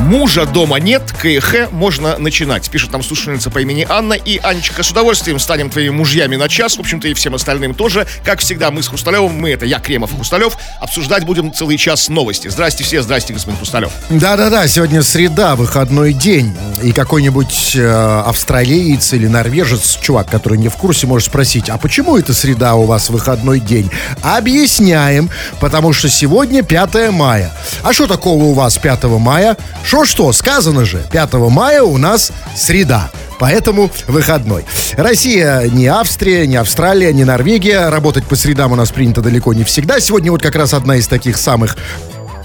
Мужа 0.00 0.46
дома 0.46 0.80
нет, 0.80 1.02
КХ 1.12 1.70
можно 1.70 2.16
начинать. 2.16 2.68
Пишет 2.70 2.90
нам 2.90 3.02
слушательница 3.02 3.50
по 3.50 3.58
имени 3.58 3.86
Анна. 3.88 4.14
И, 4.14 4.38
Анечка, 4.38 4.82
с 4.82 4.90
удовольствием 4.90 5.38
станем 5.38 5.68
твоими 5.68 5.90
мужьями 5.90 6.36
на 6.36 6.48
час. 6.48 6.78
В 6.78 6.80
общем-то, 6.80 7.06
и 7.06 7.14
всем 7.14 7.34
остальным 7.34 7.74
тоже. 7.74 8.06
Как 8.24 8.40
всегда, 8.40 8.70
мы 8.70 8.82
с 8.82 8.88
Хрусталевым, 8.88 9.32
мы 9.38 9.50
это 9.50 9.66
я, 9.66 9.78
Кремов 9.78 10.12
и 10.12 10.16
Хрусталев, 10.16 10.56
обсуждать 10.80 11.24
будем 11.24 11.52
целый 11.52 11.76
час 11.76 12.08
новости. 12.08 12.48
Здрасте 12.48 12.82
все, 12.82 13.02
здрасте, 13.02 13.34
господин 13.34 13.58
Хрусталев. 13.58 13.92
Да-да-да, 14.08 14.66
сегодня 14.68 15.02
среда, 15.02 15.54
выходной 15.54 16.14
день. 16.14 16.56
И 16.82 16.92
какой-нибудь 16.92 17.76
э, 17.76 18.22
австралиец 18.26 19.12
или 19.12 19.26
норвежец, 19.26 19.98
чувак, 20.00 20.30
который 20.30 20.56
не 20.56 20.68
в 20.68 20.76
курсе, 20.76 21.06
может 21.06 21.28
спросить, 21.28 21.68
а 21.68 21.76
почему 21.76 22.16
это 22.16 22.32
среда 22.32 22.74
у 22.74 22.86
вас 22.86 23.10
выходной 23.10 23.60
день? 23.60 23.90
Объясняем, 24.22 25.28
потому 25.60 25.92
что 25.92 26.08
сегодня 26.08 26.62
5 26.62 27.10
мая. 27.10 27.52
А 27.82 27.92
что 27.92 28.06
такого 28.06 28.44
у 28.44 28.54
вас 28.54 28.78
5 28.78 29.04
мая? 29.04 29.58
Что-что, 29.90 30.32
сказано 30.32 30.84
же, 30.84 31.04
5 31.10 31.32
мая 31.50 31.82
у 31.82 31.98
нас 31.98 32.30
среда. 32.54 33.10
Поэтому 33.40 33.90
выходной. 34.06 34.64
Россия 34.92 35.62
не 35.62 35.88
Австрия, 35.88 36.46
не 36.46 36.54
Австралия, 36.54 37.12
не 37.12 37.24
Норвегия. 37.24 37.88
Работать 37.88 38.24
по 38.24 38.36
средам 38.36 38.70
у 38.70 38.76
нас 38.76 38.92
принято 38.92 39.20
далеко 39.20 39.52
не 39.52 39.64
всегда. 39.64 39.98
Сегодня 39.98 40.30
вот 40.30 40.42
как 40.42 40.54
раз 40.54 40.74
одна 40.74 40.94
из 40.94 41.08
таких 41.08 41.36
самых 41.36 41.76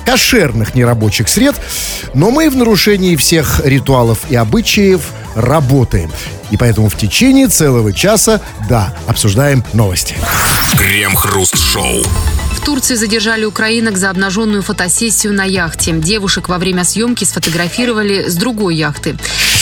кошерных 0.07 0.73
нерабочих 0.73 1.29
сред, 1.29 1.53
но 2.15 2.31
мы 2.31 2.49
в 2.49 2.55
нарушении 2.55 3.15
всех 3.15 3.61
ритуалов 3.63 4.21
и 4.27 4.35
обычаев 4.35 5.01
работаем. 5.35 6.11
И 6.49 6.57
поэтому 6.57 6.89
в 6.89 6.97
течение 6.97 7.47
целого 7.47 7.93
часа, 7.93 8.41
да, 8.67 8.91
обсуждаем 9.05 9.63
новости. 9.71 10.15
Крем-хруст-шоу. 10.79 12.01
Турции 12.65 12.95
задержали 12.95 13.45
украинок 13.45 13.95
за 13.95 14.09
обнаженную 14.09 14.63
фотосессию 14.63 15.33
на 15.33 15.43
яхте. 15.43 15.91
Девушек 15.91 16.49
во 16.49 16.57
время 16.57 16.83
съемки 16.83 17.23
сфотографировали 17.23 18.27
с 18.27 18.35
другой 18.35 18.75
яхты. 18.75 19.15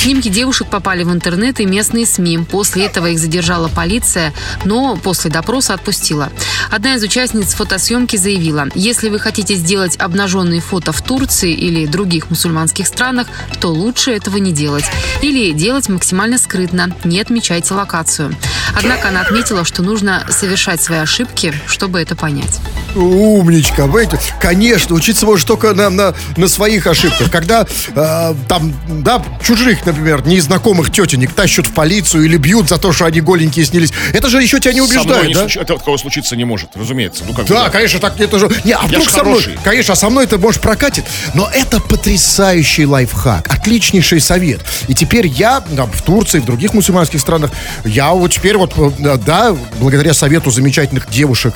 Снимки 0.03 0.29
девушек 0.29 0.69
попали 0.69 1.03
в 1.03 1.11
интернет 1.11 1.59
и 1.59 1.65
местные 1.65 2.05
СМИ. 2.05 2.39
После 2.49 2.85
этого 2.85 3.07
их 3.07 3.19
задержала 3.19 3.67
полиция, 3.67 4.33
но 4.63 4.95
после 4.95 5.29
допроса 5.29 5.73
отпустила. 5.73 6.29
Одна 6.71 6.95
из 6.95 7.03
участниц 7.03 7.53
фотосъемки 7.53 8.15
заявила, 8.15 8.67
если 8.73 9.09
вы 9.09 9.19
хотите 9.19 9.55
сделать 9.55 9.97
обнаженные 9.97 10.61
фото 10.61 10.93
в 10.93 11.01
Турции 11.01 11.51
или 11.51 11.85
других 11.85 12.29
мусульманских 12.29 12.87
странах, 12.87 13.27
то 13.59 13.67
лучше 13.67 14.11
этого 14.11 14.37
не 14.37 14.53
делать. 14.53 14.85
Или 15.21 15.51
делать 15.51 15.89
максимально 15.89 16.37
скрытно, 16.37 16.95
не 17.03 17.19
отмечайте 17.19 17.73
локацию. 17.73 18.33
Однако 18.75 19.09
она 19.09 19.21
отметила, 19.21 19.65
что 19.65 19.83
нужно 19.83 20.25
совершать 20.29 20.81
свои 20.81 20.99
ошибки, 20.99 21.53
чтобы 21.67 21.99
это 21.99 22.15
понять. 22.15 22.59
Умничка, 22.95 23.87
вы, 23.87 24.07
конечно, 24.39 24.95
учиться 24.95 25.25
можешь 25.25 25.45
только 25.45 25.73
на, 25.73 25.89
на, 25.89 26.13
на 26.37 26.47
своих 26.47 26.87
ошибках. 26.87 27.31
Когда 27.31 27.65
э, 27.95 28.35
там, 28.47 28.73
да, 28.87 29.23
чужих, 29.43 29.85
например, 29.85 30.25
незнакомых 30.25 30.91
тетенек 30.91 31.33
тащат 31.33 31.67
в 31.67 31.73
полицию 31.73 32.25
или 32.25 32.37
бьют 32.37 32.69
за 32.69 32.77
то, 32.77 32.91
что 32.91 33.05
они 33.05 33.21
голенькие 33.21 33.65
снились. 33.65 33.91
Это 34.13 34.29
же 34.29 34.41
еще 34.41 34.59
тебя 34.59 34.73
не 34.73 34.81
убеждает, 34.81 35.27
не 35.27 35.33
да? 35.33 35.41
случ- 35.41 35.57
Это 35.57 35.77
такого 35.77 35.97
случиться 35.97 36.35
не 36.35 36.45
может, 36.45 36.69
разумеется. 36.75 37.23
Ну, 37.27 37.33
как 37.33 37.45
бы, 37.45 37.53
Да, 37.53 37.69
конечно, 37.69 37.99
так 37.99 38.19
это 38.19 38.39
же. 38.39 38.49
Не, 38.63 38.73
а 38.73 38.81
вдруг 38.81 39.03
ж 39.07 39.11
со 39.11 39.23
мной. 39.23 39.33
хороший. 39.41 39.59
Конечно, 39.63 39.93
а 39.93 39.95
со 39.95 40.09
мной 40.09 40.25
это 40.25 40.37
может 40.37 40.61
прокатит. 40.61 41.05
Но 41.33 41.49
это 41.53 41.79
потрясающий 41.79 42.85
лайфхак, 42.85 43.51
отличнейший 43.53 44.19
совет. 44.21 44.61
И 44.87 44.93
теперь 44.93 45.27
я 45.27 45.63
да, 45.71 45.85
в 45.85 46.01
Турции, 46.01 46.39
в 46.39 46.45
других 46.45 46.73
мусульманских 46.73 47.19
странах, 47.19 47.51
я 47.85 48.11
вот 48.11 48.31
теперь 48.31 48.57
вот, 48.57 48.73
э, 48.77 49.17
да, 49.25 49.55
благодаря 49.79 50.13
совету 50.13 50.51
замечательных 50.51 51.09
девушек, 51.09 51.55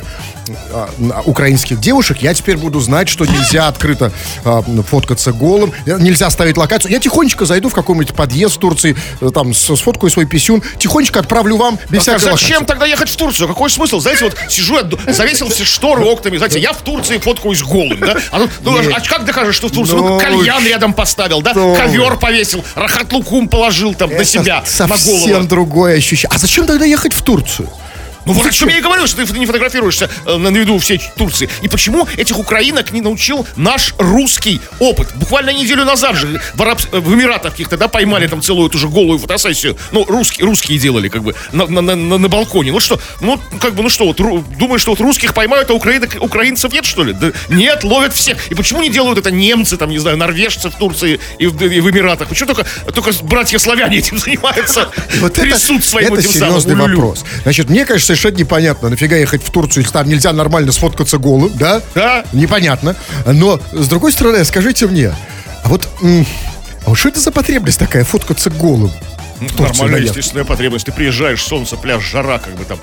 а, 0.72 0.89
а, 1.11 1.22
украинских 1.28 1.80
девушек, 1.80 2.20
я 2.22 2.33
теперь 2.33 2.58
буду 2.58 2.80
знать, 2.80 3.09
что 3.09 3.25
нельзя 3.25 3.67
открыто 3.67 4.11
а, 4.44 4.64
фоткаться 4.88 5.34
голым, 5.34 5.73
э, 5.86 5.97
нельзя 6.00 6.30
ставить 6.30 6.58
локацию. 6.58 6.92
Я 6.92 7.00
тихонечко 7.00 7.45
зайду 7.45 7.69
в 7.69 7.73
какой-нибудь 7.73 8.16
подъезд 8.16 8.56
в 8.56 8.59
Турции, 8.59 8.95
э, 9.22 9.30
там 9.34 9.53
сфоткаю 9.53 10.09
свой 10.09 10.25
писюн, 10.25 10.63
тихонечко 10.79 11.19
отправлю 11.19 11.57
вам 11.57 11.78
без 11.90 12.00
а 12.00 12.18
всякой 12.18 12.19
зачем 12.19 12.50
локации. 12.57 12.66
тогда 12.66 12.85
ехать 12.85 13.09
в 13.09 13.16
Турцию? 13.16 13.47
Какой 13.47 13.69
смысл? 13.69 14.00
Знаете, 14.00 14.25
вот 14.25 14.38
сижу, 14.50 14.78
завесил 15.07 15.50
все 15.50 15.66
шторы 15.66 16.06
окнами. 16.06 16.38
Знаете, 16.38 16.59
я 16.59 16.74
в 16.74 16.78
Турции 16.78 17.18
фоткаюсь 17.18 17.62
голым, 17.62 18.00
да? 18.00 18.18
А, 18.31 18.40
ну, 18.40 18.80
а 18.94 19.00
как 19.01 19.25
докажешь, 19.25 19.56
что 19.56 19.68
в 19.68 19.72
Турции? 19.72 19.96
Ну, 19.96 20.19
кальян 20.19 20.66
рядом 20.66 20.94
поставил, 20.94 21.41
да? 21.41 21.53
Ковер 21.53 22.18
повесил, 22.18 22.63
рахат 22.75 23.12
лукум 23.12 23.47
положил 23.50 23.94
там 23.94 24.12
на 24.13 24.24
себя, 24.24 24.59
на 24.59 24.66
Совсем 24.66 25.31
голову. 25.31 25.47
другое 25.47 25.97
ощущение. 25.97 26.34
А 26.34 26.38
зачем 26.38 26.66
тогда 26.66 26.85
ехать 26.85 27.13
в 27.13 27.22
Турцию? 27.22 27.69
Ну 28.27 28.33
вот 28.33 28.45
о 28.45 28.51
чем 28.51 28.69
я 28.69 28.77
и 28.77 28.81
говорил, 28.81 29.07
что 29.07 29.25
ты 29.25 29.39
не 29.39 29.45
фотографируешься 29.45 30.09
э, 30.25 30.38
на 30.38 30.49
виду 30.49 30.77
всей 30.79 31.01
Турции. 31.15 31.49
И 31.61 31.67
почему 31.69 32.07
этих 32.17 32.38
украинок 32.38 32.91
не 32.91 33.01
научил 33.01 33.47
наш 33.55 33.93
русский 33.97 34.61
опыт? 34.79 35.07
Буквально 35.15 35.51
неделю 35.51 35.85
назад 35.85 36.15
же 36.17 36.41
в, 36.53 36.61
Араб- 36.61 36.81
э, 36.91 36.99
в 36.99 37.13
Эмиратах 37.13 37.51
каких-то, 37.53 37.77
да, 37.77 37.88
поймали 37.88 38.27
там 38.27 38.41
целую 38.41 38.67
эту 38.69 38.77
же 38.77 38.89
голую 38.89 39.17
фотосессию. 39.19 39.77
Ну, 39.91 40.03
русские, 40.05 40.45
русские 40.45 40.77
делали, 40.77 41.07
как 41.09 41.23
бы, 41.23 41.35
на, 41.53 41.65
на, 41.67 41.81
на, 41.81 41.95
на- 41.95 42.27
балконе. 42.27 42.71
Ну 42.73 42.79
что, 42.81 42.99
ну, 43.21 43.39
как 43.61 43.73
бы, 43.73 43.83
ну 43.83 43.89
что, 43.89 44.05
вот, 44.05 44.19
ру- 44.19 44.44
думаешь, 44.57 44.81
что 44.81 44.91
вот 44.91 44.99
русских 44.99 45.33
поймают, 45.33 45.69
а 45.69 45.73
украинок, 45.73 46.17
украинцев 46.19 46.73
нет, 46.73 46.83
что 46.85 47.03
ли? 47.05 47.13
Да 47.13 47.31
нет, 47.47 47.83
ловят 47.85 48.13
всех. 48.13 48.51
И 48.51 48.55
почему 48.55 48.81
не 48.81 48.89
делают 48.89 49.17
это 49.17 49.31
немцы, 49.31 49.77
там, 49.77 49.89
не 49.89 49.99
знаю, 49.99 50.17
норвежцы 50.17 50.69
в 50.69 50.75
Турции 50.75 51.19
и 51.39 51.47
в, 51.47 51.61
и 51.63 51.79
в 51.79 51.89
Эмиратах? 51.89 52.27
Почему 52.27 52.47
только, 52.53 52.65
только 52.94 53.11
братья-славяне 53.23 53.99
этим 53.99 54.17
занимаются? 54.19 54.89
Трясут 55.33 55.85
своим 55.85 56.13
это 56.13 56.19
этим 56.21 56.31
самым 56.31 56.59
серьезный 56.61 56.75
вопрос. 56.95 57.23
Значит, 57.44 57.69
мне, 57.69 57.85
конечно, 57.85 58.15
совершенно 58.17 58.39
непонятно, 58.39 58.89
нафига 58.89 59.16
ехать 59.16 59.44
в 59.44 59.51
Турцию, 59.51 59.83
если 59.83 59.94
там 59.94 60.09
нельзя 60.09 60.33
нормально 60.33 60.72
сфоткаться 60.72 61.17
голым, 61.19 61.51
да? 61.55 61.81
Да. 61.94 62.25
Непонятно. 62.33 62.95
Но, 63.25 63.59
с 63.72 63.88
другой 63.88 64.11
стороны, 64.11 64.44
скажите 64.44 64.88
мне, 64.88 65.13
а 65.63 65.69
вот, 65.69 65.88
а 66.01 66.89
вот 66.89 66.97
что 66.97 67.09
это 67.09 67.19
за 67.19 67.31
потребность 67.31 67.79
такая, 67.79 68.03
фоткаться 68.03 68.50
голым? 68.50 68.91
В 69.38 69.48
Турции 69.48 69.58
на 69.62 69.68
Нормальная, 69.68 70.00
яхте? 70.02 70.20
естественная 70.20 70.46
потребность. 70.46 70.86
Ты 70.86 70.92
приезжаешь, 70.92 71.44
солнце, 71.44 71.78
пляж, 71.78 72.03
жара, 72.03 72.40
как 72.40 72.56
бы 72.56 72.66
там, 72.66 72.80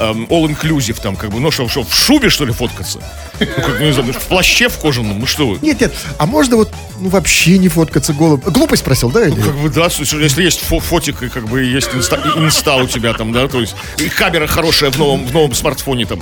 эм, 0.00 0.24
all-inclusive 0.30 1.00
там, 1.02 1.16
как 1.16 1.30
бы, 1.30 1.40
ну 1.40 1.50
что, 1.50 1.68
что, 1.68 1.82
в 1.82 1.94
шубе, 1.94 2.28
что 2.30 2.44
ли, 2.44 2.52
фоткаться? 2.52 3.00
Ну, 3.40 3.46
как, 3.46 3.80
не 3.80 3.92
знаю, 3.92 4.12
в 4.12 4.16
плаще 4.22 4.68
в 4.68 4.78
кожаном, 4.78 5.18
ну 5.20 5.26
что 5.26 5.48
вы? 5.48 5.58
Нет, 5.62 5.80
нет, 5.80 5.94
а 6.18 6.26
можно 6.26 6.56
вот, 6.56 6.72
ну, 7.00 7.08
вообще 7.08 7.58
не 7.58 7.68
фоткаться 7.68 8.12
голым? 8.12 8.40
Глупость 8.40 8.82
спросил, 8.82 9.10
да? 9.10 9.26
или- 9.26 9.40
Как 9.40 9.54
бы, 9.56 9.68
да, 9.68 9.90
слушай, 9.90 10.20
если 10.22 10.42
есть 10.42 10.60
фо- 10.68 10.80
фотик, 10.80 11.22
и 11.22 11.28
как 11.28 11.46
бы 11.48 11.62
есть 11.62 11.90
инста, 11.94 12.16
инста 12.36 12.76
у 12.76 12.86
тебя 12.86 13.12
там, 13.12 13.32
да, 13.32 13.46
то 13.48 13.60
есть, 13.60 13.74
и 13.98 14.08
камера 14.08 14.46
хорошая 14.46 14.90
в 14.90 14.98
новом, 14.98 15.26
в 15.26 15.32
новом 15.32 15.54
смартфоне 15.54 16.06
там. 16.06 16.20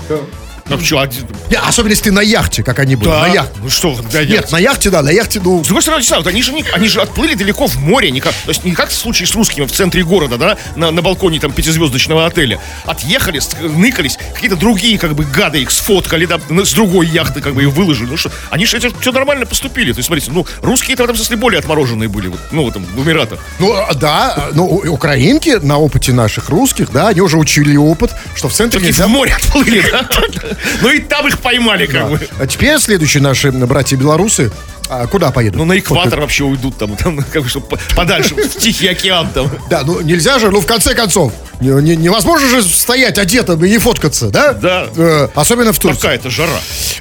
Ну, 0.68 0.80
что, 0.80 1.00
один... 1.00 1.26
Не, 1.50 1.56
особенно 1.58 1.90
если 1.92 2.04
ты 2.04 2.12
на 2.12 2.20
яхте, 2.20 2.62
как 2.62 2.78
они 2.80 2.96
были, 2.96 3.08
на 3.08 3.28
яхте. 3.28 3.52
Ну 3.62 3.70
что, 3.70 3.96
да, 4.12 4.24
Нет, 4.24 4.50
на 4.50 4.58
яхте, 4.58 4.90
да, 4.90 5.00
на 5.02 5.10
яхте, 5.10 5.40
ну, 5.42 5.62
С 5.62 5.66
другой 5.68 5.82
стороны, 5.82 6.02
вот 6.08 6.26
они 6.26 6.42
же, 6.42 6.52
не- 6.52 6.64
они 6.72 6.88
же 6.88 7.00
отплыли 7.00 7.34
далеко 7.34 7.66
в 7.68 7.76
море, 7.76 8.10
не 8.10 8.20
как, 8.20 8.32
то 8.34 8.48
есть 8.50 8.64
не 8.64 8.72
как 8.72 8.90
в 8.90 8.94
случае 8.94 9.28
с 9.28 9.34
русскими 9.34 9.64
в 9.64 9.70
центре 9.72 10.02
города, 10.02 10.36
да, 10.38 10.56
на, 10.74 10.90
на 10.90 11.02
балконе 11.02 11.38
там 11.38 11.52
пятизвездочного 11.52 12.26
отеля. 12.26 12.58
Отъехали, 12.84 13.40
ныкались, 13.62 14.18
какие-то 14.34 14.56
другие 14.56 14.98
как 14.98 15.14
бы 15.14 15.24
гады 15.24 15.62
их 15.62 15.70
сфоткали, 15.70 16.26
да, 16.26 16.40
на- 16.48 16.64
с 16.64 16.72
другой 16.72 17.06
яхты 17.06 17.40
как 17.40 17.54
бы 17.54 17.62
и 17.62 17.66
выложили. 17.66 18.08
Ну 18.10 18.16
что, 18.16 18.32
они 18.50 18.66
же 18.66 18.76
это 18.76 18.90
все 19.00 19.12
нормально 19.12 19.46
поступили. 19.46 19.92
То 19.92 19.98
есть, 19.98 20.08
смотрите, 20.08 20.32
ну, 20.32 20.46
русские-то 20.62 21.02
в 21.02 21.06
этом 21.06 21.16
смысле 21.16 21.36
более 21.36 21.60
отмороженные 21.60 22.08
были, 22.08 22.26
вот, 22.28 22.40
ну, 22.50 22.64
в 22.64 22.68
этом, 22.70 22.84
в 22.84 23.02
Эмиратах. 23.04 23.38
Ну, 23.60 23.72
а, 23.72 23.94
да, 23.94 24.48
ну, 24.52 24.64
у- 24.66 24.90
украинки 24.92 25.50
на 25.62 25.78
опыте 25.78 26.12
наших 26.12 26.48
русских, 26.48 26.90
да, 26.90 27.08
они 27.08 27.20
уже 27.20 27.36
учили 27.38 27.76
опыт, 27.76 28.10
что 28.34 28.48
в 28.48 28.52
центре 28.52 28.80
Все-таки 28.80 28.98
нельзя... 29.00 29.06
в 29.06 29.10
море 29.10 29.34
отплыли, 29.34 29.84
да? 29.92 30.08
Ну 30.82 30.90
и 30.90 31.00
там 31.00 31.26
их 31.28 31.38
поймали, 31.38 31.86
как 31.86 32.10
бы. 32.10 32.28
А 32.38 32.46
теперь 32.46 32.78
следующие 32.78 33.22
наши 33.22 33.50
братья-белорусы, 33.52 34.50
а, 34.88 35.06
куда 35.06 35.30
поедут? 35.32 35.58
Ну, 35.58 35.64
на 35.64 35.78
экватор 35.78 36.20
вообще 36.20 36.44
уйдут 36.44 36.76
там, 36.78 36.96
там 36.96 37.18
как 37.18 37.42
бы, 37.42 37.48
чтобы 37.48 37.78
подальше, 37.96 38.34
в 38.36 38.56
Тихий 38.58 38.86
океан 38.88 39.28
там. 39.34 39.50
Да, 39.68 39.82
ну 39.84 40.00
нельзя 40.00 40.38
же, 40.38 40.50
ну 40.50 40.60
в 40.60 40.66
конце 40.66 40.94
концов, 40.94 41.32
не- 41.60 41.70
не- 41.82 41.96
невозможно 41.96 42.48
же 42.48 42.62
стоять 42.62 43.18
одетым 43.18 43.64
и 43.64 43.70
не 43.70 43.78
фоткаться, 43.78 44.28
да? 44.28 44.52
Да. 44.52 44.86
Э, 44.96 45.28
особенно 45.34 45.72
в 45.72 45.78
Турции. 45.78 46.00
Какая-то 46.02 46.30
жара. 46.30 46.52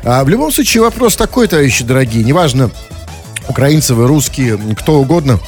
А, 0.03 0.23
в 0.23 0.29
любом 0.29 0.51
случае 0.51 0.81
вопрос 0.83 1.15
такой, 1.15 1.47
товарищи 1.47 1.83
дорогие, 1.83 2.23
неважно, 2.23 2.71
украинцы 3.47 3.93
вы, 3.93 4.07
русские, 4.07 4.57
кто 4.79 4.95
угодно. 4.95 5.39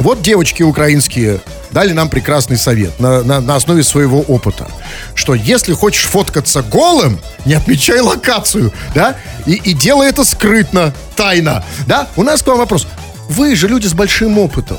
Вот 0.00 0.22
девочки 0.22 0.62
украинские 0.62 1.40
дали 1.70 1.92
нам 1.92 2.08
прекрасный 2.08 2.56
совет 2.56 2.98
на, 2.98 3.22
на- 3.22 3.40
на 3.40 3.54
основе 3.56 3.82
своего 3.82 4.20
опыта, 4.22 4.66
что 5.14 5.34
если 5.34 5.72
хочешь 5.74 6.04
фоткаться 6.04 6.62
голым, 6.62 7.20
не 7.44 7.54
отмечай 7.54 8.00
локацию, 8.00 8.72
да, 8.94 9.16
и, 9.46 9.52
и 9.54 9.72
делай 9.74 10.08
это 10.08 10.24
скрытно, 10.24 10.92
тайно, 11.16 11.64
да. 11.86 12.08
У 12.16 12.22
нас 12.22 12.42
к 12.42 12.46
вам 12.46 12.58
вопрос. 12.58 12.86
Вы 13.28 13.54
же 13.54 13.68
люди 13.68 13.86
с 13.86 13.92
большим 13.94 14.38
опытом, 14.38 14.78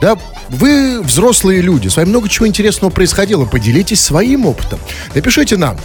да, 0.00 0.16
вы 0.48 1.02
взрослые 1.02 1.60
люди, 1.60 1.88
с 1.88 1.96
вами 1.96 2.08
много 2.08 2.28
чего 2.28 2.46
интересного 2.46 2.90
происходило. 2.90 3.44
Поделитесь 3.44 4.00
своим 4.00 4.46
опытом. 4.46 4.78
Напишите 5.14 5.56
нам 5.56 5.78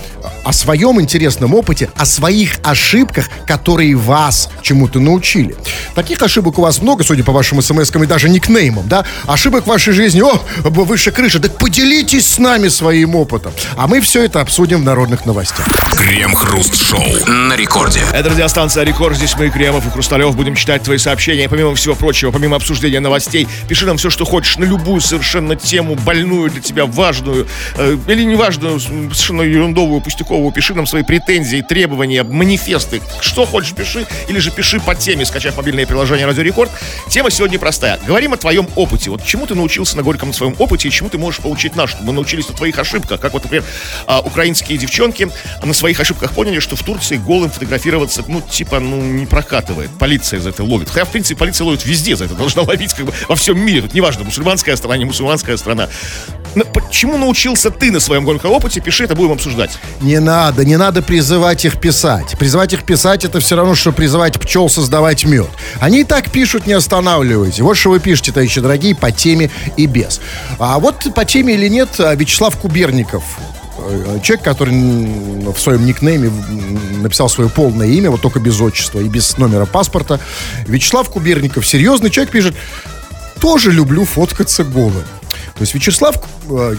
о 0.43 0.53
своем 0.53 1.01
интересном 1.01 1.53
опыте, 1.55 1.89
о 1.95 2.05
своих 2.05 2.59
ошибках, 2.63 3.29
которые 3.47 3.95
вас 3.95 4.49
чему-то 4.61 4.99
научили. 4.99 5.55
Таких 5.95 6.21
ошибок 6.21 6.59
у 6.59 6.61
вас 6.61 6.81
много, 6.81 7.03
судя 7.03 7.23
по 7.23 7.31
вашим 7.31 7.61
смс 7.61 7.91
и 7.93 8.05
даже 8.05 8.29
никнеймам, 8.29 8.87
да? 8.87 9.05
Ошибок 9.25 9.65
в 9.65 9.67
вашей 9.67 9.93
жизни, 9.93 10.21
о, 10.21 10.41
выше 10.63 11.11
крыши. 11.11 11.39
Так 11.39 11.57
поделитесь 11.57 12.27
с 12.27 12.37
нами 12.37 12.67
своим 12.67 13.15
опытом. 13.15 13.53
А 13.77 13.87
мы 13.87 14.01
все 14.01 14.23
это 14.23 14.41
обсудим 14.41 14.81
в 14.81 14.83
народных 14.83 15.25
новостях. 15.25 15.67
Крем-хруст-шоу 15.97 17.27
на 17.27 17.55
рекорде. 17.55 18.01
Это 18.13 18.29
радиостанция 18.29 18.83
«Рекорд». 18.83 19.17
Здесь 19.17 19.35
мы, 19.37 19.49
Кремов 19.49 19.85
и 19.87 19.89
Хрусталев, 19.89 20.35
будем 20.35 20.55
читать 20.55 20.83
твои 20.83 20.97
сообщения. 20.97 21.47
Помимо 21.47 21.75
всего 21.75 21.95
прочего, 21.95 22.31
помимо 22.31 22.55
обсуждения 22.55 22.99
новостей, 22.99 23.47
пиши 23.67 23.85
нам 23.85 23.97
все, 24.03 24.09
что 24.09 24.25
хочешь, 24.25 24.57
на 24.57 24.65
любую 24.65 24.99
совершенно 24.99 25.55
тему, 25.55 25.95
больную 25.95 26.51
для 26.51 26.61
тебя, 26.61 26.85
важную 26.85 27.47
э, 27.77 27.97
или 28.05 28.25
неважную, 28.25 28.77
совершенно 28.77 29.43
ерундовую, 29.43 30.01
пустяковую. 30.01 30.51
Пиши 30.51 30.73
нам 30.73 30.85
свои 30.85 31.03
претензии, 31.03 31.61
требования, 31.61 32.23
манифесты. 32.23 33.01
Что 33.21 33.45
хочешь, 33.45 33.73
пиши. 33.73 34.05
Или 34.27 34.39
же 34.39 34.51
пиши 34.51 34.81
по 34.81 34.93
теме, 34.93 35.23
скачав 35.23 35.55
мобильное 35.55 35.85
приложение 35.85 36.25
«Радио 36.25 36.41
Рекорд». 36.43 36.69
Тема 37.07 37.31
сегодня 37.31 37.57
простая. 37.59 37.97
Говорим 38.05 38.33
о 38.33 38.37
твоем 38.37 38.67
опыте. 38.75 39.09
Вот 39.09 39.23
чему 39.23 39.45
ты 39.45 39.55
научился 39.55 39.95
на 39.95 40.03
горьком 40.03 40.33
своем 40.33 40.53
опыте 40.59 40.89
и 40.89 40.91
чему 40.91 41.07
ты 41.07 41.17
можешь 41.17 41.39
получить 41.39 41.77
наш. 41.77 41.95
Мы 42.01 42.11
научились 42.11 42.49
на 42.49 42.55
твоих 42.55 42.77
ошибках. 42.79 43.21
Как 43.21 43.31
вот, 43.31 43.43
например, 43.43 43.63
а, 44.05 44.19
украинские 44.19 44.77
девчонки 44.77 45.29
на 45.63 45.73
своих 45.73 45.97
ошибках 46.01 46.33
поняли, 46.33 46.59
что 46.59 46.75
в 46.75 46.83
Турции 46.83 47.15
голым 47.15 47.49
фотографироваться, 47.49 48.21
ну, 48.27 48.41
типа, 48.41 48.81
ну, 48.81 49.01
не 49.01 49.25
прокатывает. 49.25 49.91
Полиция 49.97 50.41
за 50.41 50.49
это 50.49 50.65
ловит. 50.65 50.89
Хотя, 50.89 51.05
в 51.05 51.11
принципе, 51.11 51.39
полиция 51.39 51.63
ловит 51.63 51.85
везде 51.85 52.17
за 52.17 52.25
это. 52.25 52.35
Должна 52.35 52.63
ловить 52.63 52.93
как 52.93 53.05
бы 53.05 53.13
во 53.29 53.35
всем 53.37 53.57
мире. 53.57 53.81
Тут 53.81 53.92
неважно, 53.93 54.23
мусульманская 54.23 54.75
страна, 54.75 54.97
не 54.97 55.05
мусульманская 55.05 55.57
страна. 55.57 55.89
Но 56.55 56.65
почему 56.65 57.17
научился 57.17 57.71
ты 57.71 57.91
на 57.91 57.99
своем 57.99 58.25
горьком 58.25 58.51
опыте? 58.51 58.79
Пиши, 58.79 59.05
это 59.05 59.15
будем 59.15 59.31
обсуждать. 59.31 59.71
Не 60.01 60.19
надо, 60.19 60.63
не 60.63 60.77
надо 60.77 61.01
призывать 61.01 61.65
их 61.65 61.79
писать. 61.79 62.37
Призывать 62.37 62.73
их 62.73 62.83
писать 62.83 63.25
это 63.25 63.39
все 63.39 63.55
равно, 63.55 63.75
что 63.75 63.91
призывать 63.91 64.39
пчел 64.39 64.69
создавать 64.69 65.25
мед. 65.25 65.49
Они 65.79 66.01
и 66.01 66.03
так 66.03 66.29
пишут, 66.31 66.67
не 66.67 66.73
останавливайте. 66.73 67.63
Вот 67.63 67.77
что 67.77 67.89
вы 67.89 67.99
пишете, 67.99 68.31
товарищи 68.31 68.61
дорогие, 68.61 68.95
по 68.95 69.11
теме 69.11 69.49
и 69.77 69.87
без. 69.87 70.21
А 70.59 70.79
вот 70.79 71.07
по 71.15 71.25
теме 71.25 71.55
или 71.55 71.67
нет, 71.67 71.89
а, 71.99 72.13
Вячеслав 72.15 72.55
Куберников 72.57 73.23
э, 73.77 74.19
человек, 74.21 74.45
который 74.45 74.73
в 75.51 75.57
своем 75.57 75.85
никнейме 75.85 76.31
написал 77.01 77.29
свое 77.29 77.49
полное 77.49 77.87
имя, 77.87 78.11
вот 78.11 78.21
только 78.21 78.39
без 78.39 78.59
отчества 78.61 78.99
и 78.99 79.09
без 79.09 79.37
номера 79.37 79.65
паспорта. 79.65 80.19
Вячеслав 80.67 81.09
Куберников, 81.09 81.65
серьезный 81.65 82.11
человек, 82.11 82.31
пишет, 82.31 82.55
тоже 83.43 83.73
люблю 83.73 84.05
фоткаться 84.05 84.63
голым. 84.63 85.03
То 85.55 85.59
есть 85.59 85.75
Вячеслав 85.75 86.15
э, 86.49 86.75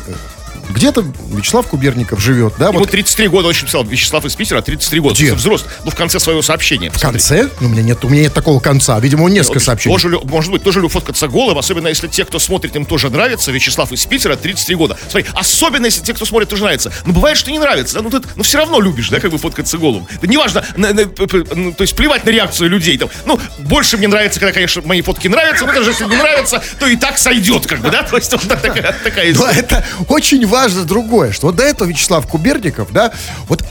где-то 0.70 1.04
Вячеслав 1.30 1.66
Куберников 1.66 2.20
живет, 2.20 2.54
да? 2.58 2.68
Ему 2.68 2.78
вот 2.80 2.90
33 2.90 3.28
года, 3.28 3.48
очень 3.48 3.66
писал 3.66 3.84
Вячеслав 3.84 4.24
из 4.24 4.34
Питера, 4.34 4.60
33 4.62 5.00
года. 5.00 5.14
Где? 5.14 5.34
Взрослый. 5.34 5.70
Ну, 5.84 5.90
в 5.90 5.94
конце 5.94 6.18
своего 6.18 6.42
сообщения. 6.42 6.90
в 6.90 7.00
конце? 7.00 7.48
Ну, 7.60 7.68
у 7.68 7.70
меня 7.70 7.82
нет, 7.82 8.04
у 8.04 8.08
меня 8.08 8.22
нет 8.22 8.34
такого 8.34 8.60
конца. 8.60 8.98
Видимо, 9.00 9.24
он 9.24 9.32
несколько 9.32 9.60
сообщений. 9.60 9.94
Тоже, 9.94 10.18
может 10.24 10.50
быть, 10.50 10.62
тоже 10.62 10.78
люблю 10.78 10.88
фоткаться 10.88 11.28
голым, 11.28 11.58
особенно 11.58 11.88
если 11.88 12.08
те, 12.08 12.24
кто 12.24 12.38
смотрит, 12.38 12.76
им 12.76 12.84
тоже 12.86 13.10
нравится. 13.10 13.52
Вячеслав 13.52 13.92
из 13.92 14.04
Питера, 14.06 14.36
33 14.36 14.74
года. 14.76 14.96
Смотри, 15.08 15.28
особенно 15.34 15.86
если 15.86 16.02
те, 16.02 16.14
кто 16.14 16.24
смотрит, 16.24 16.48
тоже 16.48 16.62
нравится. 16.62 16.92
Но 17.04 17.12
бывает, 17.12 17.36
что 17.36 17.50
не 17.50 17.58
нравится, 17.58 17.96
да? 17.96 18.02
ну 18.02 18.10
ты 18.10 18.20
ну, 18.36 18.42
все 18.42 18.58
равно 18.58 18.80
любишь, 18.80 19.08
да, 19.10 19.20
как 19.20 19.30
бы 19.30 19.38
фоткаться 19.38 19.78
голым. 19.78 20.06
Да 20.20 20.26
неважно, 20.26 20.64
на- 20.76 20.92
на- 20.92 21.06
п- 21.06 21.44
ну, 21.54 21.72
то 21.72 21.82
есть 21.82 21.94
плевать 21.96 22.24
на 22.24 22.30
реакцию 22.30 22.70
людей. 22.70 22.96
Там, 22.98 23.08
ну, 23.26 23.38
больше 23.60 23.96
мне 23.96 24.08
нравится, 24.08 24.40
когда, 24.40 24.52
конечно, 24.52 24.82
мои 24.84 25.02
фотки 25.02 25.28
нравятся, 25.28 25.66
но 25.66 25.72
даже 25.72 25.90
если 25.90 26.04
не 26.04 26.16
нравится, 26.16 26.62
то 26.78 26.86
и 26.86 26.96
так 26.96 27.18
сойдет, 27.18 27.66
как 27.66 27.80
бы, 27.80 27.90
да? 27.90 28.02
То 28.02 28.16
есть 28.16 28.32
вот 28.32 28.42
так- 28.48 28.62
такая, 28.62 28.94
такая 29.04 29.26
Но 29.26 29.32
история. 29.32 29.58
это 29.60 29.84
очень 30.08 30.46
важно 30.54 30.84
другое, 30.84 31.32
что 31.32 31.48
вот 31.48 31.56
до 31.56 31.64
этого 31.64 31.88
Вячеслав 31.88 32.26
Куберников, 32.28 32.92
да, 32.92 33.10
вот 33.48 33.64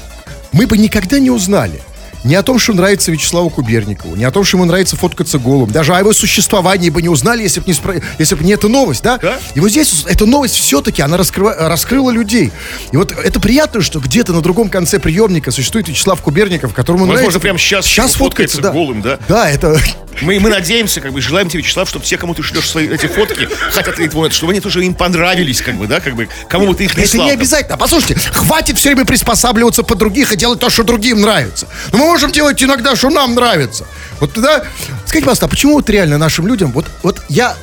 мы 0.51 0.67
бы 0.67 0.77
никогда 0.77 1.17
не 1.17 1.29
узнали 1.31 1.79
ни 2.25 2.35
о 2.35 2.43
том, 2.43 2.57
что 2.59 2.71
нравится 2.73 3.11
Вячеславу 3.11 3.49
Куберникову, 3.49 4.15
ни 4.15 4.23
о 4.23 4.31
том, 4.31 4.43
что 4.45 4.55
ему 4.57 4.65
нравится 4.65 4.95
фоткаться 4.95 5.39
голым. 5.39 5.69
Даже 5.71 5.93
о 5.93 5.99
его 5.99 6.13
существовании 6.13 6.89
бы 6.89 7.01
не 7.01 7.09
узнали, 7.09 7.41
если 7.43 7.59
бы 7.61 7.67
не, 7.67 7.73
спро- 7.73 8.01
если 8.17 8.35
бы 8.35 8.43
не 8.45 8.53
эта 8.53 8.67
новость, 8.69 9.03
да? 9.03 9.17
Да. 9.17 9.39
И 9.55 9.59
вот 9.59 9.69
здесь 9.71 10.05
эта 10.07 10.25
новость 10.25 10.55
все-таки, 10.55 11.01
она 11.01 11.17
раскрыва- 11.17 11.67
раскрыла 11.67 12.11
людей. 12.11 12.51
И 12.93 12.97
вот 12.97 13.11
это 13.11 13.39
приятно, 13.41 13.81
что 13.81 13.99
где-то 13.99 14.31
на 14.33 14.39
другом 14.41 14.69
конце 14.69 14.99
приемника 14.99 15.51
существует 15.51 15.89
Вячеслав 15.89 16.21
Куберников, 16.21 16.73
которому 16.73 17.01
Возможно, 17.05 17.21
нравится... 17.23 17.39
прямо 17.41 17.59
сейчас 17.59 17.85
Сейчас 17.85 18.13
фоткается 18.15 18.57
фоткается, 18.57 18.61
да. 18.61 18.71
голым, 18.71 19.01
да? 19.01 19.19
Да, 19.27 19.49
это... 19.49 19.77
Мы, 20.21 20.39
мы 20.39 20.49
надеемся, 20.49 21.01
как 21.01 21.13
бы, 21.13 21.21
желаем 21.21 21.49
тебе, 21.49 21.61
Вячеслав, 21.61 21.89
чтобы 21.89 22.05
все, 22.05 22.17
кому 22.17 22.33
ты 22.33 22.43
шлешь 22.43 22.69
свои 22.69 22.87
эти 22.87 23.07
фотки, 23.07 23.47
хотят 23.71 23.97
ли 23.99 24.07
твои, 24.07 24.29
чтобы 24.29 24.51
они 24.51 24.61
тоже 24.61 24.83
им 24.85 24.93
понравились, 24.93 25.61
как 25.61 25.75
бы, 25.75 25.87
да, 25.87 25.99
как 25.99 26.15
бы, 26.15 26.29
кому 26.47 26.67
бы 26.67 26.75
ты 26.75 26.85
их 26.85 26.97
не 26.97 27.03
Это 27.03 27.17
не 27.17 27.31
обязательно. 27.31 27.77
Послушайте, 27.77 28.15
хватит 28.31 28.77
все 28.77 28.89
время 28.89 29.05
приспосабливаться 29.05 29.83
под 29.83 29.97
других 29.97 30.31
и 30.31 30.35
делать 30.35 30.59
то, 30.59 30.69
что 30.69 30.83
другим 30.83 31.21
нравится. 31.21 31.67
Но 31.91 31.97
мы 31.97 32.05
можем 32.05 32.31
делать 32.31 32.61
иногда, 32.63 32.95
что 32.95 33.09
нам 33.09 33.35
нравится. 33.35 33.85
Вот 34.19 34.33
тогда, 34.33 34.63
скажите, 35.05 35.25
пожалуйста, 35.25 35.45
а 35.45 35.49
почему 35.49 35.73
вот 35.73 35.89
реально 35.89 36.17
нашим 36.17 36.47
людям, 36.47 36.71
вот, 36.71 36.85
вот 37.01 37.21
я, 37.29 37.55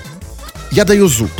я 0.70 0.84
даю 0.84 1.08
зуб, 1.08 1.30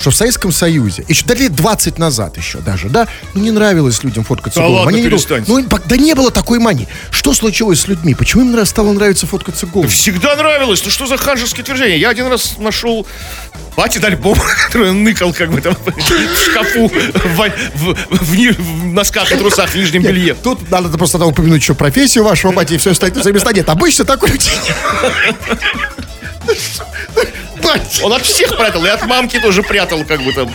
что 0.00 0.10
в 0.10 0.16
Советском 0.16 0.50
Союзе, 0.50 1.04
еще 1.08 1.24
да 1.26 1.34
лет 1.34 1.54
20 1.54 1.98
назад 1.98 2.36
еще 2.38 2.58
даже, 2.58 2.88
да, 2.88 3.06
ну 3.34 3.42
не 3.42 3.50
нравилось 3.50 4.02
людям 4.02 4.24
фоткаться 4.24 4.60
Да 4.60 4.64
голым. 4.66 4.78
ладно, 4.78 4.90
Они 4.92 5.02
не 5.02 5.08
дум- 5.10 5.18
перестаньте. 5.18 5.52
ну, 5.52 5.62
да 5.84 5.96
не 5.98 6.14
было 6.14 6.30
такой 6.30 6.58
мании. 6.58 6.88
Что 7.10 7.34
случилось 7.34 7.80
с 7.82 7.88
людьми? 7.88 8.14
Почему 8.14 8.42
им 8.42 8.64
стало 8.66 8.92
нравиться 8.92 9.26
фоткаться 9.26 9.66
голым? 9.66 9.90
Всегда 9.90 10.36
нравилось. 10.36 10.82
Ну 10.84 10.90
что 10.90 11.06
за 11.06 11.18
ханжеское 11.18 11.62
утверждение? 11.62 12.00
Я 12.00 12.08
один 12.08 12.28
раз 12.28 12.56
нашел 12.58 13.06
Батин 13.76 14.02
альбом, 14.04 14.38
который 14.66 14.90
он 14.90 15.04
ныкал 15.04 15.34
как 15.34 15.50
бы 15.52 15.60
там 15.60 15.76
в 15.84 16.50
шкафу 16.50 16.88
в, 16.88 17.50
в- 17.74 17.96
в 18.10 18.30
в 18.60 18.86
носках 18.86 19.30
и 19.32 19.36
трусах 19.36 19.68
в 19.70 19.74
нижнем 19.74 20.00
Нет, 20.02 20.12
белье. 20.12 20.34
Тут 20.34 20.70
надо 20.70 20.88
просто 20.96 21.18
тогда 21.18 21.26
упомянуть 21.26 21.60
еще 21.60 21.74
профессию 21.74 22.24
вашего 22.24 22.52
бати, 22.52 22.72
и 22.74 22.78
все 22.78 22.94
стоит 22.94 23.14
на 23.16 23.30
месте. 23.30 23.50
Нет, 23.52 23.68
обычно 23.68 24.06
такой 24.06 24.30
людей. 24.32 24.50
Бать, 27.62 28.00
Он 28.02 28.12
от 28.12 28.22
всех 28.22 28.56
прятал, 28.56 28.84
и 28.84 28.88
от 28.88 29.04
мамки 29.06 29.40
тоже 29.40 29.62
прятал, 29.62 30.04
как 30.04 30.22
бы 30.22 30.32
там. 30.32 30.50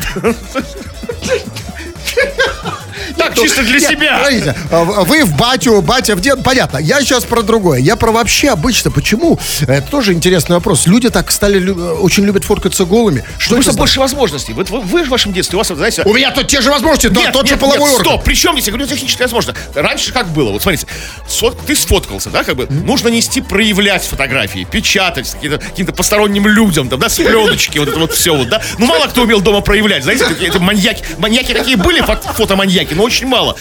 Так, 3.18 3.36
чисто 3.36 3.64
для 3.64 3.80
себя. 3.80 4.20
Смотрите, 4.20 4.56
а 4.72 4.84
вы 4.84 5.24
в 5.24 5.36
батю, 5.36 5.82
батя 5.82 6.16
в 6.16 6.22
дед. 6.22 6.44
Понятно. 6.44 6.78
Я 6.78 7.00
сейчас 7.02 7.24
про 7.24 7.42
другое. 7.42 7.80
Я 7.80 7.96
про 7.96 8.12
вообще 8.12 8.50
обычно. 8.50 8.92
Почему? 8.92 9.40
Это 9.62 9.82
тоже 9.90 10.14
интересный 10.14 10.56
вопрос. 10.56 10.86
Люди 10.88 11.10
так 11.10 11.32
стали 11.32 11.70
очень 11.70 12.26
любят 12.26 12.44
фоткаться 12.44 12.86
голыми. 12.86 13.24
Что 13.38 13.50
Потому 13.56 13.62
что 13.64 13.74
больше 13.74 14.00
возможностей. 14.00 14.54
Вот 14.54 14.70
вы, 14.70 14.82
вы 14.82 15.04
в 15.04 15.10
вашем 15.10 15.34
детстве, 15.34 15.56
у 15.56 15.60
вас, 15.60 15.68
знаете, 15.68 16.04
У 16.06 16.14
меня 16.14 16.32
тут 16.32 16.48
те 16.48 16.62
же 16.62 16.70
возможности, 16.72 17.08
тот- 17.08 17.24
Нет, 17.24 17.34
тот 17.34 17.48
же 17.48 17.54
нет, 17.54 17.62
половой 17.62 17.90
нет, 17.90 18.00
орган. 18.00 18.06
Стоп, 18.14 18.24
причем 18.24 18.54
здесь, 18.54 18.68
я 18.68 18.74
говорю, 18.74 18.88
технически 18.88 19.22
возможно. 19.22 19.54
Раньше 19.74 20.12
как 20.14 20.28
было? 20.30 20.52
Вот 20.52 20.62
смотрите, 20.62 20.88
сфот- 21.28 21.58
ты 21.66 21.76
сфоткался, 21.76 22.30
да, 22.30 22.44
как 22.44 22.56
бы, 22.56 22.68
нужно 22.70 23.08
нести, 23.10 23.42
проявлять 23.42 24.04
фотографии, 24.04 24.68
печатать 24.70 25.30
какие-то, 25.32 25.58
каким-то 25.58 25.94
посторонним 25.94 26.48
людям, 26.48 26.90
там, 26.90 27.00
да, 27.00 27.10
с 27.10 27.16
пленочки, 27.18 27.78
вот 27.78 27.88
это 27.90 28.00
вот 28.00 28.14
все 28.14 28.36
вот, 28.36 28.50
да. 28.50 28.62
Ну, 28.78 28.86
мало 28.86 29.06
кто 29.08 29.22
умел 29.24 29.42
дома 29.42 29.62
проявлять, 29.62 30.04
знаете, 30.04 30.26
какие 30.26 30.50
это 30.50 30.60
маньяки, 30.60 31.04
маньяки 31.18 31.54
такие 31.54 31.78
были, 31.78 32.02
фото- 32.02 32.34
фотоманьяки, 32.34 32.94
но 32.94 33.05
очень 33.06 33.28
мало. 33.28 33.56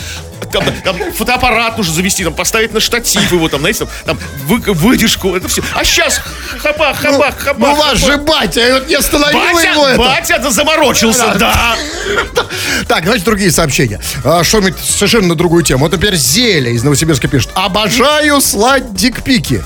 Там, 0.53 0.65
там 0.85 0.97
фотоаппарат 1.17 1.77
нужно 1.77 1.93
завести, 1.95 2.23
там, 2.23 2.33
поставить 2.35 2.73
на 2.73 2.81
штатив 2.81 3.33
его, 3.33 3.49
там, 3.49 3.61
знаете, 3.61 3.81
там, 3.81 3.89
там 4.05 4.19
вы- 4.47 4.73
выдержку, 4.75 5.35
это 5.35 5.49
все. 5.49 5.63
А 5.75 5.85
сейчас 5.85 6.21
хапах, 6.59 6.97
хапах, 6.99 7.39
хапах. 7.39 7.59
Ну, 7.59 7.75
ваш 7.75 8.01
хапах. 8.01 8.13
же 8.13 8.17
батя, 8.19 8.85
не 8.89 8.95
остановило 8.95 9.41
его 9.43 9.83
Батя, 9.83 9.89
это. 9.89 9.99
батя, 9.99 10.39
да 10.39 10.51
заморочился, 10.51 11.35
да. 11.39 11.77
Так, 12.89 13.05
давайте 13.05 13.25
другие 13.25 13.51
сообщения. 13.51 14.01
А, 14.25 14.45
Что-нибудь 14.45 14.75
совершенно 14.79 15.29
на 15.29 15.35
другую 15.35 15.65
тему. 15.65 15.85
Вот, 15.85 15.93
например, 15.93 16.15
Зеля 16.17 16.71
из 16.71 16.83
Новосибирска 16.85 17.27
пишет. 17.29 17.51
Обожаю 17.55 18.41
слать 18.41 18.95
дикпики. 18.95 19.63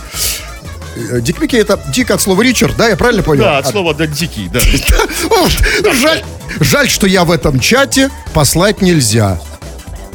Э, 0.97 1.20
Дикпики 1.20 1.56
это 1.56 1.78
дик 1.88 2.11
от 2.11 2.20
слова 2.20 2.40
Ричард, 2.42 2.76
да, 2.76 2.88
я 2.88 2.97
правильно 2.97 3.23
понял? 3.23 3.44
Да, 3.44 3.58
от 3.58 3.66
А- 3.66 3.70
слова 3.70 3.94
да, 3.94 4.06
дикий, 4.06 4.49
да. 4.49 4.61
Жаль, 5.92 6.25
жаль, 6.61 6.88
что 6.88 7.06
я 7.06 7.25
в 7.25 7.30
этом 7.30 7.61
чате 7.61 8.11
послать 8.32 8.80
нельзя. 8.80 9.38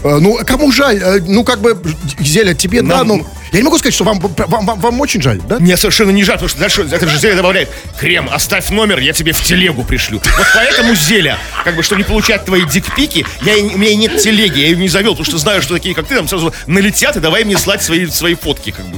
Э, 0.03 0.17
Ну, 0.19 0.39
кому 0.45 0.71
жаль? 0.71 1.01
Э, 1.01 1.19
Ну, 1.25 1.43
как 1.43 1.59
бы, 1.61 1.77
Зеля, 2.19 2.53
тебе, 2.53 2.81
да, 2.81 2.97
Нам- 2.97 3.07
ну... 3.07 3.27
Я 3.51 3.59
не 3.59 3.65
могу 3.65 3.77
сказать, 3.77 3.93
что 3.93 4.03
вам, 4.03 4.19
вам, 4.19 4.65
вам- 4.65 4.79
вам 4.79 4.99
очень 4.99 5.21
жаль, 5.21 5.39
да? 5.47 5.59
Мне 5.59 5.77
совершенно 5.77 6.09
не 6.09 6.23
жаль, 6.23 6.37
потому 6.37 6.49
что 6.49 6.59
дальше 6.59 6.87
это 6.91 7.07
же 7.07 7.19
Зеля 7.19 7.35
добавляет 7.35 7.69
Крем, 7.99 8.27
оставь 8.31 8.71
номер, 8.71 8.97
я 8.97 9.13
тебе 9.13 9.31
в 9.31 9.43
телегу 9.43 9.83
пришлю 9.83 10.19
Вот 10.37 10.47
поэтому 10.55 10.95
Зеля, 10.95 11.37
как 11.63 11.75
бы, 11.75 11.83
чтобы 11.83 12.01
не 12.01 12.03
получать 12.07 12.45
твои 12.45 12.63
дикпики 12.65 13.23
Я, 13.43 13.53
у 13.57 13.77
меня 13.77 13.91
и 13.91 13.95
нет 13.95 14.17
телеги, 14.19 14.59
я 14.59 14.69
ее 14.69 14.75
не 14.77 14.89
завел 14.89 15.11
Потому 15.11 15.25
что 15.27 15.37
знаю, 15.37 15.61
что 15.61 15.75
такие, 15.75 15.93
как 15.93 16.07
ты, 16.07 16.15
там 16.15 16.27
сразу 16.27 16.51
налетят 16.65 17.15
И 17.15 17.19
давай 17.19 17.43
мне 17.43 17.55
слать 17.55 17.83
свои, 17.83 18.07
свои 18.07 18.33
фотки, 18.33 18.71
как 18.71 18.87
бы 18.87 18.97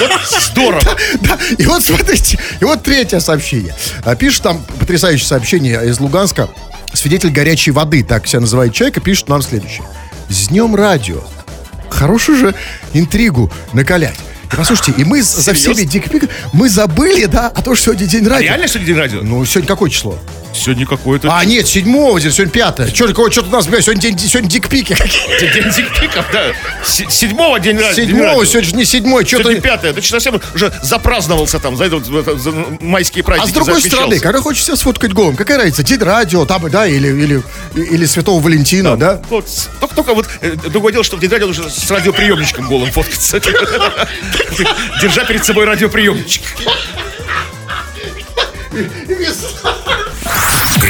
Вот, 0.00 0.10
здорово 0.40 0.80
Да, 1.20 1.38
и 1.58 1.66
вот 1.66 1.82
смотрите, 1.84 2.38
и 2.58 2.64
вот 2.64 2.82
третье 2.82 3.20
сообщение. 3.20 3.74
А, 4.04 4.16
Пишет 4.16 4.42
там 4.44 4.64
потрясающее 4.80 5.26
сообщение 5.26 5.84
из 5.90 6.00
Луганска. 6.00 6.48
Свидетель 6.94 7.30
горячей 7.30 7.70
воды, 7.72 8.02
так 8.04 8.26
себя 8.26 8.40
называет 8.40 8.72
человек, 8.72 8.96
и 8.98 9.00
пишет 9.00 9.28
нам 9.28 9.42
следующее. 9.42 9.84
С 10.28 10.48
днем 10.48 10.74
радио. 10.74 11.22
Хорошую 11.90 12.38
же 12.38 12.54
интригу 12.92 13.50
накалять. 13.72 14.16
И 14.52 14.56
послушайте, 14.56 14.94
и 15.00 15.04
мы 15.04 15.22
с- 15.22 15.34
за 15.36 15.52
всеми 15.54 15.82
дикпиками, 15.84 16.30
мы 16.52 16.68
забыли, 16.68 17.24
да, 17.26 17.48
о 17.48 17.62
том, 17.62 17.74
что 17.74 17.86
сегодня 17.86 18.06
день 18.06 18.26
радио. 18.26 18.46
Реально 18.48 18.68
сегодня 18.68 18.86
день 18.86 18.96
радио? 18.96 19.20
Ну, 19.22 19.44
сегодня 19.44 19.68
какое 19.68 19.90
число? 19.90 20.18
Сегодня 20.54 20.86
какое-то... 20.86 21.28
А, 21.36 21.44
нет, 21.44 21.66
седьмого, 21.66 22.20
сегодня 22.20 22.48
пятое. 22.52 22.86
Что 22.88 23.08
такое, 23.08 23.30
что-то 23.30 23.48
у 23.48 23.52
нас, 23.52 23.66
бля, 23.66 23.82
сегодня 23.82 24.00
день, 24.02 24.18
сегодня 24.18 24.48
дикпики. 24.48 24.94
какие. 24.94 25.52
День 25.52 25.70
дикпиков, 25.70 26.24
да. 26.32 26.52
Седьмого 26.84 27.58
день 27.58 27.76
радио. 27.78 28.04
Седьмого, 28.04 28.46
сегодня 28.46 28.70
же 28.70 28.76
не 28.76 28.84
седьмой, 28.84 29.24
что-то... 29.26 29.42
Сегодня 29.44 29.60
пятое. 29.60 29.92
Ты 29.92 30.00
что, 30.00 30.20
совсем 30.20 30.40
уже 30.54 30.72
запраздновался 30.82 31.58
там, 31.58 31.76
за, 31.76 31.84
это 31.84 31.96
вот, 31.96 32.22
это, 32.22 32.38
за 32.38 32.52
майские 32.80 33.24
праздники. 33.24 33.48
А 33.48 33.50
с 33.50 33.52
другой 33.54 33.82
стороны, 33.82 34.20
когда 34.20 34.40
хочешь 34.40 34.64
себя 34.64 34.76
сфоткать 34.76 35.12
голым, 35.12 35.36
какая 35.36 35.58
разница, 35.58 35.82
день 35.82 35.98
радио, 35.98 36.44
там, 36.46 36.70
да, 36.70 36.86
или, 36.86 37.08
или, 37.08 37.42
или 37.74 38.06
Святого 38.06 38.40
Валентина, 38.40 38.96
да? 38.96 39.20
Вот, 39.28 39.48
с- 39.48 39.68
только, 39.80 39.94
только 39.96 40.14
вот 40.14 40.28
э, 40.40 40.52
другое 40.70 40.92
дело, 40.92 41.04
что 41.04 41.16
в 41.16 41.20
день 41.20 41.30
радио 41.30 41.48
нужно 41.48 41.68
с 41.68 41.90
радиоприемничком 41.90 42.68
голым 42.68 42.90
фоткаться. 42.92 43.40
Держа 45.02 45.24
перед 45.24 45.44
собой 45.44 45.64
радиоприемничек. 45.64 46.42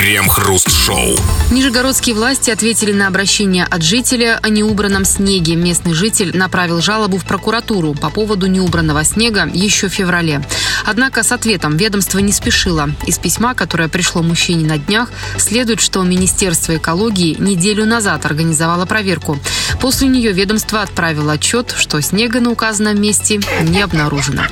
Крем-хруст-шоу. 0.04 1.16
Нижегородские 1.50 2.14
власти 2.14 2.50
ответили 2.50 2.92
на 2.92 3.06
обращение 3.06 3.64
от 3.64 3.80
жителя 3.80 4.38
о 4.42 4.50
неубранном 4.50 5.06
снеге. 5.06 5.56
Местный 5.56 5.94
житель 5.94 6.36
направил 6.36 6.82
жалобу 6.82 7.16
в 7.16 7.24
прокуратуру 7.24 7.94
по 7.94 8.10
поводу 8.10 8.46
неубранного 8.46 9.02
снега 9.02 9.48
еще 9.50 9.88
в 9.88 9.94
феврале. 9.94 10.44
Однако 10.84 11.22
с 11.22 11.32
ответом 11.32 11.78
ведомство 11.78 12.18
не 12.18 12.32
спешило. 12.32 12.90
Из 13.06 13.16
письма, 13.18 13.54
которое 13.54 13.88
пришло 13.88 14.22
мужчине 14.22 14.66
на 14.66 14.76
днях, 14.76 15.08
следует, 15.38 15.80
что 15.80 16.02
Министерство 16.02 16.76
экологии 16.76 17.36
неделю 17.38 17.86
назад 17.86 18.26
организовало 18.26 18.84
проверку. 18.84 19.38
После 19.80 20.08
нее 20.08 20.32
ведомство 20.32 20.82
отправило 20.82 21.32
отчет, 21.32 21.74
что 21.78 22.02
снега 22.02 22.40
на 22.40 22.50
указанном 22.50 23.00
месте 23.00 23.40
не 23.62 23.80
обнаружено. 23.80 24.42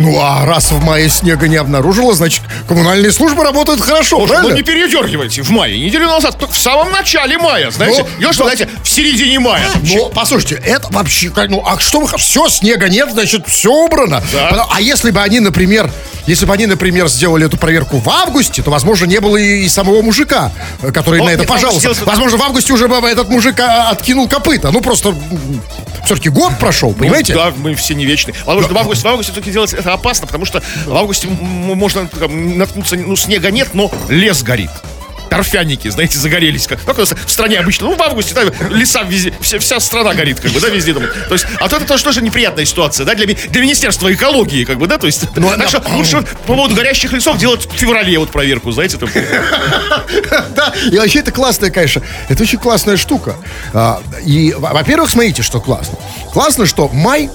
Ну, 0.00 0.18
а 0.18 0.46
раз 0.46 0.72
в 0.72 0.82
мае 0.82 1.10
снега 1.10 1.46
не 1.46 1.56
обнаружило, 1.56 2.14
значит, 2.14 2.40
коммунальные 2.66 3.12
службы 3.12 3.44
работают 3.44 3.82
хорошо, 3.82 4.20
Ну 4.20 4.26
правильно? 4.26 4.54
не 4.54 4.62
передергивайте 4.62 5.42
в 5.42 5.50
мае. 5.50 5.78
Неделю 5.78 6.06
назад, 6.06 6.36
в 6.50 6.58
самом 6.58 6.90
начале 6.90 7.36
мая, 7.36 7.70
знаете. 7.70 8.06
Ну, 8.18 8.32
что, 8.32 8.44
да. 8.44 8.56
знаете, 8.56 8.68
в 8.82 8.88
середине 8.88 9.38
мая. 9.40 9.68
Ну, 9.82 10.08
послушайте, 10.08 10.54
это 10.64 10.88
вообще, 10.90 11.30
ну, 11.48 11.62
а 11.66 11.78
что 11.78 12.00
вы, 12.00 12.08
все, 12.16 12.48
снега 12.48 12.88
нет, 12.88 13.10
значит, 13.12 13.46
все 13.46 13.70
убрано. 13.70 14.22
Да. 14.32 14.66
А 14.70 14.80
если 14.80 15.10
бы 15.10 15.20
они, 15.20 15.38
например, 15.40 15.90
если 16.30 16.46
бы 16.46 16.54
они, 16.54 16.66
например, 16.66 17.08
сделали 17.08 17.46
эту 17.46 17.56
проверку 17.56 17.98
в 17.98 18.08
августе, 18.08 18.62
то, 18.62 18.70
возможно, 18.70 19.04
не 19.06 19.18
было 19.18 19.36
и, 19.36 19.64
и 19.64 19.68
самого 19.68 20.00
мужика, 20.00 20.52
э, 20.80 20.92
который 20.92 21.20
О, 21.20 21.24
на 21.24 21.30
это 21.30 21.42
пожаловался. 21.42 21.92
Возможно, 22.04 22.38
в 22.38 22.42
августе 22.42 22.72
уже 22.72 22.86
бы 22.86 22.94
этот 23.08 23.28
мужик 23.28 23.58
а, 23.58 23.90
откинул 23.90 24.28
копыта. 24.28 24.70
Ну, 24.70 24.80
просто 24.80 25.12
все-таки 26.04 26.28
год 26.28 26.52
прошел, 26.60 26.92
понимаете? 26.92 27.34
Ну, 27.34 27.40
да, 27.40 27.52
мы 27.56 27.74
все 27.74 27.94
не 27.94 28.06
вечны. 28.06 28.32
Потому 28.32 28.62
что 28.62 28.72
в 28.72 28.78
августе, 28.78 29.08
в 29.08 29.10
августе 29.10 29.32
все-таки 29.32 29.50
делать 29.50 29.72
это 29.72 29.92
опасно, 29.92 30.28
потому 30.28 30.44
что 30.44 30.62
в 30.86 30.94
августе 30.94 31.26
можно 31.26 32.06
там, 32.06 32.56
наткнуться, 32.56 32.94
ну, 32.94 33.16
снега 33.16 33.50
нет, 33.50 33.70
но 33.74 33.90
лес 34.08 34.44
горит. 34.44 34.70
Торфяники, 35.30 35.88
знаете, 35.88 36.18
загорелись. 36.18 36.66
Как, 36.66 36.82
как 36.84 36.96
у 36.96 37.00
нас 37.00 37.12
в 37.12 37.30
стране 37.30 37.58
обычно. 37.58 37.86
Ну, 37.86 37.96
в 37.96 38.02
августе, 38.02 38.34
да, 38.34 38.42
леса 38.68 39.02
везде, 39.04 39.32
вся, 39.40 39.58
вся 39.60 39.80
страна 39.80 40.12
горит, 40.12 40.40
как 40.40 40.50
бы, 40.50 40.60
да, 40.60 40.68
везде. 40.68 40.92
Там. 40.92 41.04
То 41.28 41.34
есть, 41.34 41.46
а 41.60 41.68
то 41.68 41.76
это 41.76 41.86
тоже, 41.86 42.04
тоже 42.04 42.20
неприятная 42.20 42.64
ситуация, 42.64 43.06
да, 43.06 43.14
для, 43.14 43.26
для 43.26 43.62
Министерства 43.62 44.12
экологии, 44.12 44.64
как 44.64 44.78
бы, 44.78 44.86
да, 44.86 44.98
то 44.98 45.06
есть. 45.06 45.24
Ну, 45.36 45.48
так 45.50 45.58
да. 45.58 45.68
что 45.68 45.82
лучше 45.92 46.22
по 46.46 46.54
поводу 46.54 46.74
горящих 46.74 47.12
лесов 47.12 47.38
делать 47.38 47.66
в 47.66 47.72
феврале 47.76 48.18
вот 48.18 48.30
проверку, 48.30 48.72
знаете, 48.72 48.98
там. 48.98 49.08
Да, 50.54 50.72
и 50.90 50.98
вообще 50.98 51.20
это 51.20 51.30
классная, 51.32 51.70
конечно, 51.70 52.02
это 52.28 52.42
очень 52.42 52.58
классная 52.58 52.96
штука. 52.96 53.36
А, 53.72 54.02
И, 54.24 54.52
во- 54.52 54.72
во-первых, 54.72 55.10
смотрите, 55.10 55.42
что 55.42 55.60
классно. 55.60 55.98
Классно, 56.32 56.66
что 56.66 56.88
май 56.88 57.30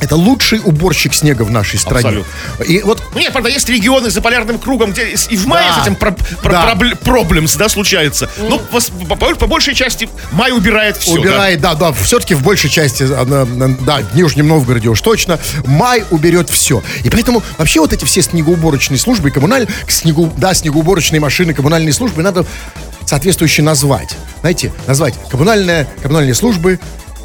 это 0.00 0.16
лучший 0.16 0.60
уборщик 0.64 1.14
снега 1.14 1.42
в 1.42 1.50
нашей 1.50 1.78
стране. 1.78 2.24
И 2.66 2.80
вот 2.82 3.02
Ну 3.14 3.20
нет, 3.20 3.32
правда, 3.32 3.50
есть 3.50 3.68
регионы 3.68 4.10
за 4.10 4.20
полярным 4.20 4.58
кругом, 4.58 4.92
где 4.92 5.06
и 5.08 5.36
в 5.36 5.46
мае 5.46 5.66
Да. 5.68 5.80
с 5.80 5.86
этим 5.86 5.96
про, 5.96 6.12
про- 6.42 6.52
Да. 6.52 6.66
пробле- 6.74 6.96
проблемс, 6.96 7.54
да, 7.56 7.68
случается. 7.68 8.30
Но 8.38 8.58
по, 8.58 8.80
по- 9.16 9.34
по 9.34 9.46
большей 9.46 9.74
части 9.74 10.08
май 10.32 10.52
убирает 10.52 10.96
все. 10.96 11.12
убирает, 11.12 11.60
да, 11.60 11.74
да, 11.74 11.92
все-таки 11.92 12.34
в 12.34 12.42
большей 12.42 12.70
части, 12.70 13.04
а, 13.10 13.24
да, 13.24 13.98
в 14.02 14.16
Нижнем 14.16 14.48
Новгороде 14.48 14.88
уж 14.88 15.00
точно, 15.00 15.38
май 15.66 16.04
уберет 16.10 16.50
все. 16.50 16.82
И 17.04 17.10
поэтому 17.10 17.42
вообще 17.56 17.80
вот 17.80 17.92
эти 17.92 18.04
все 18.04 18.22
снегоуборочные 18.22 18.98
службы, 18.98 19.30
коммуналь, 19.30 19.66
снегу, 19.88 20.32
да, 20.36 20.54
снегоуборочные 20.54 21.20
машины, 21.20 21.54
коммунальные 21.54 21.92
службы 21.92 22.22
надо 22.22 22.44
соответствующе 23.06 23.62
назвать. 23.62 24.16
Знаете, 24.40 24.72
назвать 24.86 25.14
коммунальные, 25.30 25.86
коммунальные 26.02 26.34
службы 26.34 26.78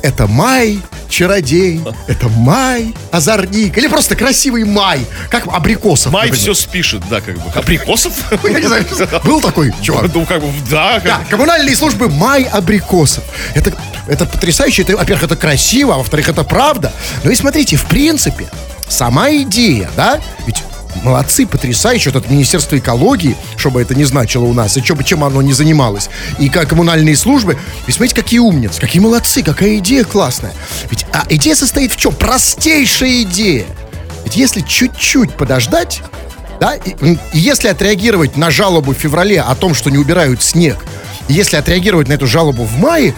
это 0.03 0.27
май, 0.27 0.79
чародей, 1.10 1.81
это 2.07 2.27
май, 2.27 2.93
озорник, 3.12 3.77
или 3.77 3.88
просто 3.88 4.15
красивый 4.15 4.65
май, 4.65 5.00
как 5.29 5.48
абрикосов. 5.48 6.12
Май 6.12 6.27
например. 6.27 6.53
все 6.53 6.53
спишет, 6.62 7.03
да, 7.10 7.22
как 7.22 7.36
бы. 7.39 7.50
Абрикосов? 7.55 8.13
Я 8.43 8.60
не 8.60 8.67
знаю, 8.67 8.86
был 9.24 9.39
такой 9.39 9.74
чувак. 9.81 10.12
Ну, 10.13 10.25
как 10.25 10.41
бы, 10.41 10.51
да. 10.69 10.95
как- 10.95 11.03
Да, 11.05 11.22
коммунальные 11.29 11.75
службы 11.75 12.10
май 12.10 12.43
абрикосов. 12.43 13.24
Это, 13.55 13.74
это 14.07 14.25
потрясающе. 14.25 14.81
Это, 14.81 14.98
во-первых, 14.98 15.24
это 15.24 15.38
красиво, 15.38 15.95
а 15.95 15.98
во-вторых, 16.00 16.27
это 16.27 16.43
правда. 16.43 16.91
Ну 17.24 17.31
и 17.31 17.36
смотрите, 17.36 17.77
в 17.77 17.86
принципе, 17.86 18.48
сама 18.89 19.31
идея, 19.31 19.89
да, 19.95 20.19
ведь 20.45 20.62
молодцы, 21.03 21.45
потрясающе, 21.45 22.12
вот 22.12 22.23
это 22.23 22.33
Министерство 22.33 22.77
экологии, 22.77 23.35
чтобы 23.57 23.81
это 23.81 23.95
не 23.95 24.03
значило 24.03 24.43
у 24.43 24.53
нас, 24.53 24.77
и 24.77 24.83
чё 24.83 24.95
бы 24.95 25.03
чем 25.03 25.23
оно 25.23 25.41
не 25.41 25.53
занималось, 25.53 26.09
и 26.39 26.50
как 26.50 26.69
коммунальные 26.69 27.15
службы, 27.15 27.57
ведь 27.88 27.95
смотрите, 27.95 28.15
какие 28.15 28.39
умницы, 28.39 28.79
какие 28.79 29.01
молодцы, 29.01 29.43
какая 29.43 29.77
идея 29.77 30.03
классная. 30.03 30.53
Ведь 30.89 31.05
а 31.12 31.25
идея 31.29 31.55
состоит 31.55 31.91
в 31.91 31.97
чем? 31.97 32.13
Простейшая 32.13 33.23
идея. 33.23 33.65
Ведь 34.23 34.35
если 34.35 34.62
чуть-чуть 34.62 35.33
подождать, 35.33 36.01
да, 36.59 36.75
и, 36.75 36.91
и 36.91 37.17
если 37.33 37.67
отреагировать 37.67 38.38
на 38.38 38.51
жалобу 38.51 38.93
в 38.93 38.97
феврале 38.97 39.41
о 39.41 39.53
том, 39.55 39.73
что 39.73 39.89
не 39.89 39.97
убирают 39.97 40.41
снег, 40.41 40.77
и 41.27 41.33
если 41.33 41.57
отреагировать 41.57 42.07
на 42.07 42.13
эту 42.13 42.27
жалобу 42.27 42.63
в 42.63 42.77
мае, 42.77 43.13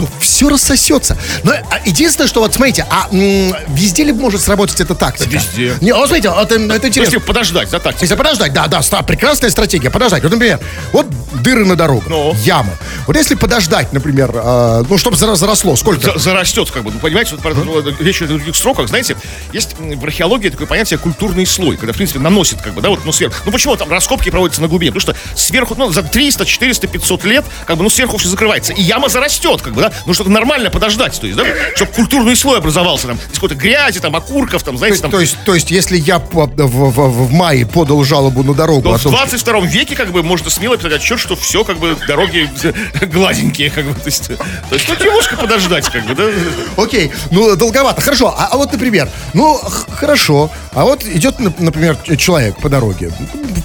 то 0.00 0.08
все 0.18 0.48
рассосется. 0.48 1.16
Но 1.44 1.52
а, 1.52 1.62
единственное, 1.84 2.26
что 2.26 2.40
вот 2.40 2.54
смотрите, 2.54 2.86
а 2.88 3.08
м, 3.12 3.54
везде 3.68 4.04
ли 4.04 4.12
может 4.12 4.40
сработать 4.40 4.80
эта 4.80 4.94
тактика? 4.94 5.28
Везде. 5.30 5.74
Не, 5.82 5.92
вот 5.92 6.06
смотрите, 6.08 6.28
это, 6.34 6.54
это 6.54 6.88
интересно. 6.88 7.14
Если 7.14 7.18
подождать, 7.18 7.70
да, 7.70 7.78
так. 7.78 8.00
Если 8.00 8.14
подождать, 8.14 8.52
да, 8.54 8.66
да, 8.66 8.80
ста- 8.82 9.02
прекрасная 9.02 9.50
стратегия, 9.50 9.90
подождать. 9.90 10.22
Вот, 10.22 10.32
например, 10.32 10.58
вот 10.92 11.06
дыры 11.42 11.64
на 11.66 11.76
дорогах, 11.76 12.08
Ну. 12.08 12.34
ямы. 12.44 12.72
Вот 13.06 13.16
если 13.16 13.34
подождать, 13.34 13.92
например, 13.92 14.30
э, 14.34 14.84
ну, 14.88 14.96
чтобы 14.98 15.16
заросло, 15.16 15.76
сколько? 15.76 16.12
За- 16.12 16.18
зарастет, 16.18 16.70
как 16.70 16.82
бы, 16.84 16.90
ну, 16.92 16.98
понимаете, 16.98 17.36
вот, 17.36 17.54
ну, 17.66 17.82
речь 18.00 18.22
о 18.22 18.26
других 18.26 18.56
сроках, 18.56 18.88
знаете, 18.88 19.16
есть 19.52 19.76
в 19.78 20.04
археологии 20.04 20.48
такое 20.48 20.66
понятие 20.66 20.98
культурный 20.98 21.44
слой, 21.46 21.76
когда, 21.76 21.92
в 21.92 21.96
принципе, 21.96 22.20
наносит, 22.20 22.62
как 22.62 22.72
бы, 22.74 22.80
да, 22.80 22.88
вот, 22.88 23.04
ну, 23.04 23.12
сверху. 23.12 23.36
Ну, 23.44 23.52
почему 23.52 23.76
там 23.76 23.90
раскопки 23.90 24.30
проводятся 24.30 24.62
на 24.62 24.68
глубине? 24.68 24.92
Потому 24.92 25.14
что 25.14 25.38
сверху, 25.38 25.74
ну, 25.76 25.92
за 25.92 26.02
300, 26.02 26.46
400, 26.46 26.86
500 26.88 27.24
лет, 27.24 27.44
как 27.66 27.76
бы, 27.76 27.82
ну, 27.82 27.90
сверху 27.90 28.16
все 28.16 28.28
закрывается, 28.28 28.72
и 28.72 28.80
яма 28.82 29.08
зарастет, 29.08 29.60
как 29.62 29.74
бы, 29.74 29.82
да, 29.82 29.89
ну, 30.06 30.14
что-то 30.14 30.30
нормально 30.30 30.70
подождать, 30.70 31.18
то 31.20 31.26
есть, 31.26 31.38
да, 31.38 31.44
чтобы 31.74 31.92
культурный 31.92 32.36
слой 32.36 32.58
образовался, 32.58 33.08
там, 33.08 33.16
из 33.16 33.34
какой-то 33.34 33.54
грязи, 33.54 34.00
там, 34.00 34.14
окурков, 34.16 34.62
там, 34.62 34.74
То 34.74 34.78
знаете, 34.78 34.94
есть, 34.94 35.02
там, 35.02 35.10
то 35.10 35.20
есть, 35.20 35.36
то 35.44 35.54
есть, 35.54 35.70
если 35.70 35.96
я 35.96 36.18
по- 36.18 36.46
в, 36.46 36.56
в- 36.56 37.26
в 37.26 37.32
мае 37.32 37.66
подал 37.66 38.02
жалобу 38.04 38.42
на 38.42 38.54
дорогу 38.54 38.88
Но 38.88 38.94
о 38.94 38.98
в 38.98 39.02
том, 39.02 39.12
что- 39.12 39.20
22 39.26 39.60
веке, 39.66 39.96
как 39.96 40.10
бы, 40.12 40.22
можно 40.22 40.50
смело 40.50 40.76
писать 40.76 40.92
отчет, 40.92 41.18
что 41.20 41.36
все, 41.36 41.64
как 41.64 41.78
бы, 41.78 41.96
дороги 42.06 42.48
гладенькие, 43.06 43.70
как 43.70 43.84
бы, 43.86 43.94
то 43.94 44.06
есть, 44.06 44.28
то 44.28 44.74
есть, 44.74 44.88
ну, 44.88 45.04
немножко 45.04 45.36
подождать, 45.36 45.88
как 45.88 46.04
бы, 46.06 46.14
да. 46.14 46.82
Окей, 46.82 47.10
ну 47.30 47.56
долговато. 47.56 48.00
Хорошо, 48.00 48.34
а, 48.36 48.48
а 48.52 48.56
вот, 48.56 48.72
например, 48.72 49.08
ну 49.34 49.58
хорошо, 49.90 50.50
а 50.72 50.84
вот 50.84 51.04
идет, 51.04 51.38
нап- 51.40 51.54
например, 51.58 51.96
человек 52.16 52.56
по 52.60 52.68
дороге, 52.68 53.12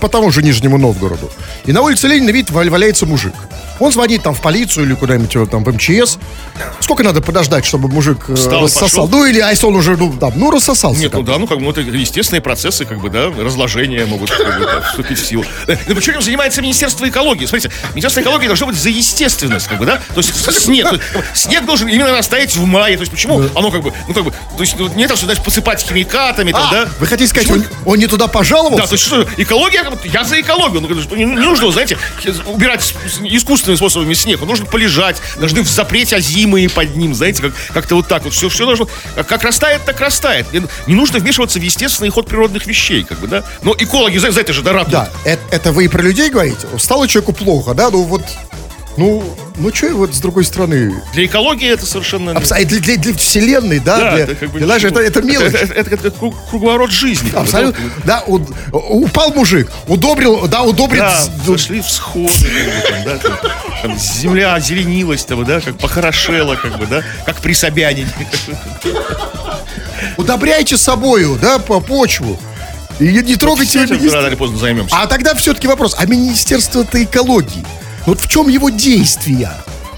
по 0.01 0.09
тому 0.09 0.31
же 0.31 0.41
Нижнему 0.43 0.77
Новгороду, 0.77 1.31
и 1.65 1.71
на 1.71 1.81
улице 1.81 2.07
Ленина 2.07 2.31
видит, 2.31 2.51
вал- 2.51 2.69
валяется 2.69 3.05
мужик. 3.05 3.33
Он 3.79 3.91
звонит 3.91 4.23
там 4.23 4.33
в 4.33 4.41
полицию 4.41 4.85
или 4.85 4.93
куда-нибудь 4.93 5.35
э, 5.35 5.45
там 5.47 5.63
в 5.63 5.73
МЧС. 5.73 6.17
Сколько 6.79 7.03
надо 7.03 7.21
подождать, 7.21 7.65
чтобы 7.65 7.89
мужик 7.89 8.25
э, 8.29 8.35
Встал 8.35 8.63
рассосал? 8.63 9.07
пошел? 9.07 9.07
Ну 9.09 9.25
или, 9.25 9.39
а 9.39 9.49
если 9.49 9.65
он 9.65 9.75
уже, 9.75 9.97
ну, 9.97 10.13
там, 10.13 10.33
ну 10.35 10.51
рассосался. 10.51 10.99
Нет, 10.99 11.13
ну 11.13 11.23
да, 11.23 11.37
ну 11.37 11.47
как 11.47 11.57
бы 11.57 11.63
ну, 11.63 11.71
это 11.71 11.81
естественные 11.81 12.41
процессы, 12.41 12.85
как 12.85 12.99
бы, 12.99 13.09
да, 13.09 13.27
разложения 13.29 14.05
могут 14.05 14.31
как 14.31 14.59
бы, 14.59 14.65
да, 14.65 14.81
вступить 14.81 15.19
в 15.19 15.25
силу. 15.25 15.45
Ну 15.87 15.95
почему 15.95 16.21
занимается 16.21 16.61
Министерство 16.61 17.07
экологии? 17.07 17.45
Смотрите, 17.45 17.73
Министерство 17.91 18.21
экологии 18.21 18.47
должно 18.47 18.67
быть 18.67 18.77
за 18.77 18.89
естественность, 18.89 19.67
как 19.67 19.79
бы, 19.79 19.85
да? 19.85 19.97
То 20.13 20.17
есть 20.17 20.33
снег, 20.61 20.89
то 20.89 20.95
есть, 20.95 21.03
снег 21.33 21.65
должен 21.65 21.87
именно 21.87 22.11
растаять 22.17 22.55
в 22.55 22.65
мае. 22.65 22.95
То 22.95 23.01
есть 23.01 23.11
почему 23.11 23.41
оно 23.55 23.71
как 23.71 23.83
бы, 23.83 23.93
ну 24.07 24.13
как 24.13 24.23
бы, 24.23 24.31
то 24.31 24.61
есть 24.61 24.77
ну, 24.77 24.87
не 24.95 25.07
так, 25.07 25.17
что, 25.17 25.25
знаешь, 25.25 25.41
посыпать 25.43 25.81
химикатами, 25.81 26.51
там, 26.51 26.67
А, 26.69 26.71
да? 26.71 26.89
Вы 26.99 27.07
хотите 27.07 27.27
сказать, 27.29 27.47
Почему? 27.47 27.65
он, 27.85 27.93
он 27.93 27.99
не 27.99 28.07
туда 28.07 28.27
пожаловался? 28.27 28.83
Да, 28.83 28.87
то 28.87 28.93
есть 28.93 29.05
что, 29.05 29.27
экология, 29.37 29.83
как 29.83 29.93
бы, 29.93 29.99
я 30.07 30.23
за 30.23 30.39
экологию. 30.39 30.81
Ну, 30.81 30.87
конечно, 30.87 31.15
не, 31.15 31.25
нужно, 31.25 31.71
знаете, 31.71 31.97
убирать 32.45 32.81
с- 32.83 33.19
искусственными 33.73 33.95
способами 33.95 34.13
снег. 34.13 34.41
Он 34.41 34.47
должен 34.47 34.65
полежать, 34.65 35.21
должны 35.37 35.61
в 35.61 35.67
запрете 35.67 36.15
озимые 36.17 36.69
под 36.69 36.95
ним, 36.95 37.13
знаете, 37.13 37.41
как, 37.41 37.53
как-то 37.73 37.95
вот 37.95 38.07
так 38.07 38.23
вот. 38.23 38.33
Все, 38.33 38.49
все 38.49 38.65
должно, 38.65 38.87
как, 39.15 39.43
растает, 39.43 39.85
так 39.85 39.99
растает. 39.99 40.51
Не, 40.53 40.63
не 40.87 40.95
нужно 40.95 41.19
вмешиваться 41.19 41.59
в 41.59 41.61
естественный 41.61 42.09
ход 42.09 42.27
природных 42.27 42.65
вещей, 42.65 43.03
как 43.03 43.19
бы, 43.19 43.27
да? 43.27 43.43
Но 43.61 43.75
экологи 43.77 44.17
за, 44.17 44.31
за 44.31 44.41
это 44.41 44.53
же 44.53 44.61
дорадуют. 44.61 44.91
Да, 44.91 45.09
это, 45.23 45.41
это 45.51 45.71
вы 45.71 45.85
и 45.85 45.87
про 45.87 46.01
людей 46.01 46.29
говорите? 46.29 46.67
Стало 46.77 47.07
человеку 47.07 47.33
плохо, 47.33 47.73
да? 47.73 47.89
Ну 47.89 48.03
вот, 48.03 48.21
ну, 48.97 49.23
Ну, 49.57 49.73
что 49.73 49.87
вот 49.95 50.13
с 50.15 50.19
другой 50.19 50.43
стороны... 50.45 50.93
Для 51.13 51.25
экологии 51.25 51.69
это 51.69 51.85
совершенно... 51.85 52.31
Абс- 52.31 52.51
а 52.51 52.63
для, 52.63 52.79
для- 52.79 52.97
для 52.97 53.13
вселенной, 53.13 53.79
да? 53.79 53.97
Да, 53.99 54.11
для, 54.15 54.23
это 54.23 54.35
как 54.35 54.49
бы 54.51 54.59
для 54.59 54.75
ничего. 54.75 54.89
это, 54.89 54.99
это 55.01 55.21
мелочь. 55.21 55.53
Это, 55.53 55.73
это- 55.73 55.95
это 55.95 56.07
круг- 56.11 56.35
круговорот 56.49 56.91
жизни. 56.91 57.31
Абсолютно. 57.35 57.83
Да, 58.03 58.23
у- 58.27 58.39
упал 58.71 59.31
мужик, 59.33 59.71
удобрил, 59.87 60.47
да, 60.47 60.63
удобрит. 60.63 60.99
Да, 61.01 61.17
зашли 61.45 61.81
всходы, 61.81 62.33
как 62.33 62.65
бы, 62.65 62.89
там, 62.89 63.03
да, 63.05 63.17
там, 63.17 63.37
там 63.81 63.97
земля 63.99 64.55
озеленилась, 64.55 65.23
там, 65.25 65.43
да, 65.45 65.59
как 65.61 65.77
похорошела, 65.77 66.55
как 66.55 66.77
бы, 66.77 66.85
да, 66.85 67.03
как 67.25 67.37
при 67.37 67.53
Собянине. 67.53 68.09
Удобряйте 70.17 70.77
собою, 70.77 71.37
да, 71.41 71.59
по 71.59 71.79
почву. 71.79 72.39
И 72.99 73.07
не, 73.07 73.35
трогайте 73.35 73.79
рано 73.79 74.27
или 74.27 74.35
поздно 74.35 74.57
займемся. 74.57 74.95
А 74.97 75.05
тогда 75.07 75.35
все-таки 75.35 75.67
вопрос, 75.67 75.95
а 75.97 76.05
Министерство-то 76.05 77.03
экологии, 77.03 77.65
вот 78.05 78.21
в 78.21 78.27
чем 78.27 78.47
его 78.47 78.69
действия? 78.69 79.51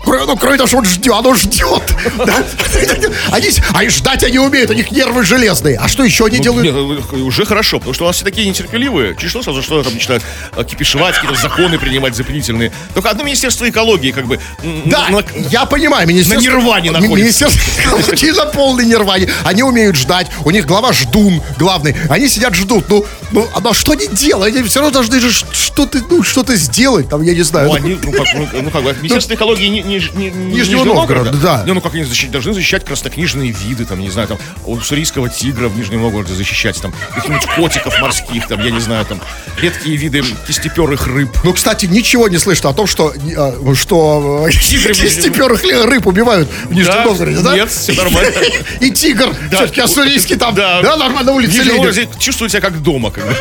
Ну, 0.08 0.38
кроме 0.38 0.58
того, 0.58 0.68
что 0.68 0.78
он 0.78 0.86
ждет, 0.86 1.14
оно 1.14 1.34
ждет. 1.36 1.82
да? 2.26 2.44
Они, 3.32 3.50
они 3.74 3.90
ждать 3.90 4.24
они 4.24 4.40
умеют, 4.40 4.70
у 4.70 4.74
них 4.74 4.92
нервы 4.92 5.24
железные. 5.26 5.78
А 5.78 5.88
что 5.88 6.04
еще 6.04 6.26
они 6.26 6.38
Ну, 6.38 6.44
делают? 6.44 7.06
э, 7.12 7.16
уже 7.18 7.46
хорошо, 7.46 7.78
потому 7.80 7.94
что 7.94 8.06
у 8.06 8.08
нас 8.08 8.16
все 8.16 8.26
такие 8.26 8.48
нетерпеливые. 8.48 9.16
Чуть 9.20 9.30
что 9.30 9.44
сразу 9.44 9.62
что 9.62 9.84
там 9.84 9.94
начинают 9.94 10.24
э, 10.56 10.64
кипишевать, 10.64 11.16
какие-то 11.16 11.40
законы 11.40 11.78
принимать 11.78 12.16
запретительные. 12.16 12.72
Только 12.94 13.10
одно 13.10 13.24
Министерство 13.24 13.70
экологии, 13.70 14.12
как 14.12 14.26
бы. 14.28 14.40
Да, 14.86 15.10
на- 15.10 15.24
я 15.50 15.66
понимаю, 15.66 16.08
министерство... 16.08 16.40
на 16.50 16.56
нирване 16.58 16.92
находится. 16.92 17.18
Министерство 17.18 17.62
экологии 17.82 18.32
на 18.32 18.46
полной 18.46 18.86
нирване. 18.86 19.30
Они 19.44 19.64
умеют 19.64 19.96
ждать. 19.96 20.28
У 20.46 20.52
них 20.52 20.66
глава 20.66 20.94
ждун 20.94 21.42
главный. 21.58 21.96
Они 22.10 22.28
сидят, 22.30 22.56
ждут. 22.56 22.86
Ну, 22.90 23.06
ну, 23.32 23.48
а 23.54 23.60
ну, 23.60 23.74
что 23.74 23.92
они 23.94 24.08
делают? 24.08 24.56
Они 24.56 24.68
все 24.68 24.80
равно 24.80 24.94
должны 24.94 25.20
же 25.20 25.32
что-то, 25.32 26.00
ну, 26.10 26.24
что-то 26.24 26.56
сделать. 26.56 27.10
Там, 27.10 27.22
я 27.24 27.34
не 27.34 27.44
знаю. 27.44 27.68
Ну, 27.68 27.74
ну, 27.74 27.86
они, 27.86 28.00
ну, 28.02 28.12
как, 28.12 28.28
ну, 28.34 28.48
ну, 28.64 28.70
как 28.72 28.84
бы, 28.84 28.94
Министерство 29.02 29.34
экологии 29.36 29.68
не, 29.68 29.82
не, 29.82 29.97
не, 30.16 30.30
Нижнего 30.30 30.84
Новгорода, 30.84 31.32
да. 31.32 31.63
Не, 31.66 31.74
ну, 31.74 31.82
как 31.82 31.94
они 31.94 32.04
защищать, 32.04 32.32
должны 32.32 32.54
защищать 32.54 32.86
краснокнижные 32.86 33.51
виды, 33.51 33.86
там, 33.86 34.00
не 34.00 34.10
знаю, 34.10 34.27
там, 34.27 34.38
уссурийского 34.66 35.30
тигра 35.30 35.68
в 35.68 35.77
Нижнем 35.77 36.01
Новгороде 36.01 36.34
защищать, 36.34 36.80
там, 36.82 36.94
каких-нибудь 37.16 37.46
котиков 37.56 38.00
морских, 38.00 38.48
там, 38.48 38.63
я 38.63 38.72
не 38.72 38.80
знаю, 38.80 39.06
там, 39.06 39.22
редкие 39.62 39.96
виды 39.98 40.24
кистеперых 40.48 41.08
рыб. 41.08 41.30
Ну, 41.44 41.54
кстати, 41.54 41.86
ничего 41.86 42.27
не 42.27 42.38
слышно 42.38 42.70
о 42.70 42.74
том, 42.74 42.88
что, 42.88 43.13
э, 43.13 43.75
что 43.75 44.48
э, 44.48 44.51
кистеперых 44.51 45.63
рыб 45.63 46.08
убивают 46.08 46.50
в 46.66 46.74
Нижнем 46.74 47.04
Новгороде, 47.04 47.39
да? 47.39 47.56
нет, 47.56 47.70
всё 47.70 47.94
нормально. 47.94 48.32
И 48.80 48.92
тигр, 48.92 49.34
все-таки 49.51 49.82
ассурийский 49.82 50.36
там, 50.36 50.56
Да. 50.56 50.82
нормально 50.82 51.24
на 51.24 51.32
улице 51.34 52.08
чувствует 52.20 52.51
себя 52.51 52.62
как 52.62 52.82
дома, 52.82 53.12
как 53.12 53.25
бы. 53.25 53.36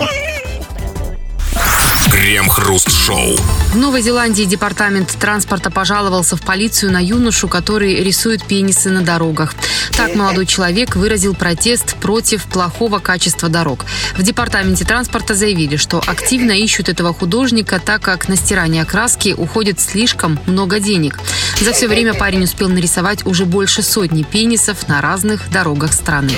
Крем-хруст-шоу. 2.11 3.37
В 3.73 3.77
Новой 3.77 4.01
Зеландии 4.01 4.45
департамент 4.45 5.09
транспорта 5.19 5.71
пожаловался 5.71 6.37
в 6.37 6.43
полицию 6.43 6.93
на 6.93 7.03
юношу, 7.03 7.49
который 7.49 8.03
рисует 8.03 8.45
пенисы 8.45 8.91
на 8.91 9.03
дорогах. 9.03 9.55
Так 9.97 10.15
молодой 10.15 10.47
человек 10.47 10.97
выразил 10.97 11.35
протест 11.35 11.97
против 11.97 12.45
плохого 12.45 12.99
качества 12.99 13.49
дорог. 13.49 13.85
В 14.17 14.23
департаменте 14.23 14.85
транспорта 14.85 15.35
заявили, 15.35 15.77
что 15.77 16.03
активно 16.07 16.53
ищут 16.53 16.89
этого 16.89 17.13
художника, 17.13 17.81
так 17.85 18.03
как 18.03 18.29
на 18.29 18.37
стирание 18.37 18.85
краски 18.85 19.35
уходит 19.37 19.81
слишком 19.81 20.39
много 20.47 20.81
денег. 20.81 21.19
За 21.61 21.73
все 21.73 21.89
время 21.89 22.15
парень 22.15 22.45
успел 22.45 22.69
нарисовать 22.69 23.27
уже 23.27 23.45
больше 23.45 23.83
сотни 23.83 24.23
пенисов 24.23 24.89
на 24.89 25.01
разных 25.01 25.51
дорогах 25.51 25.93
страны. 25.93 26.33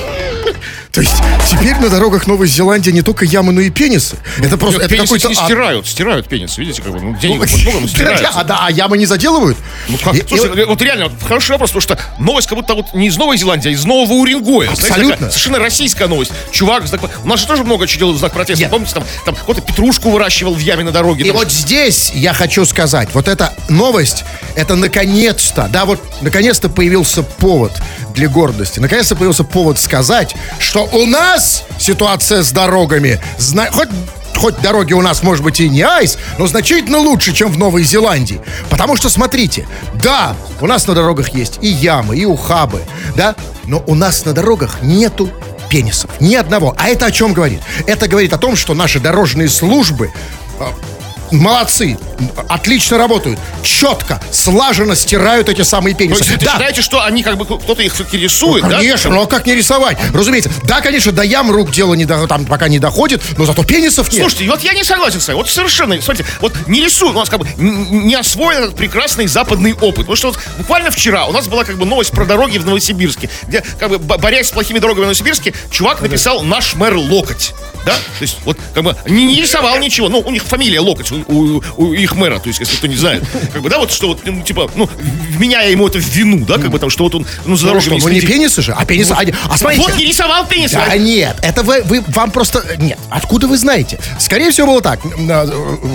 То 0.93 1.00
есть 1.00 1.14
теперь 1.50 1.76
на 1.76 1.88
дорогах 1.88 2.26
Новой 2.26 2.47
Зеландии 2.49 2.90
не 2.90 3.02
только 3.02 3.25
ямы, 3.25 3.52
но 3.52 3.61
и 3.61 3.71
пенисы. 3.71 4.17
Это 4.38 4.57
просто, 4.57 4.81
это 4.81 4.88
Пенисы 4.88 5.19
какой-то... 5.19 5.35
стирают, 5.45 5.87
стирают 5.87 6.28
пенис, 6.28 6.57
видите, 6.59 6.83
как 6.83 6.93
бы, 6.93 7.00
ну, 7.00 7.17
денег 7.17 7.47
Ну, 7.50 7.59
много, 7.62 7.81
но 7.81 7.88
стираются. 7.88 8.28
А, 8.35 8.45
да, 8.45 8.59
а 8.67 8.71
ямы 8.71 8.99
не 8.99 9.07
заделывают? 9.07 9.57
Ну 9.88 9.99
как? 9.99 10.14
И- 10.14 10.19
и 10.19 10.26
Слушай, 10.26 10.64
вот 10.64 10.83
реально, 10.83 11.09
вот 11.09 11.23
хороший 11.26 11.52
вопрос, 11.52 11.71
потому 11.71 11.83
что 11.83 11.99
новость 12.19 12.49
как 12.49 12.59
будто 12.59 12.75
вот 12.75 12.95
не 12.95 13.09
из 13.09 13.17
Новой 13.17 13.37
Зеландии, 13.37 13.69
а 13.69 13.73
из 13.73 13.85
Нового 13.85 14.14
Уренгоя. 14.14 14.67
Знаете, 14.69 14.83
Абсолютно. 14.88 15.17
такая 15.17 15.31
совершенно 15.31 15.59
российская 15.59 16.07
новость. 16.09 16.33
Чувак, 16.50 16.87
знак- 16.87 17.02
у 17.23 17.28
нас 17.28 17.40
же 17.40 17.47
тоже 17.47 17.64
много 17.64 17.87
чего 17.87 17.99
делают 18.00 18.17
в 18.17 18.21
знак 18.21 18.33
протеста. 18.33 18.62
Нет. 18.62 18.71
Помните, 18.71 18.95
там, 18.95 19.05
там 19.25 19.35
какую-то 19.35 19.62
петрушку 19.62 20.11
выращивал 20.11 20.55
в 20.55 20.59
яме 20.61 20.85
на 20.85 20.93
дороге. 20.93 21.25
И 21.25 21.28
там 21.28 21.37
вот 21.37 21.50
здесь 21.52 22.11
я 22.14 22.33
хочу 22.33 22.64
сказать, 22.64 23.09
вот 23.12 23.28
эта 23.28 23.55
новость, 23.69 24.25
это 24.57 24.75
наконец-то, 24.75 25.69
да, 25.73 25.85
вот 25.85 26.00
наконец-то 26.23 26.69
появился 26.69 27.23
повод 27.23 27.73
для 28.14 28.28
гордости. 28.28 28.81
Наконец-то 28.81 29.14
появился 29.17 29.45
повод 29.45 29.78
сказать, 29.78 30.35
что 30.59 30.88
у 30.92 31.07
нас 31.07 31.64
ситуация 31.78 32.42
с 32.42 32.52
дорогами, 32.52 33.21
зна- 33.38 33.71
хоть 33.71 33.88
Хоть 34.37 34.61
дороги 34.61 34.92
у 34.92 35.02
нас, 35.02 35.25
может 35.25 35.42
быть, 35.42 35.59
и 35.59 35.68
не 35.68 35.83
айс, 35.83 36.16
но 36.38 36.47
значительно 36.47 36.99
лучше, 36.99 37.33
чем 37.33 37.50
в 37.50 37.59
Новой 37.59 37.83
Зеландии. 37.83 38.40
Потому 38.71 38.95
что, 38.95 39.09
смотрите, 39.09 39.66
да, 39.95 40.37
у 40.61 40.68
нас 40.68 40.87
на 40.87 40.95
дорогах 40.95 41.30
есть 41.30 41.59
и 41.61 41.66
ямы, 41.66 42.16
и 42.16 42.25
ухабы, 42.25 42.83
да, 43.16 43.35
но 43.64 43.83
у 43.88 43.97
нас 43.97 44.25
на 44.25 44.33
дорогах 44.33 44.80
нету 44.80 45.28
пенисов. 45.68 46.11
Ни 46.21 46.37
одного. 46.37 46.73
А 46.78 46.88
это 46.88 47.07
о 47.07 47.11
чем 47.11 47.33
говорит? 47.33 47.61
Это 47.88 48.07
говорит 48.07 48.33
о 48.33 48.38
том, 48.38 48.54
что 48.54 48.75
наши 48.75 49.00
дорожные 49.00 49.49
службы 49.49 50.12
а, 50.61 50.72
молодцы, 51.31 51.99
отлично 52.49 52.99
работают, 52.99 53.38
четко, 53.62 54.21
слаженно 54.33 54.95
стирают 54.97 55.49
эти 55.49 55.62
самые 55.62 55.95
То 55.95 56.01
пенисы. 56.01 56.21
есть 56.25 56.31
вы 56.31 56.45
Да, 56.45 56.53
считаете, 56.53 56.83
что 56.83 57.03
они 57.05 57.23
как 57.23 57.37
бы 57.38 57.45
кто-то 57.45 57.83
их 57.83 57.93
все-таки 57.95 58.19
рисует, 58.19 58.62
да? 58.69 58.79
Конечно, 58.79 59.11
ну 59.11 59.23
а 59.23 59.27
как 59.27 59.47
не 59.47 59.55
рисовать? 59.55 59.99
Разумеется, 60.12 60.51
да, 60.64 60.81
конечно, 60.81 61.12
до 61.12 61.23
ям 61.23 61.51
рук 61.51 61.71
дело 61.71 61.95
не 61.95 62.05
до- 62.05 62.27
там 62.27 62.45
пока 62.47 62.69
не 62.69 62.79
доходит, 62.79 63.23
но 63.37 63.45
зато 63.45 63.62
пенисов 63.64 64.11
нет. 64.12 64.21
Слушайте, 64.23 64.51
вот 64.51 64.61
я 64.62 64.73
не 64.73 64.85
согласен 64.85 65.21
с 65.21 65.29
вами. 65.29 65.38
Вот 65.38 65.49
совершенно, 65.49 66.01
смотрите, 66.01 66.29
вот 66.41 66.55
не 66.67 66.83
рисуют, 66.85 67.14
у 67.17 67.19
нас 67.19 67.29
как 67.29 67.41
бы 67.41 67.49
не 67.59 68.14
освоен 68.14 68.64
этот 68.64 68.77
прекрасный 68.77 69.27
западный 69.27 69.73
опыт. 69.75 69.99
Потому 70.07 70.17
что 70.17 70.29
вот 70.29 70.38
буквально 70.59 70.91
вчера 70.91 71.27
у 71.27 71.33
нас 71.33 71.49
была 71.49 71.64
как 71.64 71.77
бы 71.77 71.85
новость 71.87 72.11
про 72.12 72.25
дороги 72.25 72.59
в 72.59 72.67
Новосибирске, 72.67 73.29
где 73.47 73.62
как 73.79 73.91
бы 73.91 73.99
бо- 73.99 74.19
борясь 74.19 74.49
с 74.49 74.51
плохими 74.51 74.79
дорогами 74.79 75.05
в 75.05 75.07
Новосибирске, 75.09 75.55
чувак 75.71 76.01
написал 76.01 76.43
«Наш 76.43 76.75
мэр 76.75 76.97
Локоть». 76.97 77.55
Да? 77.87 77.93
То 77.95 78.23
есть 78.23 78.37
вот 78.45 78.59
как 78.75 78.83
бы 78.83 78.97
не, 79.07 79.25
не 79.25 79.41
рисовал 79.43 79.79
ничего. 79.79 80.09
Ну, 80.09 80.19
у 80.21 80.31
них 80.31 80.43
фамилия 80.43 80.81
Локоть, 80.81 81.11
у, 81.28 81.62
у- 81.76 81.92
их 81.92 82.14
мэра, 82.14 82.38
то 82.38 82.48
есть, 82.48 82.61
если 82.61 82.76
кто 82.76 82.87
не 82.87 82.96
знает. 82.96 83.24
Как 83.52 83.62
бы, 83.62 83.68
да, 83.70 83.78
вот 83.78 83.90
что 83.92 84.09
вот, 84.09 84.20
ну, 84.24 84.42
типа, 84.42 84.70
ну, 84.74 84.88
вменяя 85.37 85.70
ему 85.70 85.87
это 85.88 85.98
в 85.98 86.07
вину, 86.09 86.44
да, 86.44 86.54
как 86.59 86.70
бы 86.70 86.78
там, 86.78 86.90
что 86.90 87.04
вот 87.04 87.14
он, 87.14 87.26
ну, 87.44 87.57
за 87.57 87.66
Ну 87.66 87.72
дорогами 87.74 87.98
что, 87.98 88.09
ну 88.09 88.14
не 88.14 88.20
пенисы 88.20 88.62
же, 88.62 88.72
а 88.72 88.85
пенисы... 88.85 89.12
а, 89.12 89.20
а 89.50 89.57
смотрите, 89.59 89.83
Вот 89.83 89.96
не 89.96 90.04
рисовал 90.07 90.46
пенис. 90.46 90.72
Да 90.72 90.96
нет, 90.96 91.37
это 91.42 91.62
вы, 91.62 91.83
вы 91.83 92.02
вам 92.09 92.31
просто... 92.31 92.62
Нет, 92.78 92.98
откуда 93.11 93.46
вы 93.46 93.57
знаете? 93.57 93.98
Скорее 94.18 94.50
всего, 94.50 94.68
было 94.68 94.81
так. 94.83 95.00
Э, 95.04 95.46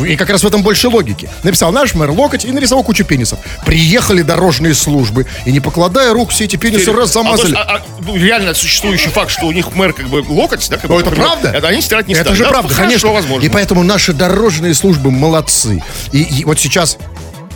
И 0.08 0.16
как 0.16 0.30
раз 0.30 0.44
в 0.44 0.48
этом 0.48 0.64
больше 0.64 0.88
логики. 0.88 1.30
Написал 1.44 1.72
наш 1.72 1.94
мэр 1.94 2.12
локоть 2.12 2.46
и 2.46 2.52
нарисовал 2.52 2.84
кучу 2.84 3.04
пенисов. 3.06 3.40
Приехали 3.66 4.22
дорожные 4.22 4.74
службы, 4.74 5.26
и 5.46 5.52
не 5.52 5.60
покладая 5.60 6.14
рук, 6.14 6.32
все 6.32 6.46
эти 6.46 6.56
пенисы 6.56 6.92
раз 6.92 7.10
А, 7.12 7.14
замазали. 7.14 7.56
а- 7.56 7.78
а, 7.78 7.82
ну, 8.00 8.16
реально 8.16 8.54
существующий 8.54 9.10
факт, 9.10 9.32
что 9.32 9.46
у 9.48 9.52
них 9.52 9.74
мэр 9.76 9.94
как 9.94 10.08
бы 10.08 10.24
локоть, 10.28 10.68
да? 10.70 10.78
Как 10.78 10.88
бы, 10.90 10.96
Ну, 10.96 11.00
это 11.00 11.10
например, 11.10 11.30
правда? 11.30 11.50
Это 11.58 11.68
они 11.68 11.82
стирать 11.82 12.08
не 12.08 12.14
Это 12.14 12.24
стали, 12.24 12.36
же 12.38 12.44
да? 12.44 12.50
правда, 12.50 12.74
Хорошо, 12.74 12.88
конечно. 12.90 13.10
возможно. 13.12 13.46
И 13.46 13.50
поэтому 13.50 13.84
наши 13.84 14.14
дорожные 14.14 14.74
службы 14.74 15.12
молодцы. 15.14 15.82
И, 16.12 16.24
и 16.24 16.46
вот 16.46 16.60
сейчас 16.60 16.98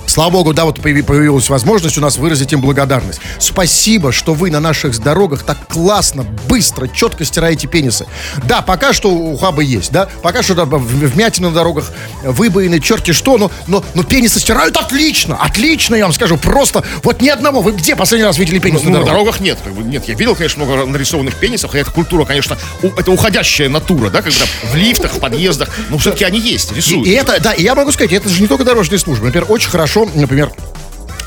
Слава 0.08 0.32
богу, 0.32 0.54
да, 0.54 0.66
вот 0.66 0.80
появи- 0.80 1.04
появилась 1.04 1.50
возможность 1.50 1.98
у 1.98 2.02
нас 2.02 2.18
выразить 2.18 2.52
им 2.54 2.62
благодарность. 2.62 3.20
Спасибо, 3.40 4.12
что 4.12 4.34
вы 4.34 4.50
на 4.50 4.60
наших 4.60 4.98
дорогах 5.00 5.44
так 5.44 5.58
классно, 5.68 6.24
быстро, 6.48 6.88
четко 6.88 7.24
стираете 7.26 7.68
пенисы. 7.68 8.08
Да, 8.46 8.62
пока 8.64 8.94
что 8.94 9.12
ухабы 9.12 9.64
есть, 9.64 9.92
да, 9.92 10.08
пока 10.24 10.42
что 10.42 10.56
да, 10.56 10.66
вмятины 10.66 11.50
на 11.50 11.54
дорогах, 11.54 11.92
выбоины, 12.24 12.80
черти 12.80 13.12
что, 13.12 13.38
но, 13.38 13.52
но, 13.68 13.84
но 13.94 14.04
пенисы 14.04 14.40
стирают 14.40 14.76
отлично, 14.78 15.36
отлично, 15.36 15.94
я 15.96 16.06
вам 16.06 16.14
скажу, 16.14 16.38
просто 16.38 16.84
вот 17.04 17.22
ни 17.22 17.28
одного. 17.30 17.62
Вы 17.62 17.74
где 17.74 17.96
последний 17.96 18.26
раз 18.26 18.38
видели 18.40 18.60
пенис 18.60 18.82
Ну, 18.84 18.90
на 18.92 19.00
на 19.00 19.06
дорогах? 19.06 19.14
дорогах 19.26 19.40
нет, 19.42 19.60
как 19.64 19.74
бы, 19.74 19.84
нет. 19.84 20.08
Я 20.08 20.16
видел, 20.16 20.36
конечно, 20.36 20.64
много 20.64 20.86
нарисованных 20.86 21.36
пенисов, 21.36 21.72
хотя 21.72 21.82
это 21.82 21.92
культура, 21.92 22.26
конечно, 22.26 22.58
у- 22.82 22.88
это 22.88 23.12
уходящая 23.12 23.70
натура, 23.70 24.10
да, 24.10 24.22
когда 24.22 24.46
в 24.72 24.76
лифтах, 24.76 25.14
в 25.14 25.20
подъездах, 25.20 25.70
но 25.90 25.98
все-таки 25.98 26.24
они 26.24 26.40
есть, 26.40 26.72
рисуют. 26.72 27.06
И, 27.06 27.12
и 27.12 27.14
это, 27.14 27.40
да, 27.42 27.52
и 27.54 27.62
я 27.62 27.76
могу 27.76 27.92
сказать, 27.92 28.14
это 28.14 28.30
же 28.30 28.42
не 28.42 28.48
только 28.48 28.64
дорожные 28.64 29.00
службы. 29.00 29.26
Например, 29.28 29.46
очень 29.52 29.70
хорошо, 29.70 29.97
например, 30.06 30.52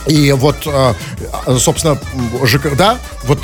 и 0.07 0.33
вот, 0.33 0.57
э, 0.67 0.95
собственно, 1.59 1.99
ЖК, 2.45 2.75
да, 2.77 2.99
вот 3.25 3.41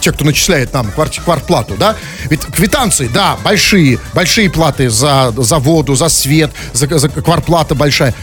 те, 0.00 0.12
кто 0.12 0.24
начисляет 0.24 0.72
нам 0.72 0.86
кварти- 0.88 1.22
квартплату, 1.22 1.74
да, 1.76 1.96
ведь 2.28 2.40
квитанции, 2.40 3.08
да, 3.12 3.36
большие, 3.44 3.98
большие 4.14 4.50
платы 4.50 4.88
за, 4.88 5.32
за 5.36 5.58
воду, 5.58 5.94
за 5.94 6.08
свет, 6.08 6.50
за, 6.72 6.98
за 6.98 7.08
квартплата 7.08 7.74
большая. 7.74 8.14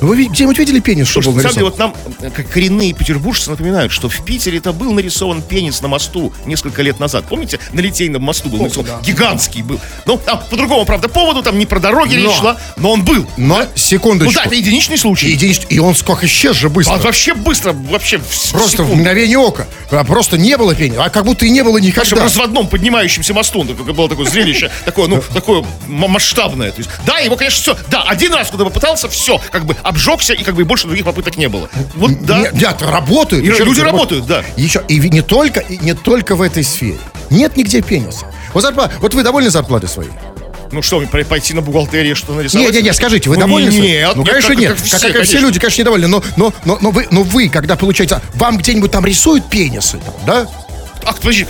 Вы 0.00 0.26
где-нибудь 0.26 0.58
видели 0.58 0.80
пенис, 0.80 1.08
что 1.08 1.20
был 1.20 1.32
Слушайте, 1.32 1.60
на 1.60 1.70
самом 1.70 1.76
деле, 1.78 1.86
нарисован? 1.88 1.92
вот 2.14 2.20
нам, 2.20 2.26
э, 2.26 2.34
как 2.34 2.48
коренные 2.50 2.92
петербуржцы, 2.94 3.50
напоминают, 3.50 3.92
что 3.92 4.08
в 4.08 4.24
Питере 4.24 4.58
это 4.58 4.72
был 4.72 4.92
нарисован 4.92 5.42
пенис 5.42 5.82
на 5.82 5.88
мосту 5.88 6.32
несколько 6.46 6.82
лет 6.82 6.98
назад. 7.00 7.26
Помните, 7.28 7.58
на 7.72 7.80
Литейном 7.80 8.22
мосту 8.22 8.48
был 8.48 8.58
нарисован? 8.62 9.02
Гигантский 9.02 9.62
был. 9.62 9.78
Ну, 10.06 10.16
там, 10.18 10.42
по 10.48 10.56
другому, 10.56 10.84
правда, 10.86 11.08
поводу, 11.08 11.42
там 11.42 11.58
не 11.58 11.66
про 11.66 11.80
дороги 11.80 12.14
Но. 12.16 12.30
речь 12.30 12.38
шла, 12.38 12.56
но 12.76 12.92
он 12.92 13.04
был. 13.04 13.26
Но, 13.36 13.58
Ну 13.58 13.66
секундочку. 13.74 14.34
да, 14.34 14.44
это 14.44 14.54
единичный 14.54 14.96
случай. 14.96 15.28
и, 15.28 15.36
единич- 15.36 15.66
и 15.68 15.78
он 15.78 15.94
сколько 15.94 16.26
исчез 16.26 16.56
же 16.56 16.70
быстро. 16.70 16.94
А 16.94 16.98
вообще 16.98 17.34
быстро, 17.34 17.72
вообще 17.72 18.18
в 18.18 18.22
Просто 18.52 18.68
в 18.68 18.70
секунду. 18.70 18.94
мгновение 18.96 19.38
ока. 19.38 19.66
А 19.90 20.04
Просто 20.04 20.38
не 20.38 20.56
было 20.56 20.74
пениса. 20.74 21.04
А 21.04 21.10
как 21.10 21.24
будто 21.24 21.44
и 21.44 21.50
не 21.50 21.62
было 21.62 21.72
В 21.78 21.82
нашем 21.82 21.88
никогда. 21.88 22.22
разводном 22.24 22.68
поднимающемся 22.68 23.34
мосту, 23.34 23.64
ну, 23.64 23.74
как 23.74 23.94
было 23.94 24.08
такое 24.08 24.26
зрелище, 24.30 24.70
такое, 24.84 25.08
ну, 25.08 25.22
такое 25.34 25.64
масштабное. 25.86 26.70
То 26.70 26.78
есть, 26.78 26.90
да, 27.06 27.18
его, 27.18 27.36
конечно, 27.36 27.60
все, 27.60 27.76
да, 27.90 28.02
один 28.04 28.32
раз, 28.34 28.48
когда 28.50 28.64
попытался, 28.64 29.08
все, 29.08 29.40
как 29.50 29.64
бы 29.66 29.76
обжегся, 29.90 30.32
и 30.32 30.42
как 30.42 30.54
бы 30.54 30.64
больше 30.64 30.86
других 30.86 31.04
попыток 31.04 31.36
не 31.36 31.48
было. 31.48 31.68
Вот, 31.94 32.22
да. 32.22 32.38
Нет, 32.40 32.52
нет, 32.54 32.82
работают. 32.82 33.44
И 33.44 33.48
люди 33.48 33.80
раз, 33.80 33.92
работают, 33.92 34.26
да. 34.26 34.42
Еще, 34.56 34.82
и 34.88 34.98
не 34.98 35.22
только, 35.22 35.60
и 35.60 35.76
не 35.78 35.94
только 35.94 36.34
в 36.36 36.42
этой 36.42 36.64
сфере. 36.64 36.98
Нет 37.28 37.56
нигде 37.56 37.82
пениса. 37.82 38.26
Вот, 38.54 38.62
зарплата, 38.62 38.94
вот 39.00 39.14
вы 39.14 39.22
довольны 39.22 39.50
зарплатой 39.50 39.88
своей? 39.88 40.10
Ну 40.72 40.82
что, 40.82 41.00
пойти 41.28 41.52
на 41.52 41.62
бухгалтерию, 41.62 42.14
что 42.14 42.32
нарисовать? 42.32 42.72
Не, 42.72 42.76
не, 42.78 42.82
не, 42.84 42.92
скажите, 42.94 43.28
вы 43.28 43.36
Ну, 43.36 43.40
довольны? 43.42 43.72
своей? 43.72 43.92
Нет, 43.98 44.12
ну 44.14 44.22
нет, 44.22 44.30
конечно 44.30 44.50
как- 44.50 44.58
нет. 44.60 44.68
как 44.70 44.78
Как, 44.78 44.86
все, 44.86 44.98
как 44.98 45.08
и 45.08 45.12
все 45.12 45.14
конечно. 45.32 45.38
люди, 45.46 45.58
конечно, 45.60 45.80
недовольны. 45.82 46.06
Но, 46.08 46.22
но, 46.36 46.54
но, 46.64 46.78
но 46.80 46.90
вы, 46.92 47.08
но 47.10 47.22
вы, 47.24 47.48
когда 47.48 47.74
получается, 47.76 48.22
вам 48.34 48.56
где-нибудь 48.58 48.90
там 48.90 49.04
рисуют 49.04 49.48
пенисы, 49.50 49.98
там, 49.98 50.14
да? 50.26 50.46
Ах, 51.04 51.18
подожди, 51.20 51.46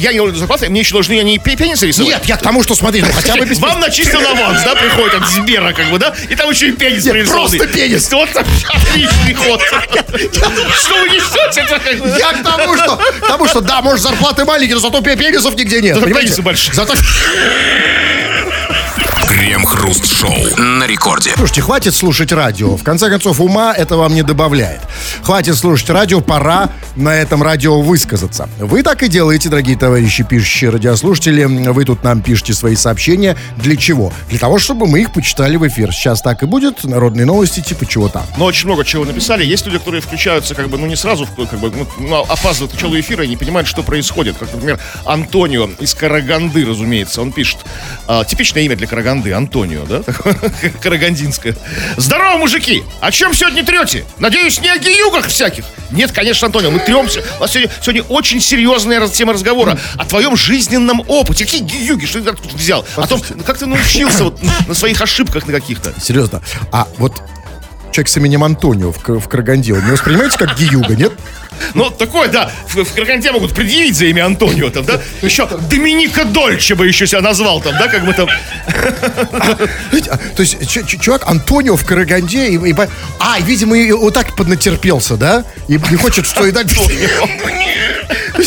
я 0.00 0.12
не 0.12 0.34
зарплаты, 0.36 0.68
мне 0.68 0.80
еще 0.80 0.92
должны 0.92 1.18
они 1.18 1.38
пе- 1.38 1.56
пенис 1.56 1.82
рисовать? 1.82 2.12
Нет, 2.12 2.24
я 2.26 2.36
к 2.36 2.42
тому, 2.42 2.62
что 2.62 2.74
смотри, 2.74 3.02
ну 3.02 3.08
хотя 3.12 3.36
бы 3.36 3.44
без 3.44 3.58
Вам 3.58 3.80
начислен 3.80 4.24
аванс, 4.24 4.62
да, 4.64 4.74
приходит 4.74 5.14
от 5.14 5.28
Сбера, 5.28 5.72
как 5.72 5.90
бы, 5.90 5.98
да? 5.98 6.14
И 6.28 6.34
там 6.34 6.50
еще 6.50 6.68
и 6.68 6.72
пенис 6.72 7.04
Нет, 7.04 7.28
просто 7.28 7.66
пенис. 7.66 8.10
Вот 8.12 8.28
отличный 8.36 9.34
ход. 9.34 9.60
Что 9.62 10.94
вы 11.00 11.08
несете? 11.08 11.66
Я 12.18 12.32
к 12.32 12.42
тому, 12.42 12.76
что, 12.76 12.96
к 12.96 13.26
тому, 13.26 13.46
что 13.48 13.60
да, 13.60 13.82
может, 13.82 14.00
зарплаты 14.02 14.44
маленькие, 14.44 14.74
но 14.74 14.80
зато 14.80 15.00
пе- 15.00 15.16
пенисов 15.16 15.54
нигде 15.56 15.80
нет. 15.80 15.96
Зато 15.96 16.06
пенисы 16.08 16.42
большие. 16.42 16.74
Зато... 16.74 16.94
Крем-хруст-шоу 19.40 20.58
на 20.58 20.86
рекорде. 20.86 21.30
Слушайте, 21.34 21.62
хватит 21.62 21.94
слушать 21.94 22.30
радио. 22.30 22.76
В 22.76 22.82
конце 22.82 23.08
концов, 23.08 23.40
ума 23.40 23.72
это 23.74 23.96
вам 23.96 24.14
не 24.14 24.22
добавляет. 24.22 24.82
Хватит 25.22 25.56
слушать 25.56 25.88
радио, 25.88 26.20
пора 26.20 26.68
на 26.94 27.14
этом 27.16 27.42
радио 27.42 27.80
высказаться. 27.80 28.50
Вы 28.58 28.82
так 28.82 29.02
и 29.02 29.08
делаете, 29.08 29.48
дорогие 29.48 29.78
товарищи, 29.78 30.24
пишущие 30.24 30.68
радиослушатели. 30.68 31.44
Вы 31.44 31.86
тут 31.86 32.04
нам 32.04 32.20
пишете 32.20 32.52
свои 32.52 32.76
сообщения. 32.76 33.34
Для 33.56 33.76
чего? 33.76 34.12
Для 34.28 34.38
того, 34.38 34.58
чтобы 34.58 34.86
мы 34.86 35.00
их 35.00 35.12
почитали 35.14 35.56
в 35.56 35.66
эфир. 35.66 35.90
Сейчас 35.90 36.20
так 36.20 36.42
и 36.42 36.46
будет. 36.46 36.84
Народные 36.84 37.24
новости, 37.24 37.60
типа 37.60 37.86
чего 37.86 38.10
там. 38.10 38.24
Но 38.36 38.44
очень 38.44 38.66
много 38.66 38.84
чего 38.84 39.06
написали. 39.06 39.42
Есть 39.42 39.64
люди, 39.64 39.78
которые 39.78 40.02
включаются, 40.02 40.54
как 40.54 40.68
бы, 40.68 40.76
ну, 40.76 40.86
не 40.86 40.96
сразу, 40.96 41.26
как 41.26 41.58
бы, 41.58 41.70
ну, 41.70 41.86
ну, 41.98 42.16
опаздывают 42.28 42.72
к 42.72 42.74
началу 42.74 43.00
эфира 43.00 43.24
и 43.24 43.28
не 43.28 43.38
понимают, 43.38 43.66
что 43.66 43.82
происходит. 43.82 44.36
Как, 44.36 44.52
например, 44.52 44.78
Антонио 45.06 45.70
из 45.80 45.94
Караганды, 45.94 46.66
разумеется. 46.66 47.22
Он 47.22 47.32
пишет, 47.32 47.60
а, 48.06 48.22
типичное 48.26 48.64
имя 48.64 48.76
для 48.76 48.86
Караганды, 48.86 49.29
Антонио, 49.36 49.84
да? 49.84 50.02
Такое 50.02 50.34
Карагандинское. 50.82 51.56
Здорово, 51.96 52.38
мужики! 52.38 52.82
О 53.00 53.10
чем 53.10 53.34
сегодня 53.34 53.64
трете? 53.64 54.04
Надеюсь, 54.18 54.60
не 54.60 54.68
о 54.68 54.78
геюгах 54.78 55.26
всяких? 55.26 55.64
Нет, 55.90 56.12
конечно, 56.12 56.46
Антонио, 56.46 56.70
мы 56.70 56.78
тремся. 56.80 57.22
У 57.38 57.42
нас 57.42 57.52
сегодня, 57.52 57.70
сегодня 57.80 58.02
очень 58.04 58.40
серьезная 58.40 59.06
тема 59.08 59.32
разговора 59.32 59.78
о 59.96 60.04
твоем 60.04 60.36
жизненном 60.36 61.02
опыте. 61.08 61.44
Какие 61.44 61.62
геюги? 61.62 62.06
Что 62.06 62.22
ты 62.22 62.30
откуда 62.30 62.56
взял? 62.56 62.86
О 62.96 63.06
том, 63.06 63.20
как 63.44 63.58
ты 63.58 63.66
научился 63.66 64.24
вот 64.24 64.38
на 64.66 64.74
своих 64.74 65.00
ошибках 65.00 65.46
на 65.46 65.52
каких-то. 65.52 65.92
Серьезно. 66.00 66.42
А 66.72 66.86
вот 66.98 67.20
человек 67.92 68.08
с 68.08 68.16
именем 68.16 68.44
Антонио 68.44 68.92
в, 68.92 68.98
в 69.20 69.28
Караганде, 69.28 69.74
он 69.74 69.84
не 69.84 69.90
воспринимаете 69.92 70.38
как 70.38 70.56
гиюга, 70.56 70.94
нет? 70.94 71.12
Ну, 71.74 71.90
такое, 71.90 72.28
да, 72.28 72.50
в, 72.68 72.84
в 72.84 72.94
Караганде 72.94 73.32
могут 73.32 73.54
предъявить 73.54 73.96
за 73.96 74.06
имя 74.06 74.26
Антонио, 74.26 74.70
там, 74.70 74.84
да? 74.84 75.00
Еще 75.22 75.46
Доминика 75.70 76.24
Дольче 76.24 76.74
бы 76.74 76.86
еще 76.86 77.06
себя 77.06 77.20
назвал, 77.20 77.60
там, 77.60 77.74
да, 77.78 77.88
как 77.88 78.04
бы 78.04 78.12
там. 78.12 78.28
А, 79.32 80.18
То 80.36 80.42
есть 80.42 80.56
чувак 81.00 81.26
Антонио 81.26 81.76
в 81.76 81.84
Караганде, 81.84 82.48
и, 82.48 82.74
а, 83.18 83.40
видимо, 83.40 83.76
и 83.76 83.92
вот 83.92 84.14
так 84.14 84.34
поднатерпелся, 84.36 85.16
да? 85.16 85.44
И 85.68 85.72
не 85.72 85.96
хочет 85.96 86.26
что 86.26 86.46
и 86.46 86.52
дать. 86.52 86.70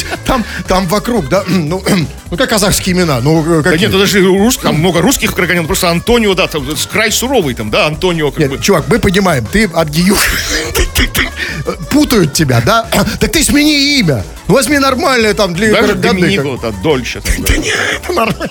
Там, 0.26 0.44
там 0.68 0.88
вокруг, 0.88 1.30
да, 1.30 1.44
ну, 1.48 1.84
ну 2.32 2.38
как 2.38 2.50
казахские 2.50 2.96
имена, 2.96 3.20
ну 3.22 3.44
Да 3.44 3.64
какие? 3.64 3.82
нет, 3.82 3.92
ну, 3.92 4.00
даже 4.00 4.20
рус- 4.22 4.58
там 4.62 4.76
много 4.76 5.02
русских 5.02 5.32
в 5.32 5.36
Караганде, 5.36 5.64
просто 5.68 5.90
Антонио, 5.90 6.34
да, 6.34 6.48
там, 6.48 6.76
с- 6.76 6.86
край 6.86 7.12
суровый, 7.12 7.54
там, 7.54 7.70
да, 7.70 7.88
Антонио, 7.88 8.32
как 8.32 8.48
бы. 8.50 8.56
Нет, 8.56 8.62
чувак, 8.62 8.86
мы 8.88 9.00
понимаем, 9.00 9.46
ты 9.46 9.66
от 9.66 9.90
Гию 9.90 10.16
путают 11.92 12.34
тебя, 12.34 12.62
да? 12.66 12.88
Так 13.20 13.32
ты 13.32 13.44
смени 13.44 14.00
имя. 14.00 14.24
Ну, 14.48 14.56
возьми 14.56 14.78
нормальное 14.80 15.34
там 15.34 15.54
для 15.54 15.72
Даже 15.72 15.96
Доминико, 15.96 16.58
да, 16.62 16.72
Дольче. 16.84 17.22
да. 17.38 17.54
как- 17.54 18.16
нормально. 18.16 18.50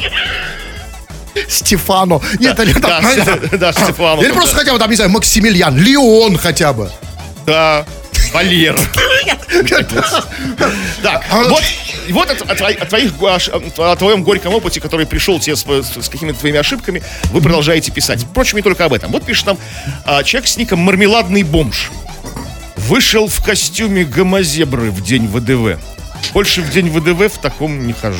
Стефано. 1.48 2.20
Нет, 2.38 2.58
они 2.60 2.72
там, 2.74 2.82
да, 2.82 3.00
знаете, 3.00 3.40
да, 3.58 3.72
Стефано, 3.72 4.20
Или 4.20 4.32
просто 4.32 4.52
да. 4.54 4.58
хотя 4.60 4.72
бы 4.72 4.78
там, 4.78 4.90
не 4.90 4.96
знаю, 4.96 5.10
Максимилиан, 5.10 5.76
Леон 5.76 6.36
хотя 6.36 6.72
бы. 6.72 6.90
Да, 7.46 7.84
Валера. 8.32 8.78
Так, 11.02 11.24
вот, 11.30 11.62
вот 12.10 12.30
от 12.30 12.88
твоих, 12.88 13.12
о 13.20 13.96
твоем 13.96 14.22
горьком 14.22 14.54
опыте, 14.54 14.80
который 14.80 15.06
пришел 15.06 15.38
тебе 15.38 15.56
с, 15.56 15.64
с 15.64 16.08
какими-то 16.08 16.38
твоими 16.38 16.58
ошибками, 16.58 17.02
вы 17.30 17.40
продолжаете 17.40 17.92
писать. 17.92 18.22
Впрочем, 18.22 18.56
не 18.56 18.62
только 18.62 18.84
об 18.84 18.92
этом. 18.92 19.12
Вот 19.12 19.24
пишет 19.24 19.46
нам 19.46 19.58
а, 20.04 20.22
человек 20.22 20.48
с 20.48 20.56
ником 20.56 20.80
«Мармеладный 20.80 21.42
бомж». 21.42 21.90
Вышел 22.76 23.28
в 23.28 23.44
костюме 23.44 24.04
гомозебры 24.04 24.90
в 24.90 25.02
день 25.02 25.26
ВДВ. 25.28 25.78
Больше 26.32 26.62
в 26.62 26.70
день 26.70 26.88
ВДВ 26.90 27.32
в 27.32 27.38
таком 27.38 27.86
не 27.86 27.92
хожу. 27.92 28.18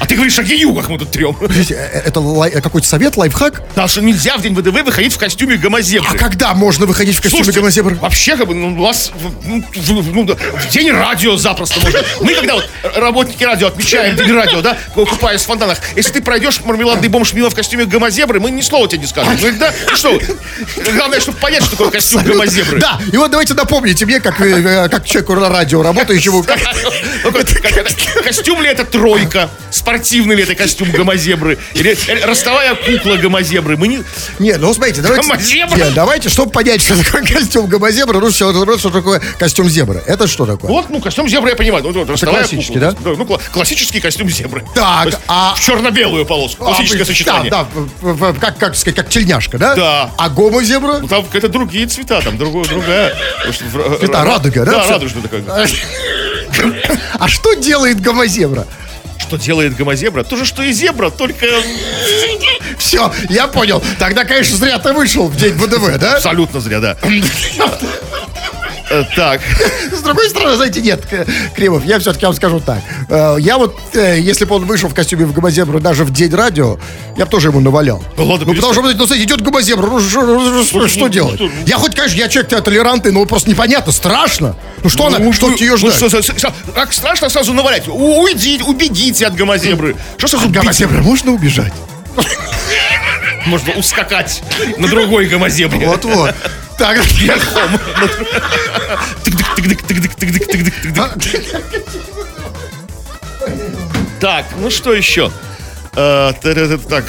А 0.00 0.06
ты 0.06 0.14
говоришь 0.14 0.38
о 0.38 0.42
геюгах 0.42 0.88
мы 0.88 0.98
тут 0.98 1.10
трем. 1.10 1.34
Подождите, 1.34 1.74
э, 1.74 2.02
это 2.06 2.20
э, 2.20 2.60
какой-то 2.62 2.88
совет, 2.88 3.18
лайфхак? 3.18 3.62
Да, 3.76 3.86
что 3.86 4.00
нельзя 4.00 4.38
в 4.38 4.42
день 4.42 4.54
ВДВ 4.54 4.82
выходить 4.82 5.12
в 5.12 5.18
костюме 5.18 5.56
гомозебры. 5.56 6.08
А 6.10 6.16
когда 6.18 6.54
можно 6.54 6.86
выходить 6.86 7.16
в 7.16 7.20
костюме 7.20 7.44
Слушайте, 7.44 7.60
гомозебры? 7.60 7.96
Вообще, 7.96 8.36
как 8.36 8.46
бы, 8.48 8.54
ну, 8.54 8.68
у 8.80 8.82
вас 8.82 9.12
в- 9.14 9.46
ну, 9.46 9.62
в, 10.00 10.14
ну, 10.14 10.26
в 10.26 10.68
день 10.70 10.90
радио 10.90 11.36
запросто 11.36 11.80
можно. 11.80 12.00
Мы, 12.22 12.34
когда 12.34 12.54
вот 12.54 12.68
работники 12.96 13.44
радио 13.44 13.66
отмечаем 13.68 14.16
день 14.16 14.32
радио, 14.32 14.62
да, 14.62 14.78
купаясь 14.94 15.42
в 15.42 15.46
фонтанах, 15.46 15.78
если 15.94 16.12
ты 16.12 16.22
пройдешь 16.22 16.60
мармеладный 16.64 17.08
бомж 17.08 17.34
мимо 17.34 17.50
в 17.50 17.54
костюме 17.54 17.84
гомозебры, 17.84 18.40
мы 18.40 18.50
ни 18.50 18.62
слова 18.62 18.88
тебе 18.88 19.02
не 19.02 19.06
скажем. 19.06 19.36
Ну, 19.40 19.52
да, 19.58 19.72
что? 19.94 20.18
Главное, 20.94 21.20
чтобы 21.20 21.36
понять, 21.38 21.62
что 21.62 21.72
такое 21.72 21.90
костюм 21.90 22.22
гомозебры. 22.22 22.80
Да, 22.80 22.98
и 23.12 23.16
вот 23.18 23.30
давайте 23.30 23.52
напомните 23.52 24.06
мне, 24.06 24.20
как, 24.20 24.40
э, 24.40 24.84
э, 24.84 24.88
как 24.88 25.04
человеку 25.04 25.34
на 25.34 25.50
радио 25.50 25.82
работающему, 25.82 26.44
Ну, 27.22 27.32
Костюм 28.24 28.62
ли 28.62 28.68
это 28.70 28.84
тройка? 28.84 29.50
Спортивный 29.90 30.36
ли 30.36 30.44
это 30.44 30.54
костюм 30.54 30.88
гомозебры? 30.92 31.58
Или 31.74 31.98
э, 32.06 32.24
ростовая 32.24 32.76
кукла 32.76 33.16
гомозебры? 33.16 33.76
Мы 33.76 33.88
не... 33.88 34.04
Не, 34.38 34.56
ну 34.56 34.72
смотрите, 34.72 35.00
давайте... 35.02 35.26
Гомозебра? 35.28 35.74
Не, 35.76 35.90
давайте, 35.90 36.28
чтобы 36.28 36.52
понять, 36.52 36.80
что 36.80 36.96
такое 37.02 37.24
костюм 37.24 37.66
гомозебры, 37.66 38.14
нужно 38.20 38.30
сначала 38.30 38.52
разобраться, 38.52 38.80
что 38.88 38.90
такое 38.90 39.20
костюм 39.40 39.68
зебры. 39.68 40.00
Это 40.06 40.28
что 40.28 40.46
такое? 40.46 40.70
Вот, 40.70 40.90
ну, 40.90 41.00
костюм 41.00 41.28
зебры 41.28 41.50
я 41.50 41.56
понимаю. 41.56 41.82
Ну, 41.82 41.90
вот, 41.92 42.08
ростовая 42.08 42.42
классический, 42.42 42.74
кукла. 42.74 42.92
да? 42.92 43.10
Ну, 43.16 43.24
кла- 43.24 43.40
классический 43.52 43.98
костюм 44.00 44.30
зебры. 44.30 44.64
Так, 44.76 45.08
а- 45.26 45.54
В 45.56 45.60
черно-белую 45.60 46.24
полоску. 46.24 46.66
Классическое 46.66 47.02
А, 47.02 47.06
сочетание. 47.06 47.50
Да, 47.50 47.66
да, 48.00 48.32
как, 48.40 48.58
как 48.58 48.76
сказать, 48.76 48.94
как 48.94 49.08
тельняшка, 49.08 49.58
да? 49.58 49.74
Да. 49.74 50.10
А 50.16 50.28
гомозебра? 50.28 50.98
Ну, 51.00 51.08
там 51.08 51.26
это 51.32 51.48
другие 51.48 51.88
цвета, 51.88 52.20
там 52.22 52.38
другое, 52.38 52.64
другая. 52.64 53.16
В- 53.44 54.02
Это 54.04 54.06
ра- 54.12 54.24
радуга, 54.24 54.64
да? 54.64 54.72
Да, 54.72 54.86
радужная 54.88 55.22
такая. 55.24 55.42
А 57.18 57.26
что 57.28 57.54
делает 57.54 58.00
гомозебра? 58.00 58.66
Что 59.30 59.36
делает 59.36 59.76
гомозебра? 59.76 60.24
То 60.24 60.34
же, 60.34 60.44
что 60.44 60.64
и 60.64 60.72
зебра, 60.72 61.08
только 61.08 61.46
Все, 62.78 63.12
я 63.28 63.46
понял. 63.46 63.80
Тогда, 64.00 64.24
конечно, 64.24 64.56
зря 64.56 64.80
ты 64.80 64.92
вышел 64.92 65.28
в 65.28 65.36
день 65.36 65.52
ВДВ, 65.52 65.98
да? 66.00 66.14
абсолютно 66.14 66.58
зря, 66.58 66.80
да. 66.80 66.96
Э, 68.90 69.04
Так, 69.14 69.40
С 69.92 70.00
другой 70.02 70.28
стороны, 70.28 70.56
знаете, 70.56 70.80
нет, 70.80 71.04
Кремов, 71.54 71.84
я 71.84 71.98
все-таки 72.00 72.26
вам 72.26 72.34
скажу 72.34 72.60
так. 72.60 72.78
Э, 73.08 73.36
Я 73.38 73.56
вот, 73.58 73.78
э, 73.94 74.18
если 74.20 74.44
бы 74.44 74.56
он 74.56 74.64
вышел 74.64 74.88
в 74.88 74.94
костюме 74.94 75.24
в 75.24 75.32
гомозебру 75.32 75.78
даже 75.80 76.04
в 76.04 76.10
день 76.12 76.34
радио, 76.34 76.78
я 77.16 77.24
бы 77.24 77.30
тоже 77.30 77.48
ему 77.48 77.60
навалял. 77.60 78.02
Да 78.16 78.24
ладно, 78.24 78.46
ну, 78.46 78.54
потому 78.54 78.72
что, 78.72 78.82
ну, 78.82 78.92
смотрите, 78.96 79.22
идет 79.24 79.40
гомозебра, 79.42 79.86
ну, 79.86 80.00
что, 80.00 80.22
ну, 80.22 81.08
делать? 81.08 81.38
ну, 81.40 81.50
Я 81.66 81.76
хоть, 81.76 81.94
конечно, 81.94 82.16
я 82.16 82.28
человек 82.28 82.64
толерантный, 82.64 83.12
но 83.12 83.24
просто 83.26 83.48
непонятно, 83.50 83.92
страшно. 83.92 84.56
Ну, 84.82 84.90
что 84.90 85.06
она, 85.06 85.18
Ну, 85.18 85.32
что 85.32 85.48
ну, 85.50 85.56
ну, 85.60 85.76
ждать? 85.76 86.34
Как 86.74 86.92
страшно 86.92 87.28
сразу 87.28 87.52
навалять. 87.52 87.86
У- 87.88 88.22
Уйдите, 88.22 88.64
убегите 88.64 89.26
от 89.26 89.34
гомозебры. 89.36 89.94
Что 90.18 90.26
сразу 90.28 90.46
От 90.46 90.50
бить? 90.50 90.60
гомозебры 90.60 91.00
можно 91.02 91.32
убежать? 91.32 91.72
Можно 93.46 93.72
ускакать 93.74 94.42
на 94.78 94.88
другой 94.88 95.26
гомозебре. 95.26 95.86
Вот-вот. 95.86 96.34
Так, 96.80 96.96
Так, 104.18 104.46
ну 104.56 104.70
что 104.70 104.94
еще? 104.94 105.30
Э, 106.00 106.32
Так, 106.88 107.04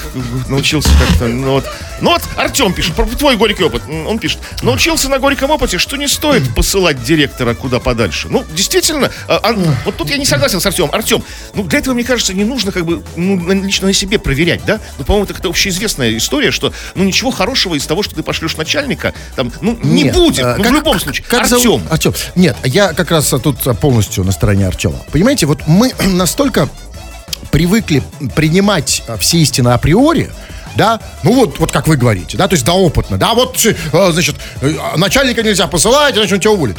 научился 0.49 0.89
как-то, 1.07 1.27
ну 1.27 1.51
вот. 1.51 1.65
Ну 2.01 2.09
вот, 2.11 2.21
Артем 2.35 2.73
пишет, 2.73 2.93
про 2.95 3.05
твой 3.05 3.37
горький 3.37 3.63
опыт. 3.63 3.83
Он 4.07 4.17
пишет, 4.19 4.39
научился 4.63 5.07
на 5.07 5.19
горьком 5.19 5.51
опыте, 5.51 5.77
что 5.77 5.95
не 5.97 6.07
стоит 6.07 6.53
посылать 6.55 7.01
директора 7.03 7.53
куда 7.53 7.79
подальше. 7.79 8.27
Ну, 8.27 8.43
действительно, 8.55 9.11
а, 9.27 9.39
а, 9.43 9.53
вот 9.85 9.95
тут 9.97 10.09
я 10.09 10.17
не 10.17 10.25
согласен 10.25 10.59
с 10.59 10.65
Артемом. 10.65 10.93
Артем, 10.93 11.23
ну 11.53 11.63
для 11.63 11.79
этого, 11.79 11.93
мне 11.93 12.03
кажется, 12.03 12.33
не 12.33 12.43
нужно 12.43 12.71
как 12.71 12.85
бы 12.85 13.03
ну, 13.15 13.53
лично 13.63 13.87
на 13.87 13.93
себе 13.93 14.19
проверять, 14.19 14.65
да? 14.65 14.79
Ну, 14.97 15.05
по-моему, 15.05 15.27
это 15.31 15.47
общеизвестная 15.47 16.17
история, 16.17 16.51
что 16.51 16.73
ну 16.95 17.03
ничего 17.03 17.31
хорошего 17.31 17.75
из 17.75 17.85
того, 17.85 18.03
что 18.03 18.15
ты 18.15 18.23
пошлешь 18.23 18.57
начальника, 18.57 19.13
там, 19.35 19.51
ну, 19.61 19.77
не 19.83 20.03
Нет, 20.03 20.15
будет. 20.15 20.39
э, 20.39 20.55
Ну, 20.57 20.63
в 20.63 20.67
как- 20.67 20.75
любом 20.75 20.99
случае. 20.99 21.25
как 21.29 21.41
Артем. 21.43 21.59
зовут? 21.59 21.81
Артем. 21.89 22.13
Нет, 22.35 22.57
я 22.65 22.93
как 22.93 23.11
раз 23.11 23.29
тут 23.43 23.57
полностью 23.79 24.23
на 24.23 24.31
стороне 24.31 24.67
Артема. 24.67 24.97
Понимаете, 25.11 25.45
вот 25.45 25.59
мы 25.67 25.93
настолько 26.07 26.67
привыкли 27.51 28.03
принимать 28.35 29.03
а, 29.07 29.17
все 29.17 29.37
истины 29.37 29.69
априори, 29.69 30.31
да, 30.75 30.99
ну 31.23 31.33
вот, 31.33 31.59
вот 31.59 31.71
как 31.71 31.87
вы 31.87 31.97
говорите, 31.97 32.37
да, 32.37 32.47
то 32.47 32.53
есть 32.53 32.65
да, 32.65 32.73
опытно, 32.73 33.17
да, 33.17 33.33
вот, 33.33 33.63
э, 33.65 33.75
значит, 34.11 34.35
э, 34.61 34.73
начальника 34.95 35.43
нельзя 35.43 35.67
посылать, 35.67 36.17
иначе 36.17 36.35
он 36.35 36.39
тебя 36.39 36.51
уволит. 36.51 36.77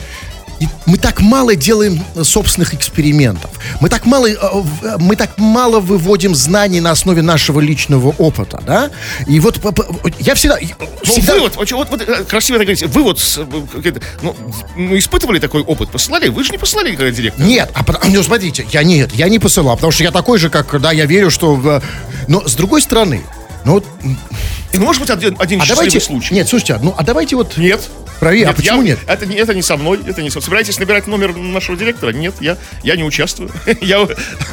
И 0.61 0.69
мы 0.87 0.97
так 0.97 1.21
мало 1.21 1.57
делаем 1.57 2.05
собственных 2.23 2.73
экспериментов. 2.75 3.51
Мы 3.81 3.89
так 3.89 4.05
мало, 4.07 4.27
э, 4.29 4.37
в- 4.41 4.99
мы 4.99 5.17
так 5.17 5.37
мало 5.39 5.81
выводим 5.81 6.35
знаний 6.35 6.81
на 6.81 6.93
основе 6.93 7.21
нашего 7.23 7.59
личного 7.61 8.11
опыта, 8.19 8.63
да? 8.65 8.91
И 9.27 9.41
вот 9.41 9.59
я 10.21 10.35
всегда... 10.35 10.59
Ну, 10.61 10.87
всегда- 11.03 11.35
вывод, 11.35 11.57
вот, 11.57 11.73
вот, 11.73 11.91
вот, 11.91 12.01
э, 12.03 12.25
красиво 12.25 12.59
так 12.59 12.67
говорите, 12.67 12.87
вывод, 12.87 13.19
э, 13.37 13.93
ну, 14.23 14.37
ну, 14.77 14.99
испытывали 14.99 15.39
такой 15.41 15.63
опыт, 15.63 15.91
посылали? 15.91 16.29
Вы 16.29 16.45
же 16.45 16.53
не 16.53 16.59
посылали 16.59 16.93
никогда 16.93 17.11
директора? 17.11 17.45
Нет, 17.45 17.71
а 17.75 17.83
пот- 17.83 18.01
ну, 18.09 18.23
смотрите, 18.23 18.65
я 18.71 18.85
нет, 18.85 19.13
я 19.15 19.29
не 19.29 19.39
посылал, 19.41 19.75
потому 19.77 19.91
что 19.93 20.05
я 20.05 20.11
такой 20.13 20.39
же, 20.39 20.49
как, 20.49 20.81
да, 20.81 20.93
я 20.93 21.07
верю, 21.07 21.31
что... 21.31 21.81
Но 22.29 22.47
с 22.47 22.55
другой 22.55 22.83
стороны, 22.83 23.25
ну 23.65 23.83
И, 24.73 24.79
ну, 24.79 24.85
может 24.85 25.01
быть, 25.03 25.11
один, 25.11 25.37
один 25.39 25.61
а 25.61 25.67
давайте... 25.67 26.01
случай. 26.01 26.35
Нет, 26.35 26.49
слушайте, 26.49 26.79
ну 26.83 26.95
а 26.97 27.03
давайте 27.05 27.37
вот... 27.37 27.57
Нет. 27.57 27.89
Проверь, 28.23 28.47
а 28.47 28.53
почему 28.53 28.83
я- 28.83 28.91
нет? 28.91 29.01
Это, 29.09 29.27
не- 29.27 29.35
это 29.35 29.53
не 29.53 29.63
со 29.63 29.77
мной, 29.77 29.99
это 30.07 30.23
не 30.23 30.31
со 30.31 30.41
Собираетесь 30.41 30.79
набирать 30.79 31.09
номер 31.09 31.35
нашего 31.37 31.77
директора? 31.77 32.13
Нет, 32.13 32.35
я, 32.41 32.57
я 32.85 32.95
не 32.95 33.03
участвую. 33.03 33.51
Я, 33.81 34.07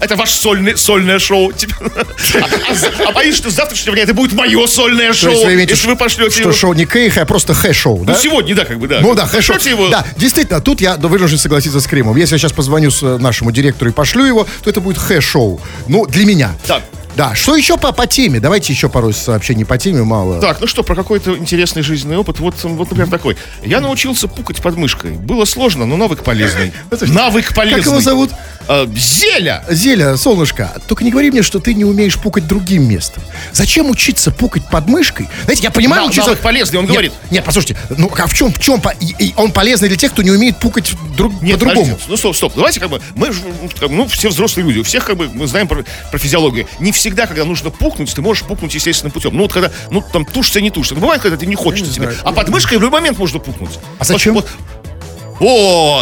это, 0.00 0.16
ваше 0.16 0.34
сольное, 0.34 0.74
сольное 0.74 1.20
шоу. 1.20 1.52
Типа. 1.52 1.76
А, 1.94 2.00
а- 2.40 3.08
а 3.08 3.12
боюсь, 3.12 3.36
что 3.36 3.48
с 3.48 3.54
завтрашнего 3.54 3.94
дня 3.94 4.02
это 4.02 4.12
будет 4.12 4.32
мое 4.32 4.66
сольное 4.66 5.12
шоу, 5.12 5.30
есть 5.30 5.44
вы 5.44 5.54
имеете 5.54 5.74
если 5.74 5.86
вы 5.86 5.94
пошлете 5.94 6.32
что 6.32 6.40
его. 6.40 6.52
шоу 6.52 6.72
не 6.72 6.84
Кейх, 6.84 7.16
а 7.16 7.24
просто 7.24 7.54
хэ-шоу, 7.54 8.04
да? 8.04 8.14
Ну, 8.14 8.18
сегодня, 8.18 8.56
да, 8.56 8.64
как 8.64 8.80
бы, 8.80 8.88
да. 8.88 8.98
Ну 9.00 9.14
да. 9.14 9.28
Пошлете 9.32 9.70
его. 9.70 9.88
Да, 9.88 10.04
действительно, 10.16 10.60
тут 10.60 10.80
я 10.80 10.96
вынужден 10.96 11.38
согласиться 11.38 11.80
с 11.80 11.86
Кремом. 11.86 12.16
Если 12.16 12.34
я 12.34 12.38
сейчас 12.40 12.52
позвоню 12.52 12.90
э, 13.02 13.18
нашему 13.18 13.52
директору 13.52 13.92
и 13.92 13.94
пошлю 13.94 14.24
его, 14.24 14.48
то 14.64 14.68
это 14.68 14.80
будет 14.80 14.98
хэ-шоу. 14.98 15.60
Ну, 15.86 16.06
для 16.06 16.26
меня. 16.26 16.56
Так. 16.66 16.82
Да, 17.16 17.34
что 17.34 17.56
еще 17.56 17.76
по, 17.76 17.92
по 17.92 18.06
теме? 18.06 18.40
Давайте 18.40 18.72
еще 18.72 18.88
пару 18.88 19.12
сообщений 19.12 19.64
по 19.64 19.78
теме, 19.78 20.02
мало. 20.02 20.40
Так, 20.40 20.60
ну 20.60 20.66
что, 20.66 20.82
про 20.82 20.94
какой-то 20.94 21.36
интересный 21.36 21.82
жизненный 21.82 22.16
опыт. 22.16 22.38
Вот, 22.40 22.62
вот, 22.64 22.90
например, 22.90 23.08
такой. 23.10 23.36
Я 23.62 23.80
научился 23.80 24.28
пукать 24.28 24.62
под 24.62 24.76
мышкой. 24.76 25.12
Было 25.12 25.44
сложно, 25.44 25.84
но 25.86 25.96
навык 25.96 26.22
полезный. 26.22 26.72
Навык 27.02 27.54
полезный. 27.54 27.82
Как 27.82 27.86
его 27.86 28.00
зовут? 28.00 28.30
А, 28.68 28.86
Зеля! 28.94 29.64
Зеля, 29.68 30.16
солнышко, 30.16 30.72
только 30.88 31.04
не 31.04 31.10
говори 31.10 31.30
мне, 31.30 31.42
что 31.42 31.58
ты 31.58 31.74
не 31.74 31.84
умеешь 31.84 32.18
пукать 32.18 32.46
другим 32.46 32.88
местом. 32.88 33.22
Зачем 33.52 33.90
учиться 33.90 34.30
пукать 34.30 34.64
под 34.70 34.86
мышкой? 34.88 35.28
Знаете, 35.44 35.64
я 35.64 35.70
понимаю, 35.70 36.02
Нав- 36.02 36.10
учиться... 36.10 36.30
навык 36.30 36.42
полезный, 36.42 36.78
он 36.78 36.84
Нет, 36.84 36.92
говорит. 36.92 37.12
Нет, 37.30 37.44
послушайте, 37.44 37.76
ну 37.96 38.10
а 38.16 38.26
в 38.26 38.34
чем, 38.34 38.52
в 38.52 38.58
чем 38.58 38.80
по- 38.80 38.94
и- 39.00 39.14
и 39.18 39.34
он 39.36 39.52
полезный 39.52 39.88
для 39.88 39.96
тех, 39.96 40.12
кто 40.12 40.22
не 40.22 40.30
умеет 40.30 40.58
пукать 40.58 40.92
друг, 41.16 41.32
Нет, 41.42 41.58
по-другому? 41.58 41.86
подождите, 41.86 42.04
ну 42.10 42.16
стоп, 42.16 42.36
стоп. 42.36 42.52
Давайте 42.54 42.80
как 42.80 42.90
бы, 42.90 43.00
мы 43.14 43.28
ну, 43.28 43.68
как 43.78 43.88
бы, 43.88 43.94
ну, 43.96 44.06
все 44.08 44.28
взрослые 44.28 44.66
люди, 44.66 44.78
у 44.78 44.84
всех 44.84 45.04
как 45.04 45.16
бы 45.16 45.28
мы 45.28 45.46
знаем 45.46 45.66
про, 45.68 45.84
про 46.10 46.18
физиологию. 46.18 46.66
Не 46.78 46.92
всегда, 46.92 47.26
когда 47.26 47.44
нужно 47.44 47.70
пукнуть, 47.70 48.14
ты 48.14 48.22
можешь 48.22 48.44
пукнуть 48.44 48.74
естественным 48.74 49.12
путем. 49.12 49.34
Ну 49.36 49.42
вот 49.42 49.52
когда, 49.52 49.70
ну 49.90 50.02
там 50.12 50.24
тушься, 50.24 50.60
не 50.60 50.70
тушься. 50.70 50.94
Ну, 50.94 51.00
бывает, 51.00 51.20
когда 51.22 51.36
ты 51.36 51.46
не 51.46 51.54
хочешь 51.56 51.88
тебе. 51.88 52.14
А 52.22 52.32
под 52.32 52.48
мышкой 52.48 52.78
в 52.78 52.82
любой 52.82 53.00
момент 53.00 53.18
можно 53.18 53.38
пукнуть. 53.38 53.78
А 53.98 54.04
зачем? 54.04 54.34
Вот, 54.34 54.44
вот, 54.44 54.81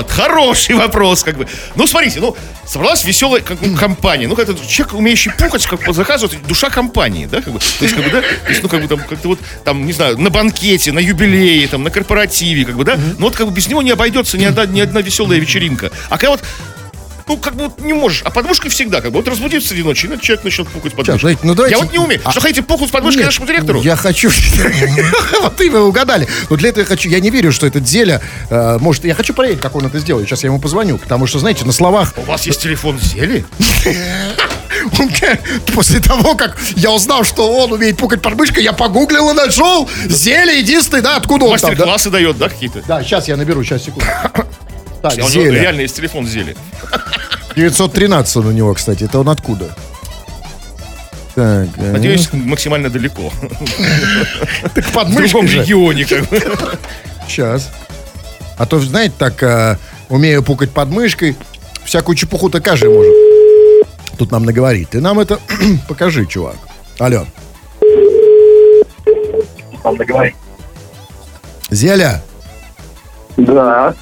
хороший 0.09 0.75
вопрос, 0.75 1.23
как 1.23 1.37
бы. 1.37 1.47
Ну, 1.75 1.87
смотрите, 1.87 2.21
ну, 2.21 2.37
собралась 2.67 3.05
веселая 3.05 3.43
как, 3.43 3.59
компания. 3.79 4.29
Ну, 4.29 4.37
когда 4.37 4.55
человек, 4.55 4.95
умеющий 4.95 5.33
пукать, 5.33 5.67
как 5.67 5.85
бы 5.85 5.93
заказывает, 5.93 6.47
душа 6.47 6.71
компании, 6.71 7.27
да, 7.27 7.41
как 7.41 7.53
бы. 7.53 7.59
То 7.59 7.85
есть, 7.85 7.95
как 7.95 8.05
бы, 8.05 8.11
да, 8.11 8.21
то 8.21 8.49
есть, 8.49 8.63
ну, 8.63 8.69
как 8.69 8.83
бы 8.83 8.89
там, 8.89 9.01
как-то 9.01 9.29
вот, 9.29 9.39
там, 9.65 9.87
не 9.87 9.93
знаю, 9.93 10.19
на 10.19 10.31
банкете, 10.31 10.93
на 10.93 10.99
юбилее, 10.99 11.67
там, 11.69 11.83
на 11.83 11.91
корпоративе, 11.91 12.65
как 12.65 12.77
бы, 12.77 12.85
да. 12.85 12.97
Ну, 12.97 13.27
вот, 13.27 13.37
как 13.37 13.47
бы, 13.47 13.53
без 13.53 13.69
него 13.69 13.83
не 13.83 13.91
обойдется 13.91 14.39
ни 14.39 14.45
одна, 14.45 14.67
ни 14.67 14.81
одна 14.81 15.01
веселая 15.01 15.39
вечеринка. 15.39 15.91
А 16.09 16.19
когда 16.19 16.31
вот 16.31 16.43
ну, 17.31 17.37
как 17.37 17.55
бы 17.55 17.65
вот 17.65 17.81
не 17.81 17.93
можешь. 17.93 18.23
А 18.25 18.31
подмышкой 18.31 18.73
всегда, 18.73 19.01
как 19.01 19.13
бы. 19.13 19.19
Вот 19.19 19.29
разбудится 19.29 19.69
среди 19.69 19.85
ночи, 19.85 20.07
и 20.07 20.21
человек 20.21 20.43
начнет 20.43 20.69
пукать 20.69 20.95
под 20.95 21.07
Сейчас, 21.07 21.37
ну, 21.45 21.55
давайте- 21.55 21.77
Я 21.77 21.83
вот 21.85 21.93
не 21.93 21.99
умею. 21.99 22.21
А- 22.25 22.33
Что 22.33 22.41
хотите 22.41 22.63
пукнуть 22.63 22.91
под 22.91 23.05
мышкой 23.05 23.19
Нет, 23.19 23.27
нашему 23.27 23.47
директору? 23.47 23.81
Я 23.83 23.95
хочу... 23.95 24.31
Вот 25.41 25.61
вы 25.61 25.81
угадали. 25.81 26.27
Но 26.49 26.57
для 26.57 26.71
этого 26.71 26.83
я 26.83 26.87
хочу... 26.87 27.09
Я 27.09 27.21
не 27.21 27.31
верю, 27.31 27.53
что 27.53 27.69
этот 27.69 27.87
Зеля 27.87 28.21
э, 28.49 28.79
может... 28.81 29.05
Я 29.05 29.15
хочу 29.15 29.33
проверить, 29.33 29.61
как 29.61 29.77
он 29.77 29.87
это 29.87 30.01
сделает. 30.01 30.29
Сейчас 30.29 30.43
я 30.43 30.49
ему 30.49 30.59
позвоню. 30.59 30.99
Потому 30.99 31.29
что, 31.29 31.39
знаете, 31.39 31.65
на 31.65 31.73
словах... 31.73 32.15
У 32.17 32.23
вас 32.23 32.47
есть 32.47 32.61
телефон 32.61 32.99
Зели? 32.99 33.45
он, 34.99 35.09
после 35.73 36.01
того, 36.01 36.35
как 36.35 36.59
я 36.75 36.91
узнал, 36.91 37.23
что 37.23 37.49
он 37.53 37.73
умеет 37.73 37.97
пукать 37.97 38.23
под 38.23 38.35
мышкой, 38.35 38.65
я 38.65 38.73
погуглил 38.73 39.31
и 39.31 39.35
нашел 39.35 39.89
Зеля 40.07 40.55
единственный, 40.55 41.03
да, 41.03 41.17
откуда 41.17 41.45
он 41.45 41.59
там? 41.59 41.71
Мастер-классы 41.71 42.11
дает, 42.11 42.39
да, 42.39 42.49
какие-то? 42.49 42.83
Да, 42.89 43.05
сейчас 43.05 43.29
я 43.29 43.37
наберу, 43.37 43.63
сейчас, 43.63 43.85
секунду. 43.85 44.05
Так, 45.03 45.19
А 45.19 45.25
у 45.25 45.29
него 45.29 45.45
реально 45.45 45.81
есть 45.81 45.97
телефон 45.97 46.27
Зели. 46.27 46.57
913 47.57 48.37
он 48.37 48.47
у 48.47 48.53
него, 48.53 48.75
кстати. 48.75 49.05
Это 49.05 49.19
он 49.19 49.29
откуда? 49.29 49.75
Так, 51.35 51.69
э, 51.77 51.93
Надеюсь, 51.93 52.29
максимально 52.33 52.91
далеко. 52.91 53.33
так 54.75 54.85
под 54.93 55.09
В 55.09 55.15
другом 55.15 55.47
регионе. 55.47 56.07
Сейчас. 57.27 57.71
А 58.59 58.67
то, 58.67 58.79
знаете, 58.81 59.15
так 59.19 59.43
э, 59.43 59.79
умею 60.09 60.43
пукать 60.43 60.71
под 60.71 60.91
мышкой, 60.91 61.37
всякую 61.85 62.17
чепуху-то 62.17 62.61
каждый 62.61 62.91
может. 62.91 63.13
Тут 64.19 64.31
нам 64.33 64.45
наговорит. 64.45 64.91
Ты 64.91 65.01
нам 65.01 65.19
это 65.19 65.39
покажи, 65.89 66.27
чувак. 66.27 66.57
Алло. 66.99 67.27
Зеля, 71.71 72.23
Да. 73.37 73.95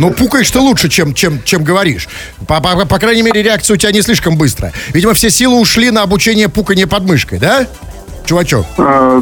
Ну 0.00 0.10
пукаешь 0.10 0.50
ты 0.50 0.58
лучше, 0.58 0.88
чем, 0.88 1.14
чем, 1.14 1.42
чем 1.44 1.62
говоришь. 1.62 2.08
По, 2.48 2.60
по- 2.60 2.86
по 2.86 2.98
крайней 2.98 3.22
мере, 3.22 3.42
реакция 3.42 3.74
у 3.74 3.76
тебя 3.76 3.92
не 3.92 4.02
слишком 4.02 4.36
быстрая. 4.36 4.72
Видимо, 4.92 5.14
все 5.14 5.30
силы 5.30 5.58
ушли 5.60 5.90
на 5.90 6.02
обучение 6.02 6.48
пукания 6.48 6.86
под 6.86 7.04
мышкой, 7.04 7.38
да? 7.38 7.66
Чувачок. 8.26 8.64
Э, 8.78 9.20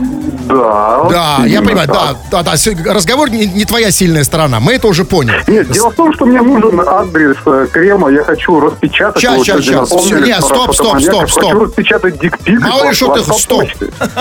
да. 0.49 1.05
Да, 1.09 1.47
я 1.47 1.63
понимаю, 1.63 1.87
да, 1.87 1.95
так. 1.95 2.17
да, 2.31 2.43
да. 2.43 2.57
с- 2.57 2.67
Разговор 2.67 3.31
не, 3.31 3.47
не 3.47 3.65
твоя 3.65 3.91
сильная 3.91 4.23
сторона. 4.25 4.61
Мы 4.61 4.75
это 4.75 4.87
уже 4.89 5.05
поняли. 5.05 5.43
Нет, 5.47 5.71
дело 5.71 5.91
в 5.91 5.95
том, 5.95 6.13
что 6.13 6.27
мне 6.27 6.43
нужен 6.43 6.79
адрес 6.81 7.37
э, 7.47 7.69
крема, 7.73 8.11
я 8.11 8.23
хочу 8.25 8.59
распечатать. 8.61 9.23
Щас, 9.23 9.35
его, 9.35 9.45
щас, 9.45 9.65
сегодня 9.65 9.73
щас. 9.81 9.91
напомнили, 9.91 10.17
Всё, 10.17 10.27
не, 10.27 10.33
что 10.35 10.43
стоп, 10.49 10.75
стоп, 10.75 11.01
стоп, 11.01 11.31
стоп. 11.31 11.45
Хочу 11.45 11.65
распечатать 11.65 12.21
дикпик. 12.21 12.61
Мало 12.61 12.89
ли, 12.89 12.93
что 12.95 13.17
ты... 13.17 13.33
Стоп, 13.39 13.69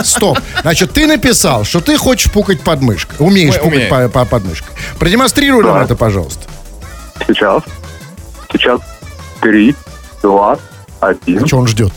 стоп. 0.05 0.39
Значит, 0.61 0.91
ты 0.93 1.07
написал, 1.07 1.65
что 1.65 1.81
ты 1.81 1.97
хочешь 1.97 2.31
пукать 2.31 2.61
под 2.61 2.81
мышкой. 2.81 3.15
Умеешь 3.19 3.55
Ой, 3.55 3.59
пукать 3.59 3.89
умею. 3.89 3.89
по, 3.89 4.19
по- 4.19 4.25
под 4.25 4.45
мышкой. 4.45 4.73
Продемонстрируй 4.99 5.63
нам 5.63 5.79
Да. 5.79 5.83
это, 5.83 5.95
пожалуйста. 5.95 6.43
Сейчас. 7.25 7.63
Сейчас. 8.51 8.81
Три, 9.41 9.75
два, 10.21 10.57
один. 10.99 11.45
Что 11.47 11.57
он 11.57 11.67
ждет? 11.67 11.93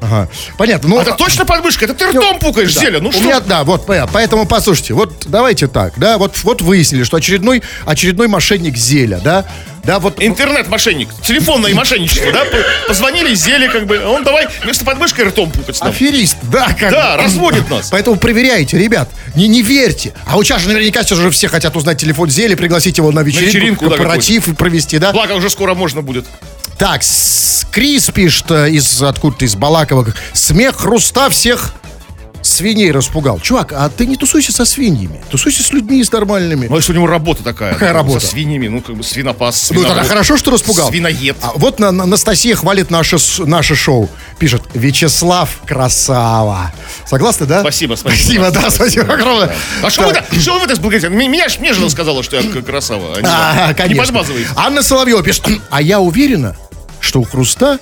Ага. 0.00 0.28
Понятно. 0.56 0.88
Ну, 0.88 1.00
Это 1.00 1.12
точно 1.14 1.44
под 1.44 1.62
мышкой? 1.64 1.84
Это 1.84 1.94
ты 1.94 2.06
ртом 2.06 2.38
пукаешь, 2.38 2.72
да. 2.74 2.80
Зеля. 2.80 3.00
Ну 3.00 3.10
У 3.10 3.12
что? 3.12 3.22
меня, 3.22 3.40
да, 3.40 3.64
вот, 3.64 3.84
понятно. 3.84 4.10
поэтому 4.12 4.46
послушайте, 4.46 4.94
вот 4.94 5.12
давайте 5.26 5.66
так, 5.66 5.94
да, 5.98 6.16
вот, 6.18 6.42
вот 6.44 6.62
выяснили, 6.62 7.02
что 7.02 7.18
очередной, 7.18 7.62
очередной 7.84 8.26
мошенник 8.28 8.76
Зеля, 8.76 9.20
да, 9.22 9.44
да, 9.84 9.98
вот, 9.98 10.22
Интернет-мошенник, 10.22 11.08
телефонное 11.22 11.74
мошенничество, 11.74 12.32
да? 12.32 12.44
Позвонили, 12.86 13.34
Зеле, 13.34 13.68
как 13.68 13.86
бы, 13.86 13.98
он 14.04 14.24
давай 14.24 14.48
вместо 14.62 14.84
подмышкой 14.84 15.26
ртом 15.26 15.50
пукать 15.50 15.80
нам. 15.80 15.90
Аферист, 15.90 16.36
да, 16.42 16.68
как 16.78 16.90
Да, 16.90 17.16
разводит 17.16 17.70
нас. 17.70 17.88
Поэтому 17.90 18.16
проверяйте, 18.16 18.78
ребят, 18.78 19.08
не, 19.34 19.48
не 19.48 19.62
верьте. 19.62 20.12
А 20.26 20.34
вот 20.36 20.44
сейчас 20.44 20.62
же 20.62 20.68
наверняка 20.68 21.02
сейчас 21.02 21.18
уже 21.18 21.30
все 21.30 21.48
хотят 21.48 21.76
узнать 21.76 21.98
телефон 22.00 22.28
Зели, 22.28 22.54
пригласить 22.54 22.98
его 22.98 23.12
на 23.12 23.20
вечеринку, 23.20 23.48
вечеринку, 23.48 23.84
да, 23.88 23.96
корпоратив 23.96 24.48
и 24.48 24.54
провести, 24.54 24.98
да? 24.98 25.12
Благо, 25.12 25.32
уже 25.32 25.50
скоро 25.50 25.74
можно 25.74 26.02
будет. 26.02 26.26
Так, 26.78 27.02
Крис 27.72 28.10
пишет 28.14 28.50
э, 28.50 28.70
из 28.70 29.02
откуда-то 29.02 29.44
из 29.44 29.56
Балакова. 29.56 30.06
Смех 30.32 30.76
хруста 30.76 31.28
всех 31.28 31.74
свиней 32.48 32.90
распугал. 32.90 33.40
Чувак, 33.40 33.72
а 33.72 33.88
ты 33.88 34.06
не 34.06 34.16
тусуйся 34.16 34.52
со 34.52 34.64
свиньями. 34.64 35.20
Тусуйся 35.30 35.62
с 35.62 35.72
людьми, 35.72 36.02
с 36.02 36.10
нормальными. 36.12 36.66
Ну, 36.68 36.76
если 36.76 36.92
у 36.92 36.94
него 36.96 37.06
работа 37.06 37.42
такая. 37.44 37.72
Какая 37.74 37.90
ну, 37.92 37.98
работа? 37.98 38.20
Со 38.20 38.26
свиньями, 38.28 38.68
ну, 38.68 38.80
как 38.80 38.96
бы 38.96 39.02
свинопас, 39.04 39.70
Ну, 39.70 39.82
тогда 39.84 40.02
хорошо, 40.04 40.36
что 40.36 40.50
распугал. 40.50 40.88
Свиноед. 40.88 41.36
А 41.42 41.52
вот 41.56 41.78
на, 41.78 41.90
на- 41.92 42.04
Анастасия 42.04 42.56
хвалит 42.56 42.90
наше, 42.90 43.16
наше 43.44 43.74
шоу. 43.74 44.08
Пишет, 44.38 44.62
Вячеслав 44.74 45.60
красава. 45.66 46.72
Согласны, 47.06 47.46
да? 47.46 47.60
Спасибо, 47.60 47.94
спасибо. 47.94 48.22
Спасибо, 48.22 48.50
да, 48.50 48.70
спасибо 48.70 49.12
огромное. 49.14 49.54
А 49.82 49.90
что 49.90 50.02
вы, 50.02 50.12
Так. 50.14 50.26
так- 50.28 50.40
что 50.40 50.58
вы 50.58 50.66
так 50.66 50.78
благодарите? 50.78 51.14
Меня, 51.14 51.48
ж- 51.48 51.58
мне 51.58 51.72
жена 51.72 51.88
сказала, 51.90 52.22
что 52.22 52.36
я 52.40 52.62
красава. 52.62 53.16
а 53.16 53.20
не 53.20 53.26
А, 53.28 53.74
конечно. 53.74 53.94
Не 54.02 54.06
подмазывайте. 54.06 54.48
Анна 54.56 54.82
Соловьева 54.82 55.22
пишет, 55.22 55.44
а 55.70 55.82
я 55.82 56.00
уверена, 56.00 56.56
что 57.00 57.20
у 57.20 57.24
Хруста 57.24 57.78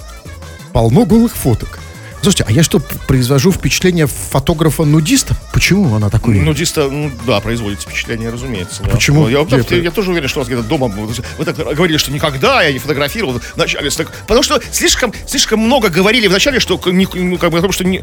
полно 0.72 1.04
голых 1.06 1.34
фоток. 1.34 1.78
Слушайте, 2.26 2.44
а 2.48 2.50
я 2.50 2.64
что, 2.64 2.80
произвожу 2.80 3.52
впечатление 3.52 4.08
фотографа-нудиста? 4.08 5.36
Почему 5.52 5.94
она 5.94 6.10
такой? 6.10 6.34
Нудиста, 6.40 6.88
ну 6.90 7.12
да, 7.24 7.38
производит 7.38 7.82
впечатление, 7.82 8.30
разумеется. 8.30 8.82
да. 8.82 8.90
Почему? 8.90 9.20
Ну, 9.22 9.28
Я, 9.28 9.46
я, 9.48 9.58
это? 9.58 9.76
я 9.76 9.92
тоже 9.92 10.10
уверен, 10.10 10.26
что 10.28 10.40
у 10.40 10.42
вас 10.42 10.48
где-то 10.48 10.64
дома... 10.64 10.88
Вы 10.88 11.44
так 11.44 11.54
говорили, 11.56 11.98
что 11.98 12.10
никогда 12.10 12.64
я 12.64 12.72
не 12.72 12.80
фотографировал. 12.80 13.40
Вначале, 13.54 13.90
так- 13.90 14.10
потому 14.26 14.42
что 14.42 14.60
слишком, 14.72 15.12
слишком 15.28 15.60
много 15.60 15.88
говорили 15.88 16.26
вначале, 16.26 16.58
что 16.58 16.80
не, 16.86 17.06
ну, 17.14 17.38
как 17.38 17.52
бы, 17.52 17.58
о 17.58 17.62
том, 17.62 17.70
что 17.70 17.84
не, 17.84 18.02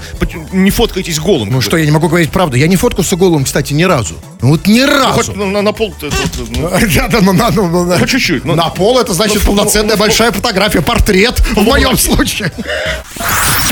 не 0.54 0.72
фоткаетесь 0.72 1.20
голым. 1.20 1.50
Ну 1.52 1.60
что, 1.60 1.76
я 1.76 1.84
не 1.84 1.92
могу 1.92 2.08
говорить 2.08 2.32
правду. 2.32 2.56
Я 2.56 2.68
не 2.68 2.78
фоткался 2.78 3.18
голым, 3.18 3.44
кстати, 3.44 3.74
ни 3.74 3.84
разу. 3.84 4.16
Ну 4.42 4.52
вот 4.52 4.68
ни 4.68 4.80
разу. 4.80 5.12
Хоть 5.16 5.36
на, 5.36 5.48
на- 5.48 5.62
на 5.62 5.74
пол... 5.74 5.94
ну, 6.02 6.70
Да, 6.96 7.08
да, 7.10 7.20
ну, 7.20 7.34
на, 7.34 7.52
ну, 7.52 7.68
ну, 7.68 7.84
на- 7.84 7.98
Ну, 7.98 8.08
чуть-чуть, 8.08 8.46
ну. 8.46 8.56
на 8.56 8.70
пол 8.70 9.00
это 9.00 9.14
значит 9.14 9.42
Ну, 9.42 9.48
полноценная 9.48 9.98
ну, 9.98 10.02
ну, 10.02 10.08
большая 10.08 10.32
фотография, 10.32 10.82
портрет 10.82 11.38
в 11.58 11.62
моем 11.62 11.98
случае. 11.98 12.54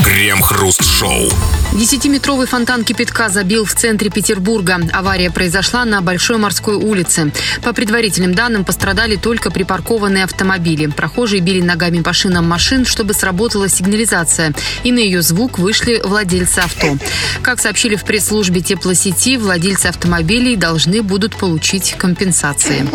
Крем 0.04 0.41
Крем-хруст-шоу. 0.42 1.61
Десятиметровый 1.72 2.46
фонтан 2.46 2.84
кипятка 2.84 3.30
забил 3.30 3.64
в 3.64 3.74
центре 3.74 4.10
Петербурга. 4.10 4.78
Авария 4.92 5.30
произошла 5.30 5.84
на 5.86 6.02
Большой 6.02 6.36
морской 6.36 6.74
улице. 6.74 7.32
По 7.62 7.72
предварительным 7.72 8.34
данным, 8.34 8.64
пострадали 8.64 9.16
только 9.16 9.50
припаркованные 9.50 10.24
автомобили. 10.24 10.86
Прохожие 10.86 11.40
били 11.40 11.62
ногами 11.62 12.00
по 12.02 12.12
шинам 12.12 12.46
машин, 12.46 12.84
чтобы 12.84 13.14
сработала 13.14 13.70
сигнализация. 13.70 14.52
И 14.84 14.92
на 14.92 14.98
ее 14.98 15.22
звук 15.22 15.58
вышли 15.58 16.00
владельцы 16.04 16.58
авто. 16.58 16.98
Как 17.40 17.58
сообщили 17.58 17.96
в 17.96 18.04
пресс-службе 18.04 18.60
теплосети, 18.60 19.36
владельцы 19.36 19.86
автомобилей 19.86 20.56
должны 20.56 21.02
будут 21.02 21.36
получить 21.36 21.94
компенсации. 21.96 22.86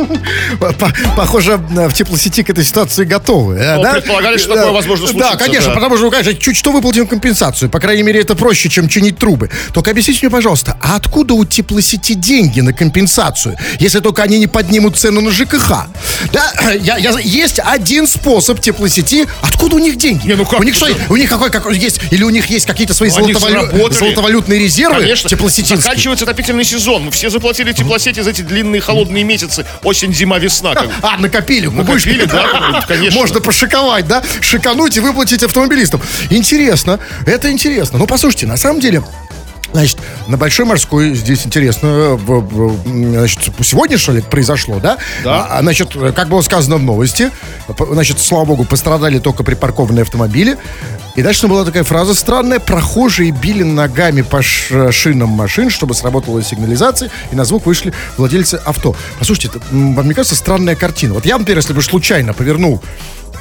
По- 0.60 0.74
Похоже, 1.16 1.58
в 1.58 1.94
теплосети 1.94 2.44
к 2.44 2.50
этой 2.52 2.63
ситуации 2.63 3.06
готовы. 3.06 3.56
Ну, 3.56 3.82
да? 3.82 3.94
предполагали, 3.94 4.38
что 4.38 4.50
Да. 4.50 4.56
такое 4.58 4.72
возможно 4.74 5.08
Да, 5.08 5.12
случиться, 5.13 5.38
конечно, 5.40 5.70
да. 5.70 5.76
потому 5.76 5.98
что 5.98 6.12
конечно, 6.12 6.34
чуть 6.36 6.56
что 6.58 6.72
выплатим 6.72 7.08
компенсацию. 7.08 7.70
По 7.72 7.80
крайней 7.80 8.04
мере, 8.04 8.22
это 8.22 8.36
проще, 8.36 8.66
чем 8.69 8.88
чинить 8.89 9.17
трубы. 9.17 9.49
Только 9.73 9.91
объясните 9.91 10.19
мне, 10.23 10.30
пожалуйста, 10.30 10.77
а 10.82 10.95
откуда 10.95 11.34
у 11.34 11.45
теплосети 11.45 12.13
деньги 12.13 12.62
на 12.62 12.73
компенсацию, 12.73 13.56
если 13.80 13.99
только 13.99 14.23
они 14.23 14.39
не 14.39 14.47
поднимут 14.47 14.97
цену 14.97 15.21
на 15.21 15.32
ЖКХ? 15.32 15.88
Да, 16.32 16.51
я, 16.82 16.97
я- 16.97 17.17
есть 17.19 17.60
один 17.63 18.08
способ 18.08 18.60
теплосети. 18.62 19.27
Откуда 19.41 19.75
у 19.75 19.80
них 19.80 19.97
деньги? 19.97 20.27
Не, 20.27 20.36
ну 20.36 20.45
как 20.45 20.60
У 20.60 20.63
них 20.63 20.75
что, 20.75 20.88
у 21.10 21.15
них 21.15 21.30
какой, 21.30 21.49
какой 21.49 21.77
есть, 21.77 21.99
или 22.12 22.23
у 22.23 22.30
них 22.30 22.47
есть 22.47 22.65
какие-то 22.65 22.93
свои 22.93 23.10
Ну, 23.10 23.27
золотовалю- 23.30 23.93
золотовалютные 23.93 24.60
резервы 24.60 25.01
Конечно. 25.01 25.30
теплосетинские? 25.30 25.77
Заканчивается 25.82 26.25
отопительный 26.25 26.63
сезон. 26.63 27.03
Мы 27.06 27.12
все 27.12 27.30
заплатили 27.30 27.71
теплосети 27.73 28.19
за 28.21 28.30
эти 28.32 28.41
длинные 28.41 28.82
холодные 28.82 29.23
месяцы. 29.23 29.65
Осень, 29.84 30.13
зима, 30.13 30.39
весна. 30.39 30.73
как. 30.73 30.88
А, 31.01 31.17
накопили. 31.17 31.67
Накопили, 31.67 32.21
будешь- 32.25 32.32
да, 32.32 32.84
конечно. 32.88 33.19
Можно 33.19 33.39
пошиковать, 33.39 34.08
да? 34.08 34.23
Шикануть 34.41 34.97
и 34.97 34.99
выплатить 34.99 35.43
автомобилистам. 35.43 36.01
Интересно. 36.30 36.99
Это 37.25 37.51
интересно. 37.51 37.97
Ну, 37.99 38.08
послушайте, 38.08 38.45
на 38.58 38.62
самом 38.62 38.80
деле... 38.80 39.04
Значит, 39.74 39.98
на 40.28 40.38
Большой 40.38 40.65
морской 40.65 41.13
здесь 41.13 41.46
интересно, 41.46 42.17
э, 42.28 42.70
значит, 42.86 43.52
сегодня, 43.62 43.98
что 43.98 44.13
ли, 44.13 44.22
произошло, 44.22 44.80
да? 44.80 44.98
Да. 45.26 45.46
А, 45.50 45.62
значит, 45.62 45.89
э, 45.96 46.13
как 46.13 46.30
было 46.30 46.41
сказано 46.41 46.78
в 46.78 46.84
новости, 46.84 47.30
значит, 47.91 48.17
слава 48.20 48.46
богу, 48.46 48.63
пострадали 48.63 49.20
только 49.20 49.43
припаркованные 49.43 50.04
автомобили. 50.04 50.58
И 51.17 51.22
дальше 51.22 51.48
была 51.48 51.65
такая 51.65 51.84
фраза 51.84 52.15
странная. 52.15 52.60
Прохожие 52.60 53.32
били 53.32 53.63
ногами 53.63 54.22
по 54.22 54.41
шинам 54.41 55.30
машин, 55.30 55.70
чтобы 55.70 55.93
сработала 55.96 56.41
сигнализация, 56.41 57.12
и 57.32 57.36
на 57.36 57.43
звук 57.43 57.65
вышли 57.65 57.93
владельцы 58.17 58.56
авто. 58.56 58.96
Послушайте, 59.20 59.50
это, 59.50 59.65
м, 59.72 59.96
вам 59.96 60.08
не 60.08 60.13
кажется 60.13 60.36
странная 60.36 60.76
картина? 60.76 61.13
Вот 61.13 61.26
я, 61.26 61.38
например, 61.38 61.58
если 61.58 61.74
бы 61.74 61.84
случайно 61.84 62.34
повернул 62.34 62.82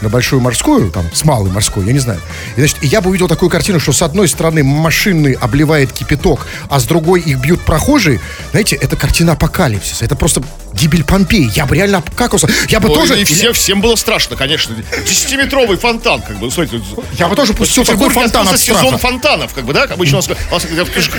на 0.02 0.08
большую 0.08 0.40
морскую, 0.40 0.90
там, 0.90 1.04
с 1.12 1.24
малой 1.24 1.50
морской, 1.50 1.84
я 1.86 1.92
не 1.92 1.98
знаю. 1.98 2.20
И, 2.56 2.60
значит, 2.60 2.78
я 2.82 3.00
бы 3.00 3.10
увидел 3.10 3.28
такую 3.28 3.50
картину, 3.50 3.80
что 3.80 3.92
с 3.92 4.02
одной 4.02 4.28
стороны 4.28 4.62
машины 4.62 5.36
обливает 5.40 5.92
кипяток, 5.92 6.46
а 6.68 6.80
с 6.80 6.84
другой 6.84 7.20
их 7.20 7.38
бьют 7.38 7.60
прохожие. 7.62 8.20
Знаете, 8.50 8.76
это 8.76 8.96
картина 8.96 9.32
апокалипсиса. 9.32 10.04
Это 10.04 10.16
просто 10.16 10.42
гибель 10.72 11.04
Помпеи. 11.04 11.50
Я 11.54 11.66
бы 11.66 11.74
реально 11.74 11.98
обкакался. 11.98 12.48
Я 12.68 12.80
бы 12.80 12.88
Ой, 12.88 12.94
тоже... 12.94 13.20
и 13.20 13.24
все, 13.24 13.52
всем 13.52 13.80
было 13.80 13.96
страшно, 13.96 14.36
конечно. 14.36 14.74
Десятиметровый 15.06 15.78
фонтан, 15.78 16.22
как 16.22 16.38
бы, 16.38 16.50
смотрите. 16.50 16.84
Я 17.18 17.28
бы 17.28 17.36
тоже 17.36 17.54
пустил 17.54 17.84
такой 17.84 18.10
фонтан 18.10 18.46
от 18.46 18.54
открылся 18.54 18.64
сезон 18.64 18.98
страха. 18.98 18.98
фонтанов, 18.98 19.54
как 19.54 19.64
бы, 19.64 19.72
да? 19.72 19.84
Обычно 19.84 20.18
у 20.18 20.20
нас, 20.20 20.28
у 20.28 20.54
нас 20.54 20.66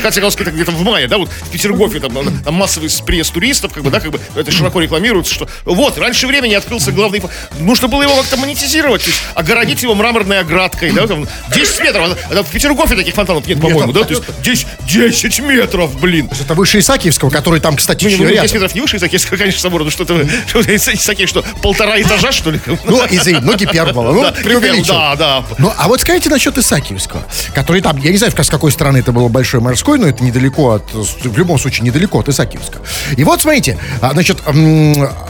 Катя 0.01 0.21
где-то 0.51 0.71
в 0.71 0.83
мае, 0.83 1.07
да, 1.07 1.17
вот 1.17 1.29
в 1.29 1.49
Петергофе 1.49 1.99
там, 1.99 2.13
там 2.43 2.53
массовый 2.53 2.89
приезд 3.05 3.33
туристов, 3.33 3.73
как 3.73 3.83
бы, 3.83 3.89
да, 3.89 3.99
как 3.99 4.11
бы, 4.11 4.19
это 4.35 4.51
широко 4.51 4.79
рекламируется, 4.79 5.33
что 5.33 5.47
вот, 5.65 5.97
раньше 5.97 6.27
времени 6.27 6.53
открылся 6.53 6.91
главный 6.91 7.21
Нужно 7.59 7.87
было 7.87 8.03
его 8.03 8.15
как-то 8.17 8.37
монетизировать, 8.37 8.66
то 8.71 9.10
есть 9.10 9.21
огородить 9.36 9.82
его 9.84 9.95
мраморной 9.95 10.39
оградкой, 10.39 10.91
да, 10.91 11.08
там, 11.08 11.27
10 11.53 11.84
метров. 11.84 12.17
А- 12.32 12.39
а 12.39 12.43
В 12.43 12.47
Петергофе 12.49 12.95
таких 12.95 13.13
фонтанов 13.13 13.47
нет, 13.47 13.60
по-моему, 13.62 13.91
да, 13.91 14.03
то 14.03 14.13
есть 14.13 14.23
10, 14.43 14.67
10 14.88 15.39
метров, 15.39 15.99
блин. 15.99 16.30
Это 16.39 16.53
выше 16.53 16.80
Исаакиевского, 16.80 17.30
который 17.30 17.60
там, 17.60 17.75
кстати, 17.75 18.03
Ну, 18.06 18.10
не, 18.10 18.15
ну, 18.17 18.23
рядом. 18.25 18.43
10 18.43 18.53
метров 18.53 18.75
не 18.75 18.82
выше 18.82 18.97
Исаакиевского, 18.97 19.38
конечно, 19.38 19.62
собора, 19.62 19.84
ну 19.84 19.91
что-то, 19.91 20.25
что 20.47 20.62
Исаакиев, 20.62 21.30
что, 21.30 21.43
полтора 21.62 22.01
этажа, 22.01 22.32
что 22.32 22.51
ли? 22.51 22.60
Ну, 22.86 23.01
извини, 23.10 23.39
ну, 23.41 23.56
гипербола. 23.56 24.12
Ну, 24.12 24.43
преувеличил. 24.43 24.93
Да, 24.93 25.15
да. 25.15 25.43
Ну, 25.58 25.71
а 25.75 25.88
вот 25.88 26.01
скажите 26.01 26.30
насчет 26.30 26.58
Исаакиевского, 26.58 27.23
который 27.53 27.82
там, 27.82 27.97
я 27.97 28.12
не 28.12 28.17
знаю, 28.17 28.34
с 28.38 28.49
какой 28.49 28.71
стороны 28.71 28.97
это 28.97 29.12
было 29.12 29.27
Большой 29.27 29.60
морской, 29.60 29.97
но 29.99 30.08
это 30.08 30.23
недалеко 30.23 30.71
от, 30.71 30.93
в 30.93 31.38
любом 31.38 31.60
случае, 31.60 31.86
недалеко 31.86 32.19
от 32.19 32.30
Исаакиевска. 32.30 32.80
И 33.15 33.23
вот, 33.23 33.41
смотрите, 33.41 33.77
а, 34.01 34.12
значит, 34.13 34.38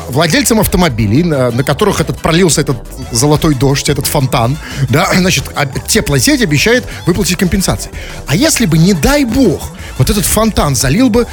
владельцам 0.10 0.60
автомобилей, 0.60 1.24
на 1.24 1.64
которых 1.64 2.00
этот 2.02 2.20
пролился 2.20 2.62
этот 2.62 2.78
золотой 3.28 3.56
дождь, 3.56 3.90
этот 3.90 4.08
фонтан, 4.08 4.58
да, 4.90 5.10
значит, 5.18 5.44
а 5.56 5.66
теплосеть 5.66 6.42
обещает 6.42 6.86
выплатить 7.06 7.38
компенсации. 7.38 7.92
А 8.26 8.36
если 8.36 8.66
бы, 8.66 8.78
не 8.78 8.94
дай 8.94 9.26
бог, 9.26 9.72
вот 9.98 10.10
этот 10.10 10.26
фонтан 10.26 10.76
залил 10.76 11.10
бы 11.10 11.28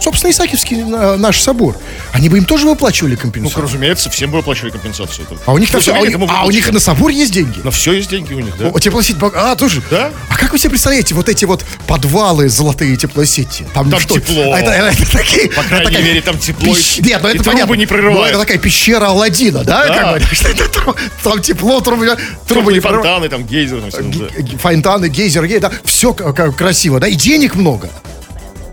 Собственно, 0.00 0.30
Исаакиевский 0.30 0.80
э, 0.80 1.16
наш 1.16 1.40
собор. 1.40 1.76
Они 2.12 2.28
бы 2.28 2.38
им 2.38 2.44
тоже 2.44 2.66
выплачивали 2.66 3.14
Ну, 3.14 3.20
компенсацию. 3.20 3.62
разумеется, 3.64 4.10
всем 4.10 4.30
бы 4.30 4.38
выплачивали 4.38 4.70
компенсацию. 4.70 5.26
а 5.46 5.52
у 5.52 5.58
них, 5.58 5.70
на 5.72 5.76
Ну, 5.76 5.82
всё- 5.82 5.94
а 5.94 5.98
у 6.00 6.28
а 6.28 6.44
у 6.46 6.50
них 6.50 6.72
на 6.72 6.80
собор 6.80 7.10
есть 7.10 7.32
деньги. 7.32 7.60
На 7.62 7.70
все 7.70 7.92
есть 7.92 8.08
деньги 8.10 8.32
у 8.32 8.40
них, 8.40 8.56
да? 8.58 8.68
О, 8.68 8.78
теплосеть, 8.78 9.16
а, 9.34 9.54
тоже? 9.56 9.82
Да. 9.90 10.10
А 10.28 10.36
как 10.36 10.52
вы 10.52 10.58
себе 10.58 10.70
представляете 10.70 11.14
вот 11.14 11.28
эти 11.28 11.44
вот 11.44 11.64
подвалы 11.86 12.48
золотые 12.48 12.96
теплосети? 12.96 13.66
Там 13.74 13.90
что? 13.98 14.18
тепло. 14.18 14.52
А 14.52 14.58
это, 14.60 14.70
это 14.70 15.10
такие, 15.10 15.48
По 15.50 15.62
крайней 15.62 15.90
это 15.92 16.02
мере, 16.02 16.20
там 16.22 16.38
тепло 16.38 16.68
пещ- 16.74 17.02
Нет, 17.06 17.20
ну 17.22 17.28
это 17.28 17.44
понятно. 17.44 17.74
не 17.74 17.86
прорывает. 17.86 18.32
Ну, 18.34 18.38
это 18.38 18.38
такая 18.40 18.58
пещера 18.58 19.06
Аладдина, 19.08 19.64
да? 19.64 19.86
Да. 19.86 20.18
Как 20.18 20.32
это 20.44 20.68
тру- 20.70 20.96
там 21.22 21.40
тепло, 21.42 21.80
трубы, 21.80 22.16
трубы 22.48 22.72
не 22.72 22.80
прорывают. 22.80 23.06
фонтаны, 23.06 23.28
там 23.28 23.44
гейзеры. 23.44 23.82
там 23.82 23.90
всё, 23.90 24.02
да. 24.20 24.26
Г- 24.42 24.56
Фонтаны, 24.58 25.08
гейзер, 25.08 25.46
гей, 25.46 25.58
да, 25.58 25.70
все 25.84 26.12
красиво, 26.14 27.00
да, 27.00 27.06
и 27.08 27.14
денег 27.14 27.54
много. 27.54 27.90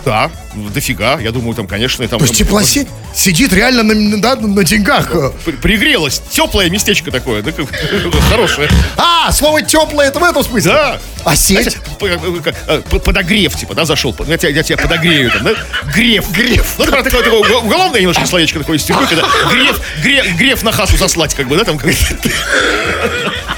Да, 0.08 0.32
дофига. 0.74 1.20
Я 1.20 1.32
думаю, 1.32 1.54
там, 1.54 1.68
конечно, 1.68 2.02
и 2.02 2.08
там... 2.08 2.18
То 2.20 2.24
есть 2.24 2.38
теплосеть 2.38 2.88
сидит 3.14 3.52
реально 3.52 3.84
на, 3.84 4.22
да, 4.22 4.38
на 4.38 4.64
деньгах. 4.64 5.12
При- 5.44 5.52
Пригрелось. 5.52 6.22
Теплое 6.30 6.70
местечко 6.70 7.12
такое, 7.12 7.42
да, 7.44 7.52
хорошее. 8.30 8.70
А, 8.96 9.30
слово 9.34 9.62
теплое, 9.64 10.08
это 10.08 10.20
в 10.20 10.24
этом 10.24 10.42
смысле? 10.46 10.72
Да. 10.72 10.98
А 11.26 11.36
сеть? 11.36 11.76
Как, 12.00 12.56
э, 12.68 12.82
п- 12.90 13.00
Подогрев, 13.00 13.54
типа, 13.58 13.76
да, 13.76 13.84
зашел. 13.84 14.16
Я 14.28 14.38
тебя, 14.38 14.50
я 14.52 14.64
тебя 14.64 14.78
подогрею 14.78 15.30
там, 15.30 15.44
да? 15.44 15.56
Греф. 15.94 16.32
Греф. 16.32 16.76
Ну, 16.78 16.86
это 16.86 17.04
такое, 17.04 17.24
такое 17.24 17.42
уго- 17.42 17.66
уголовное 17.66 18.00
немножко 18.00 18.26
словечко 18.26 18.60
такое 18.60 18.78
из 18.78 18.86
когда 18.86 19.28
греф, 19.52 19.82
греф, 20.02 20.38
греф 20.38 20.64
на 20.64 20.72
хасу 20.72 20.96
заслать, 20.96 21.36
как 21.36 21.50
бы, 21.50 21.58
да, 21.58 21.66
там. 21.66 21.78
как- 21.78 21.92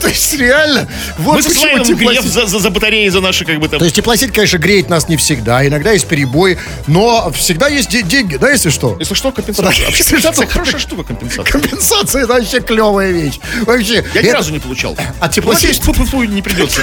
то 0.00 0.08
есть 0.08 0.34
реально, 0.34 0.88
вот 1.18 1.36
Мы 1.36 1.42
почему 1.42 1.84
теплосеть- 1.84 2.22
за, 2.26 2.46
за, 2.46 2.58
за 2.58 2.70
батареи, 2.70 3.08
за 3.08 3.20
наши, 3.20 3.44
как 3.44 3.58
бы, 3.60 3.68
там. 3.68 3.78
То 3.78 3.84
есть 3.84 3.96
теплосеть, 3.96 4.32
конечно, 4.32 4.58
греет 4.58 4.88
нас 4.88 5.08
не 5.08 5.16
всегда, 5.16 5.66
иногда 5.66 5.92
есть 5.92 6.06
перебои, 6.06 6.58
но 6.86 7.30
всегда 7.32 7.68
есть 7.68 7.88
де- 7.90 8.02
деньги, 8.02 8.36
да, 8.36 8.50
если 8.50 8.70
что? 8.70 8.96
Если 8.98 9.14
что, 9.14 9.32
компенсация. 9.32 9.66
Вообще, 9.66 9.82
если 9.88 10.02
компенсация 10.04 10.46
что. 10.46 10.52
хорошая 10.52 10.80
штука, 10.80 11.02
компенсация. 11.04 11.44
Компенсация 11.44 12.22
это 12.24 12.32
вообще 12.34 12.60
клевая 12.60 13.10
вещь. 13.12 13.38
Вообще. 13.66 14.04
Я 14.14 14.22
ни 14.22 14.28
разу 14.30 14.52
не 14.52 14.58
получал. 14.58 14.96
А 15.20 15.28
теплосеть? 15.28 15.80
Не 16.12 16.42
придется. 16.42 16.82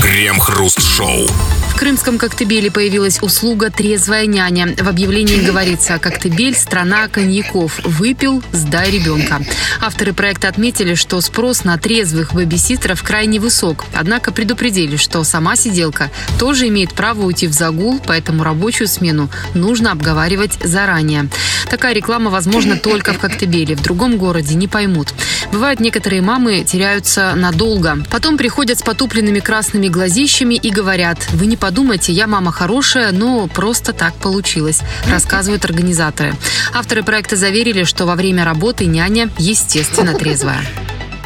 Крем-хруст-шоу. 0.00 1.26
В 1.26 1.61
крымском 1.82 2.16
Коктебеле 2.16 2.70
появилась 2.70 3.20
услуга 3.22 3.68
«Трезвая 3.68 4.26
няня». 4.26 4.72
В 4.78 4.86
объявлении 4.86 5.44
говорится 5.44 5.98
«Коктебель– 5.98 6.54
страна 6.56 7.08
коньяков. 7.08 7.80
Выпил– 7.82 8.40
сдай 8.52 8.92
ребенка». 8.92 9.40
Авторы 9.80 10.12
проекта 10.12 10.46
отметили, 10.46 10.94
что 10.94 11.20
спрос 11.20 11.64
на 11.64 11.76
трезвых 11.78 12.34
бэбиситеров 12.34 13.02
крайне 13.02 13.40
высок. 13.40 13.84
Однако 13.94 14.30
предупредили, 14.30 14.94
что 14.94 15.24
сама 15.24 15.56
сиделка 15.56 16.12
тоже 16.38 16.68
имеет 16.68 16.92
право 16.94 17.22
уйти 17.22 17.48
в 17.48 17.52
загул, 17.52 18.00
поэтому 18.06 18.44
рабочую 18.44 18.86
смену 18.86 19.28
нужно 19.54 19.90
обговаривать 19.90 20.58
заранее. 20.62 21.28
Такая 21.68 21.94
реклама 21.94 22.30
возможна 22.30 22.76
только 22.76 23.12
в 23.12 23.18
Коктебеле. 23.18 23.74
В 23.74 23.82
другом 23.82 24.18
городе 24.18 24.54
не 24.54 24.68
поймут. 24.68 25.12
Бывает, 25.50 25.80
некоторые 25.80 26.22
мамы 26.22 26.62
теряются 26.62 27.34
надолго. 27.34 27.98
Потом 28.08 28.38
приходят 28.38 28.78
с 28.78 28.82
потупленными 28.82 29.40
красными 29.40 29.88
глазищами 29.88 30.54
и 30.54 30.70
говорят, 30.70 31.18
вы 31.32 31.46
не 31.46 31.56
подумайте, 31.56 31.71
я 32.12 32.26
мама 32.26 32.52
хорошая, 32.52 33.12
но 33.12 33.46
просто 33.46 33.92
так 33.92 34.14
получилось, 34.14 34.80
рассказывают 35.08 35.64
организаторы. 35.64 36.34
Авторы 36.72 37.02
проекта 37.02 37.36
заверили, 37.36 37.84
что 37.84 38.06
во 38.06 38.14
время 38.14 38.44
работы 38.44 38.86
няня 38.86 39.28
естественно 39.38 40.14
трезвая. 40.14 40.60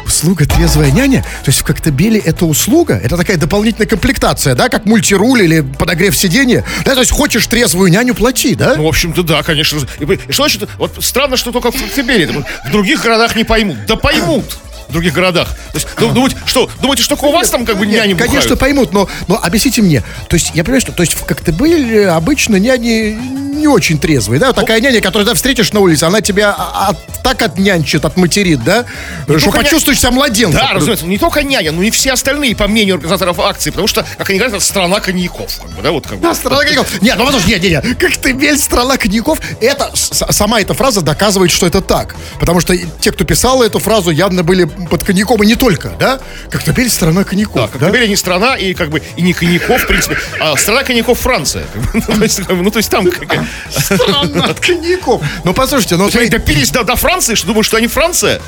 Услуга 0.05 0.45
трезвая 0.45 0.89
няня? 0.91 1.21
То 1.43 1.49
есть 1.49 1.59
в 1.59 1.63
Коктебеле 1.65 2.17
это 2.19 2.45
услуга? 2.45 2.95
Это 2.95 3.17
такая 3.17 3.35
дополнительная 3.35 3.87
комплектация, 3.87 4.55
да, 4.55 4.69
как 4.69 4.85
мультируль 4.85 5.43
или 5.43 5.59
подогрев 5.59 6.15
сиденья? 6.15 6.63
Да, 6.85 6.93
то 6.93 7.01
есть 7.01 7.11
хочешь 7.11 7.45
трезвую 7.45 7.91
няню, 7.91 8.15
плати, 8.15 8.55
да? 8.55 8.75
Ну, 8.77 8.85
в 8.85 8.87
общем-то, 8.87 9.21
да, 9.23 9.43
конечно. 9.43 9.81
И 9.99 10.05
и 10.05 10.31
что 10.31 10.43
значит, 10.43 10.69
вот 10.77 11.03
странно, 11.03 11.35
что 11.35 11.51
только 11.51 11.71
в 11.71 11.75
Коктебеле. 11.75 12.45
В 12.65 12.71
других 12.71 13.03
городах 13.03 13.35
не 13.35 13.43
поймут. 13.43 13.77
Да 13.85 13.97
поймут. 13.97 14.45
В 14.89 14.91
других 14.91 15.13
городах. 15.13 15.49
То 15.71 15.75
есть, 15.77 15.87
ну, 15.99 16.11
думаете, 16.11 16.37
что, 16.45 16.69
думаете, 16.81 17.03
что 17.03 17.15
у 17.21 17.31
вас 17.31 17.49
там 17.49 17.65
как 17.65 17.77
бы 17.77 17.85
Нет, 17.85 17.95
няни 18.05 18.13
Конечно, 18.13 18.39
бухают? 18.39 18.59
поймут, 18.59 18.93
но, 18.93 19.09
но 19.27 19.39
объясните 19.41 19.81
мне. 19.81 20.01
То 20.29 20.35
есть, 20.35 20.51
я 20.53 20.63
понимаю, 20.63 20.81
что 20.81 20.91
то 20.91 21.03
есть 21.03 21.13
в 21.13 21.25
Коктебеле 21.25 22.09
обычно 22.09 22.55
няни 22.57 23.17
не 23.57 23.67
очень 23.67 23.97
трезвые, 23.97 24.39
да? 24.39 24.53
Такая 24.53 24.79
няня, 24.79 25.01
которую 25.01 25.27
ты 25.27 25.33
встретишь 25.33 25.73
на 25.73 25.79
улице, 25.79 26.03
она 26.03 26.21
тебя 26.21 26.55
а- 26.57 26.89
от- 26.89 27.23
так 27.23 27.41
отнянчит, 27.41 28.05
отматерит, 28.05 28.63
да? 28.63 28.85
Что 29.25 29.39
только 29.39 29.57
ня- 29.59 29.63
почувствуешь 29.63 29.99
себя 29.99 30.11
младенцем. 30.11 30.59
Да, 30.59 30.73
разумеется, 30.73 31.07
не 31.07 31.17
только 31.17 31.41
няня, 31.43 31.71
но 31.71 31.81
и 31.81 31.89
все 31.89 32.13
остальные, 32.13 32.55
по 32.55 32.67
мнению 32.67 32.95
организаторов 32.95 33.39
акции, 33.39 33.71
потому 33.71 33.87
что, 33.87 34.05
как 34.17 34.29
они 34.29 34.37
говорят, 34.37 34.57
это 34.57 34.63
страна 34.65 34.99
коньяков, 34.99 35.57
как 35.59 35.71
бы, 35.71 35.81
да, 35.81 35.91
вот 35.91 36.05
как 36.05 36.17
бы. 36.17 36.23
Да, 36.23 36.35
страна 36.35 36.61
коньяков. 36.61 37.01
Нет, 37.01 37.15
ну 37.17 37.25
послушай, 37.25 37.49
нет, 37.49 37.63
нет, 37.63 37.83
нет. 37.83 37.97
Коктебель, 37.97 38.57
страна 38.59 38.97
коньяков. 38.97 39.39
Это, 39.59 39.89
сама 39.95 40.61
эта 40.61 40.75
фраза 40.75 41.01
доказывает, 41.01 41.51
что 41.51 41.65
это 41.65 41.81
так. 41.81 42.15
Потому 42.39 42.59
что 42.59 42.77
те, 42.77 43.11
кто 43.11 43.25
писал 43.25 43.63
эту 43.63 43.79
фразу, 43.79 44.11
явно 44.11 44.43
были 44.43 44.69
под 44.89 45.03
коньяком, 45.03 45.43
и 45.43 45.45
не 45.47 45.55
только, 45.55 45.89
да? 45.99 46.19
Коктебель, 46.49 46.89
страна 46.89 47.23
коньяков. 47.23 47.55
Да, 47.55 47.61
да? 47.79 47.85
Коктебель 47.87 48.09
не 48.09 48.15
страна, 48.15 48.55
и 48.55 48.73
как 48.73 48.89
бы 48.89 49.01
и 49.15 49.21
не 49.21 49.33
коньяков, 49.33 49.81
в 49.83 49.87
принципе, 49.87 50.17
а 50.39 50.55
страна 50.57 50.83
коньяков 50.83 51.19
Франция. 51.19 51.65
Ну, 51.93 52.01
то 52.15 52.23
есть, 52.23 52.41
ну, 52.47 52.71
то 52.71 52.77
есть 52.77 52.89
там 52.89 53.09
как 53.09 53.27
бы- 53.27 53.47
Страна 53.71 54.45
от 54.45 54.59
коньяков. 54.65 55.21
Ну, 55.43 55.53
послушайте, 55.53 55.95
ну, 55.95 56.09
Они 56.13 56.29
допились 56.29 56.69
до, 56.71 56.95
Франции, 56.95 57.35
что 57.35 57.47
думают, 57.47 57.65
что 57.65 57.77
они 57.77 57.87
Франция? 57.87 58.41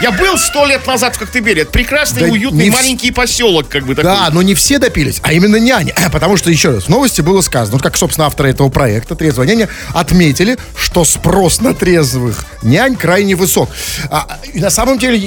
Я 0.00 0.10
был 0.12 0.36
сто 0.38 0.66
лет 0.66 0.86
назад 0.86 1.16
в 1.16 1.18
Коктебеле. 1.18 1.62
Это 1.62 1.70
прекрасный, 1.70 2.22
Да 2.22 2.28
уютный 2.28 2.70
маленький 2.70 3.10
поселок, 3.10 3.68
как 3.68 3.84
бы 3.84 3.94
такой. 3.94 4.10
Да, 4.10 4.28
но 4.32 4.42
не 4.42 4.54
все 4.54 4.78
допились, 4.78 5.20
а 5.22 5.32
именно 5.32 5.56
няни. 5.56 5.94
Потому 6.12 6.36
что, 6.36 6.50
еще 6.50 6.70
раз, 6.70 6.84
в 6.84 6.88
новости 6.88 7.20
было 7.20 7.40
сказано, 7.40 7.76
вот 7.76 7.82
как, 7.82 7.96
собственно, 7.96 8.26
авторы 8.26 8.50
этого 8.50 8.68
проекта 8.68 9.14
«Трезвая 9.14 9.46
няня» 9.46 9.68
отметили, 9.94 10.58
что 10.76 11.04
спрос 11.04 11.60
на 11.60 11.74
трезвых 11.74 12.44
нянь 12.62 12.96
крайне 12.96 13.34
высок. 13.34 13.70
А, 14.10 14.38
и 14.52 14.60
на 14.60 14.70
самом 14.70 14.98
деле, 14.98 15.18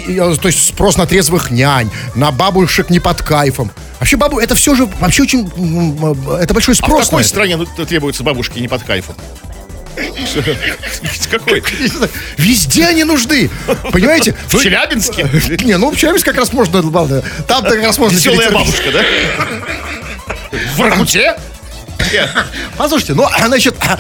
то 0.42 0.48
есть 0.48 0.68
спрос 0.68 0.98
на 0.98 1.06
трезвых 1.06 1.52
нянь, 1.52 1.90
на 2.16 2.32
бабушек 2.32 2.90
не 2.90 3.00
под 3.00 3.22
кайфом. 3.22 3.72
Вообще, 4.00 4.18
бабу, 4.18 4.40
это 4.40 4.56
все 4.56 4.76
же 4.76 4.88
вообще 5.00 5.24
очень... 5.24 5.48
Это 6.40 6.54
большой 6.54 6.74
А 6.74 6.76
в 6.76 6.78
спрос. 6.78 7.06
какой 7.06 7.24
стране 7.24 7.56
ну, 7.56 7.66
требуются 7.86 8.24
бабушки 8.24 8.60
не 8.60 8.68
под 8.68 8.84
кайфом? 8.84 9.16
Какой? 11.30 11.64
Везде 12.38 12.86
они 12.88 13.04
нужны. 13.04 13.50
Понимаете? 13.92 14.36
В 14.48 14.62
Челябинске? 14.62 15.30
Не, 15.66 15.78
ну 15.78 15.92
в 15.92 15.98
Челябинске 15.98 16.32
как 16.32 16.40
раз 16.40 16.54
можно... 16.54 16.82
ладно, 16.82 17.22
Там 17.48 17.64
как 17.64 17.84
раз 17.84 17.98
можно... 17.98 18.16
Веселая 18.16 18.52
бабушка, 18.52 18.92
да? 18.92 19.04
В 20.74 20.78
Воркуте? 20.78 21.38
Послушайте, 22.78 23.14
ну, 23.14 23.24
а, 23.24 23.48
значит, 23.48 23.76
а, 23.80 23.98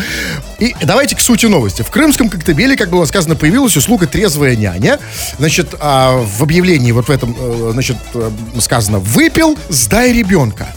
и 0.60 0.76
давайте 0.82 1.16
к 1.16 1.22
сути 1.22 1.45
новости. 1.45 1.82
В 1.82 1.89
крымском 1.89 2.30
Коктебеле, 2.30 2.76
как 2.76 2.89
было 2.89 3.06
сказано, 3.06 3.36
появилась 3.36 3.76
услуга 3.76 4.08
«Трезвая 4.08 4.56
няня». 4.56 4.99
Значит, 5.38 5.76
а, 5.80 6.18
в 6.18 6.43
объявлении 6.43 6.91
вот 6.91 7.08
в 7.08 7.12
этом, 7.12 7.36
э, 7.39 7.70
значит, 7.74 7.97
э, 8.14 8.32
сказано 8.60 8.99
«Выпил, 8.99 9.58
сдай 9.70 10.14
ребенка». 10.14 10.68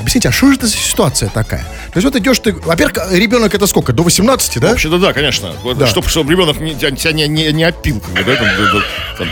Объясните, 0.00 0.28
а 0.28 0.32
что 0.32 0.48
же 0.48 0.54
это 0.54 0.66
за 0.66 0.76
ситуация 0.76 1.28
такая? 1.28 1.62
То 1.62 1.96
есть 2.00 2.04
вот 2.04 2.16
идешь 2.16 2.38
ты... 2.38 2.52
Во-первых, 2.52 3.12
ребенок 3.12 3.54
это 3.54 3.66
сколько? 3.66 3.92
До 3.92 4.02
18, 4.02 4.58
да? 4.60 4.70
Вообще-то 4.70 4.98
да, 4.98 5.12
конечно. 5.12 5.52
Вот, 5.62 5.78
Да. 5.78 5.86
Чтоб, 5.86 6.08
чтобы 6.08 6.32
ребенок 6.32 6.58
не, 6.60 6.74
тебя, 6.74 7.12
не, 7.12 7.28
не, 7.28 7.52
не 7.52 7.64
опил, 7.64 8.00
как 8.00 8.10
бы, 8.10 8.24
да, 8.24 8.36
там, 8.36 8.46
да, 8.46 8.72
да, 8.72 8.80
там, 9.18 9.28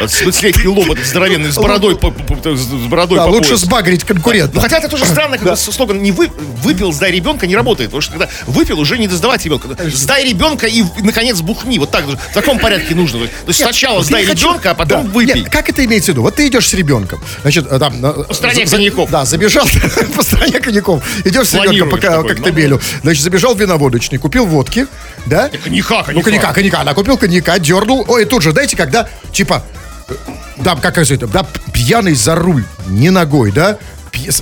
20-летний 0.00 0.66
лоб 0.68 0.90
этот 0.90 1.06
здоровенный, 1.06 1.50
с 1.52 1.56
бородой, 1.56 1.96
по, 1.96 2.10
по- 2.10 2.34
по- 2.34 2.56
с 2.56 2.66
бородой 2.66 3.18
Да, 3.18 3.24
по 3.26 3.30
лучше 3.30 3.50
пояс. 3.50 3.60
сбагрить 3.60 4.02
Ну, 4.02 4.14
конкурента. 4.14 4.60
хотя 4.60 4.78
это 4.78 4.88
тоже 4.88 5.04
странно, 5.04 5.36
когда 5.38 5.56
слоган 5.56 6.02
не 6.02 6.12
вы, 6.12 6.28
выпил, 6.62 6.92
сдай 6.92 7.12
ребенка 7.12 7.46
не 7.46 7.54
работает. 7.56 7.90
Потому 7.90 8.00
что 8.02 8.12
когда 8.12 8.28
выпил, 8.46 8.78
уже 8.80 8.98
не 8.98 9.08
сдавать 9.08 9.44
ребенка. 9.44 9.68
Сдай 9.90 10.24
ребенка 10.28 10.66
и, 10.66 10.82
наконец, 11.02 11.40
бухни. 11.40 11.78
Вот 11.78 11.90
так. 11.90 12.04
В 12.06 12.34
таком 12.34 12.58
порядке 12.58 12.94
нужно. 12.94 13.20
То 13.20 13.24
есть 13.48 13.60
Нет, 13.60 13.68
сначала 13.68 14.02
сдай 14.02 14.24
хочу- 14.24 14.48
ребенка, 14.48 14.70
а 14.70 14.74
потом 14.74 15.04
Да. 15.06 15.10
выпей. 15.12 15.42
Нет, 15.42 15.50
как 15.50 15.68
это 15.68 15.84
имеется 15.84 16.12
в 16.12 16.14
виду? 16.14 16.22
Вот 16.22 16.34
ты 16.36 16.46
идешь 16.48 16.68
с 16.68 16.74
ребенком, 16.74 17.20
значит, 17.42 17.66
э, 17.70 17.78
там... 17.78 18.00
По 18.00 18.34
стране 18.34 18.66
коньяков. 18.66 19.10
Да, 19.10 19.24
забежал 19.24 19.66
по 20.14 20.22
стране 20.22 20.60
коньяков. 20.60 21.02
Идешь 21.24 21.48
с 21.48 21.54
ребенком 21.54 21.88
Планируешь 21.90 21.90
по 21.94 21.98
ка- 22.00 22.12
такой, 22.16 22.34
коктебелю. 22.36 22.80
Значит, 23.02 23.22
забежал 23.24 23.54
в 23.54 23.60
виноводочный, 23.60 24.18
купил 24.18 24.46
водки, 24.46 24.86
да? 25.26 25.48
Коньяка, 25.64 26.04
Ну, 26.12 26.20
коньяка. 26.22 26.22
коньяка, 26.22 26.52
коньяка. 26.54 26.84
Да, 26.84 26.94
купил 26.94 27.16
коньяка, 27.16 27.58
дернул. 27.58 28.04
Ой, 28.08 28.24
тут 28.24 28.42
же, 28.42 28.52
дайте, 28.52 28.76
когда, 28.76 29.08
типа, 29.32 29.62
э, 30.08 30.14
да, 30.58 30.76
как 30.76 30.98
это, 30.98 31.26
да, 31.26 31.46
пьяный 31.72 32.14
за 32.14 32.34
руль, 32.34 32.64
не 32.86 33.10
ногой, 33.10 33.52
да? 33.52 33.78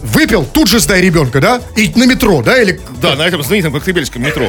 Выпил, 0.02 0.44
тут 0.44 0.68
же 0.68 0.78
сдай 0.78 1.00
ребенка, 1.00 1.40
да? 1.40 1.60
И 1.76 1.90
на 1.96 2.04
метро, 2.06 2.42
да? 2.42 2.60
Или 2.60 2.80
Да, 3.02 3.16
на 3.16 3.22
этом 3.22 3.42
знаменитом 3.42 3.72
коктебельском 3.72 4.22
метро. 4.22 4.48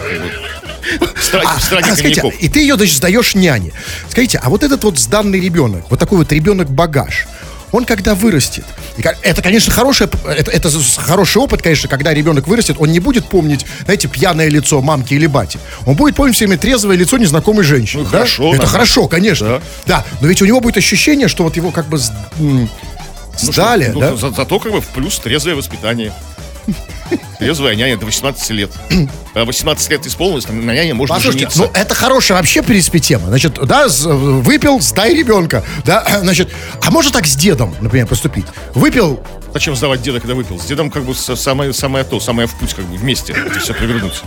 В 1.15 1.23
стране, 1.23 1.49
в 1.57 1.63
стране 1.63 1.87
А, 1.91 1.95
скажите, 1.95 2.21
и 2.39 2.47
ты 2.47 2.59
ее, 2.59 2.75
значит, 2.75 2.95
сдаешь 2.97 3.33
няне. 3.33 3.71
Скажите, 4.09 4.39
а 4.43 4.49
вот 4.51 4.63
этот 4.63 4.83
вот 4.83 4.99
сданный 4.99 5.39
ребенок, 5.39 5.85
вот 5.89 5.99
такой 5.99 6.19
вот 6.19 6.31
ребенок-багаж, 6.31 7.25
он 7.71 7.85
когда 7.85 8.15
вырастет, 8.15 8.63
и 8.97 9.03
это, 9.23 9.41
конечно, 9.41 9.71
хороший, 9.73 10.07
это, 10.07 10.51
это 10.51 10.69
хороший 10.97 11.39
опыт, 11.39 11.61
конечно, 11.61 11.89
когда 11.89 12.13
ребенок 12.13 12.47
вырастет, 12.47 12.77
он 12.79 12.91
не 12.91 12.99
будет 12.99 13.27
помнить, 13.27 13.65
знаете, 13.83 14.07
пьяное 14.07 14.47
лицо 14.49 14.81
мамки 14.81 15.13
или 15.13 15.27
бати. 15.27 15.59
Он 15.85 15.95
будет 15.95 16.15
помнить 16.15 16.35
все 16.35 16.45
время 16.45 16.57
трезвое 16.59 16.95
лицо 16.95 17.17
незнакомой 17.17 17.63
женщины. 17.63 18.03
Ну, 18.03 18.09
да? 18.09 18.17
хорошо, 18.19 18.53
Это 18.53 18.61
да. 18.63 18.67
хорошо, 18.67 19.07
конечно. 19.07 19.61
Да. 19.85 20.05
но 20.21 20.27
ведь 20.27 20.41
у 20.41 20.45
него 20.45 20.61
будет 20.61 20.77
ощущение, 20.77 21.27
что 21.27 21.43
вот 21.43 21.55
его 21.57 21.71
как 21.71 21.87
бы 21.89 21.99
Ну, 22.39 22.69
сдали, 23.37 23.89
что, 23.91 23.99
да? 23.99 24.11
ну, 24.11 24.17
за- 24.17 24.31
зато 24.31 24.59
как 24.59 24.71
бы 24.71 24.81
в 24.81 24.87
плюс 24.87 25.19
трезвое 25.19 25.55
воспитание. 25.55 26.13
Трезвая 27.39 27.75
няня 27.75 27.97
до 27.97 28.05
18 28.05 28.49
лет. 28.51 28.71
А 29.33 29.43
18 29.45 29.89
лет 29.89 30.05
исполнилось, 30.07 30.47
на 30.47 30.71
няне 30.71 30.93
можно 30.93 31.15
Послушайте, 31.15 31.49
жениться. 31.49 31.59
ну 31.63 31.71
это 31.73 31.93
хорошая 31.95 32.37
вообще, 32.37 32.61
в 32.61 32.65
принципе, 32.65 32.99
тема. 32.99 33.27
Значит, 33.27 33.59
да, 33.65 33.89
с- 33.89 34.05
выпил, 34.05 34.79
сдай 34.81 35.13
ребенка. 35.13 35.63
Да, 35.85 36.19
значит, 36.21 36.49
а 36.81 36.91
можно 36.91 37.11
так 37.11 37.25
с 37.25 37.35
дедом, 37.35 37.75
например, 37.81 38.07
поступить? 38.07 38.45
Выпил, 38.73 39.21
Зачем 39.53 39.73
сдавать 39.75 40.01
деда, 40.01 40.19
когда 40.19 40.35
выпил? 40.35 40.59
С 40.59 40.65
дедом 40.65 40.91
как 40.91 41.03
бы 41.03 41.15
самое, 41.15 41.71
самое 41.73 42.03
то, 42.03 42.19
самое 42.19 42.45
в 42.45 42.53
путь, 42.55 42.73
как 42.73 42.83
бы 42.85 42.97
вместе. 42.97 43.33
Все 43.61 43.73
провернуть. 43.73 44.21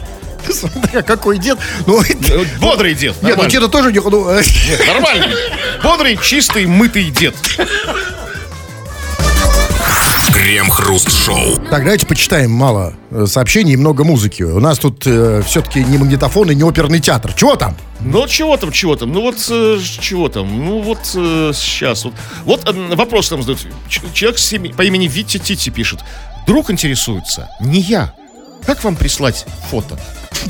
смотря 0.50 1.02
какой 1.02 1.36
дед. 1.38 1.58
Ну, 1.86 2.00
Э, 2.30 2.44
Бодрый 2.60 2.94
дед. 2.94 3.20
нет, 3.22 3.36
ну 3.36 3.46
деда 3.46 3.68
тоже 3.68 3.92
не... 3.92 4.00
ну, 4.00 4.30
э, 4.30 4.42
Нормальный. 4.86 5.36
Бодрый, 5.82 6.18
чистый, 6.22 6.64
мытый 6.66 7.10
дед. 7.10 7.34
Крем-хруст-шоу. 10.48 11.56
Так, 11.68 11.82
давайте 11.82 12.06
почитаем 12.06 12.50
мало 12.50 12.94
э, 13.10 13.26
сообщений 13.26 13.74
и 13.74 13.76
много 13.76 14.02
музыки. 14.02 14.42
У 14.44 14.58
нас 14.60 14.78
тут 14.78 15.00
все-таки 15.02 15.84
не 15.84 15.98
магнитофон 15.98 16.50
и 16.50 16.54
не 16.54 16.62
оперный 16.62 17.00
театр. 17.00 17.34
Чего 17.34 17.54
там? 17.56 17.76
Ну, 18.00 18.26
чего 18.26 18.56
там, 18.56 18.72
чего 18.72 18.96
там? 18.96 19.12
Ну, 19.12 19.20
вот, 19.20 19.36
э, 19.50 19.78
чего 20.00 20.30
там? 20.30 20.64
Ну, 20.64 20.80
вот, 20.80 21.00
сейчас. 21.04 22.06
Вот, 22.06 22.14
вот 22.46 22.66
э, 22.66 22.94
вопрос 22.96 23.28
там 23.28 23.42
задают. 23.42 23.60
Ч- 23.90 24.00
Человек 24.14 24.38
с 24.38 24.50
ими- 24.54 24.72
по 24.74 24.80
имени 24.86 25.06
Витя 25.06 25.36
Тити 25.36 25.68
пишет. 25.68 26.00
Друг 26.46 26.70
интересуется. 26.70 27.50
Не 27.60 27.80
я. 27.80 28.14
Как 28.64 28.82
вам 28.84 28.96
прислать 28.96 29.44
фото? 29.70 30.00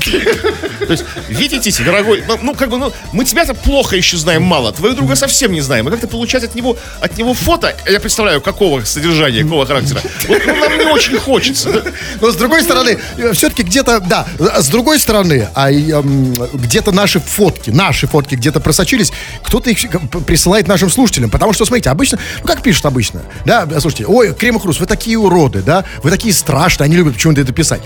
То 0.01 0.91
есть, 0.91 1.05
Витя 1.27 1.59
Тити, 1.59 1.81
дорогой, 1.83 2.23
ну, 2.27 2.37
ну, 2.41 2.53
как 2.55 2.69
бы, 2.69 2.77
ну, 2.77 2.91
мы 3.11 3.25
тебя-то 3.25 3.53
плохо 3.53 3.95
еще 3.95 4.17
знаем 4.17 4.43
мало, 4.43 4.71
твоего 4.71 4.95
друга 4.95 5.15
совсем 5.15 5.51
не 5.51 5.61
знаем. 5.61 5.87
И 5.87 5.91
как-то 5.91 6.07
получать 6.07 6.43
от 6.43 6.55
него, 6.55 6.77
от 7.01 7.17
него 7.17 7.33
фото, 7.33 7.75
я 7.87 7.99
представляю, 7.99 8.41
какого 8.41 8.83
содержания, 8.83 9.43
какого 9.43 9.65
характера, 9.65 10.01
вот 10.27 10.41
ну, 10.45 10.55
нам 10.55 10.77
не 10.77 10.85
очень 10.85 11.17
хочется. 11.17 11.83
Но 12.21 12.31
с 12.31 12.35
другой 12.35 12.63
стороны, 12.63 12.97
все-таки 13.33 13.63
где-то, 13.63 13.99
да, 13.99 14.25
с 14.59 14.67
другой 14.67 14.99
стороны, 14.99 15.49
а 15.55 15.71
где-то 15.71 16.91
наши 16.91 17.19
фотки, 17.19 17.69
наши 17.69 18.07
фотки 18.07 18.35
где-то 18.35 18.59
просочились, 18.59 19.11
кто-то 19.43 19.69
их 19.69 19.79
присылает 20.25 20.67
нашим 20.67 20.89
слушателям. 20.89 21.29
Потому 21.29 21.53
что, 21.53 21.65
смотрите, 21.65 21.89
обычно, 21.89 22.19
ну 22.41 22.47
как 22.47 22.61
пишут 22.63 22.85
обычно, 22.85 23.21
да, 23.45 23.67
слушайте, 23.79 24.05
ой, 24.05 24.33
Крем 24.33 24.57
и 24.57 24.59
Хруст, 24.59 24.79
вы 24.79 24.85
такие 24.85 25.17
уроды, 25.17 25.61
да, 25.61 25.85
вы 26.03 26.09
такие 26.09 26.33
страшные, 26.33 26.85
они 26.85 26.95
любят 26.95 27.13
почему-то 27.13 27.41
это 27.41 27.53
писать. 27.53 27.81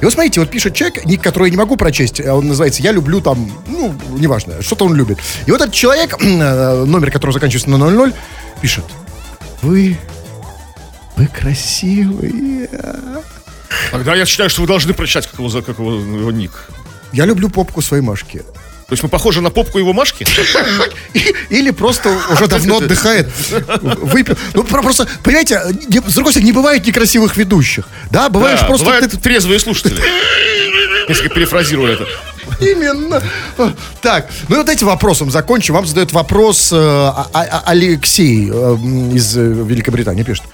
И 0.00 0.04
вот 0.04 0.12
смотрите, 0.12 0.40
вот 0.40 0.50
пишет 0.50 0.74
человек, 0.74 1.04
ник, 1.06 1.22
который 1.22 1.44
я 1.44 1.50
не 1.50 1.56
могу 1.56 1.76
прочесть, 1.76 2.20
а 2.20 2.34
он 2.34 2.48
называется 2.48 2.82
«Я 2.82 2.92
люблю 2.92 3.20
там», 3.20 3.50
ну, 3.66 3.94
неважно, 4.10 4.62
что-то 4.62 4.84
он 4.84 4.94
любит. 4.94 5.18
И 5.46 5.50
вот 5.50 5.60
этот 5.60 5.74
человек, 5.74 6.16
э, 6.20 6.84
номер 6.84 7.10
которого 7.10 7.32
заканчивается 7.32 7.70
на 7.70 7.78
00, 7.78 8.12
пишет, 8.60 8.84
вы, 9.62 9.96
вы 11.16 11.26
красивые. 11.28 12.68
Тогда 13.90 14.14
я 14.14 14.26
считаю, 14.26 14.50
что 14.50 14.60
вы 14.62 14.66
должны 14.66 14.92
прочитать, 14.92 15.26
как 15.26 15.38
его, 15.38 15.48
за- 15.48 15.62
как 15.62 15.78
его, 15.78 15.94
его 15.94 16.30
ник. 16.30 16.68
Я 17.12 17.24
люблю 17.24 17.48
попку 17.48 17.80
своей 17.80 18.02
Машки. 18.02 18.42
То 18.88 18.92
есть 18.92 19.02
мы 19.02 19.08
похожи 19.08 19.40
на 19.40 19.50
попку 19.50 19.78
его 19.78 19.92
Машки? 19.92 20.24
Или 21.50 21.70
просто 21.70 22.16
уже 22.30 22.46
давно 22.46 22.76
отдыхает. 22.78 23.28
Выпил. 23.82 24.36
Ну, 24.54 24.62
про- 24.62 24.80
просто, 24.82 25.08
понимаете, 25.24 25.60
с 26.06 26.14
другой 26.14 26.32
стороны, 26.32 26.46
не 26.46 26.52
бывает 26.52 26.86
некрасивых 26.86 27.36
ведущих. 27.36 27.88
Да, 28.12 28.28
бываешь 28.28 28.60
Да, 28.60 28.66
просто... 28.66 28.84
бывают 28.86 29.20
трезвые 29.20 29.58
слушатели. 29.58 30.00
Несколько 31.08 31.34
перефразирую 31.34 31.92
это. 31.94 32.06
Именно. 32.60 33.20
Так, 34.02 34.28
ну 34.48 34.56
вот 34.58 34.68
этим 34.68 34.86
вопросом 34.86 35.32
закончим. 35.32 35.74
Вам 35.74 35.84
задает 35.84 36.12
вопрос 36.12 36.70
э, 36.72 36.76
А- 36.76 37.28
А- 37.32 37.62
Алексей 37.66 38.48
э, 38.48 38.74
из 39.14 39.36
э, 39.36 39.40
Великобритании. 39.42 40.22
Пишет. 40.22 40.44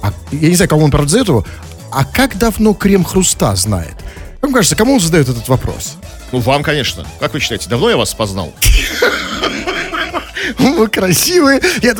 А, 0.00 0.12
я 0.30 0.48
не 0.48 0.54
знаю, 0.54 0.68
кому 0.68 0.84
он, 0.84 0.92
правда, 0.92 1.08
задает 1.08 1.28
его. 1.28 1.44
А 1.90 2.04
как 2.04 2.38
давно 2.38 2.72
крем 2.72 3.02
хруста 3.04 3.54
знает? 3.56 3.94
Вам 4.42 4.52
кажется, 4.52 4.76
кому 4.76 4.94
он 4.94 5.00
задает 5.00 5.28
этот 5.28 5.48
вопрос? 5.48 5.96
Ну, 6.32 6.38
вам, 6.38 6.62
конечно. 6.62 7.06
Как 7.18 7.32
вы 7.34 7.40
считаете, 7.40 7.68
давно 7.68 7.90
я 7.90 7.96
вас 7.96 8.14
познал? 8.14 8.54
Вы 10.58 10.88
красивые. 10.88 11.60
Я 11.82 11.94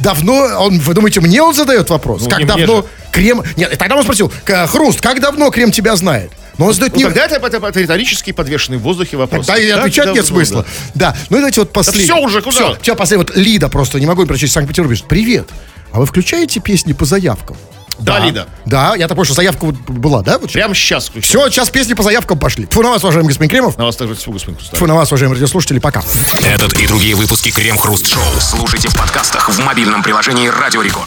давно, 0.00 0.34
он, 0.58 0.78
вы 0.78 0.94
думаете, 0.94 1.20
мне 1.20 1.42
он 1.42 1.54
задает 1.54 1.90
вопрос? 1.90 2.22
Ну, 2.22 2.28
как 2.30 2.46
давно 2.46 2.82
же. 2.82 2.84
крем... 3.10 3.42
Нет, 3.56 3.76
тогда 3.78 3.96
он 3.96 4.02
спросил, 4.04 4.32
«К- 4.44 4.66
Хруст, 4.66 5.00
как 5.00 5.20
давно 5.20 5.50
крем 5.50 5.70
тебя 5.72 5.96
знает? 5.96 6.30
Но 6.58 6.66
он 6.66 6.74
задает 6.74 6.92
Ну, 6.94 6.98
не... 6.98 7.04
тогда 7.04 7.24
это, 7.24 7.36
это, 7.36 7.66
это 7.66 7.80
риторический 7.80 8.32
подвешенный 8.32 8.78
в 8.78 8.82
воздухе 8.82 9.16
вопрос. 9.16 9.46
Да, 9.46 9.56
и 9.56 9.68
отвечать 9.70 10.12
нет 10.12 10.26
смысла. 10.26 10.66
Да. 10.94 11.16
Ну 11.30 11.36
и 11.38 11.40
давайте 11.40 11.60
вот 11.60 11.72
последний. 11.72 12.04
всё 12.04 12.18
уже, 12.20 12.42
куда? 12.42 12.52
Все, 12.56 12.78
все, 12.82 12.96
последний. 12.96 13.24
Вот 13.24 13.36
Лида 13.36 13.68
просто, 13.68 14.00
не 14.00 14.06
могу 14.06 14.26
прочесть, 14.26 14.52
Санкт-Петербург 14.52 14.92
пишет. 14.92 15.08
Привет. 15.08 15.48
А 15.92 16.00
вы 16.00 16.06
включаете 16.06 16.60
песни 16.60 16.92
по 16.92 17.04
заявкам? 17.04 17.56
Да, 17.98 18.18
Лида. 18.18 18.48
Да, 18.64 18.94
я 18.96 19.08
такой, 19.08 19.24
что 19.24 19.34
заявка 19.34 19.64
вот 19.66 19.74
была, 19.74 20.22
да? 20.22 20.38
Вот 20.38 20.52
Прямо 20.52 20.74
сейчас 20.74 21.08
включу. 21.08 21.28
Все, 21.28 21.50
сейчас 21.50 21.70
песни 21.70 21.94
по 21.94 22.02
заявкам 22.02 22.38
пошли. 22.38 22.66
Тьфу 22.66 22.82
на 22.82 22.90
вас, 22.90 23.02
уважаемый 23.02 23.28
господин 23.28 23.50
Кремов. 23.50 23.76
На 23.78 23.84
вас 23.84 23.96
также 23.96 24.14
тьфу, 24.14 24.32
господин 24.32 24.56
Хрусталев. 24.56 24.78
Тьфу 24.78 24.86
на 24.86 24.94
вас, 24.94 25.08
уважаемые 25.10 25.36
радиослушатели, 25.36 25.78
пока. 25.78 26.02
Этот 26.44 26.74
и 26.78 26.86
другие 26.86 27.14
выпуски 27.14 27.50
Крем 27.50 27.78
Хруст 27.78 28.06
Шоу 28.06 28.22
слушайте 28.40 28.88
в 28.88 28.96
подкастах 28.96 29.48
в 29.48 29.58
мобильном 29.64 30.02
приложении 30.02 30.48
Радио 30.48 30.82
Рекорд. 30.82 31.06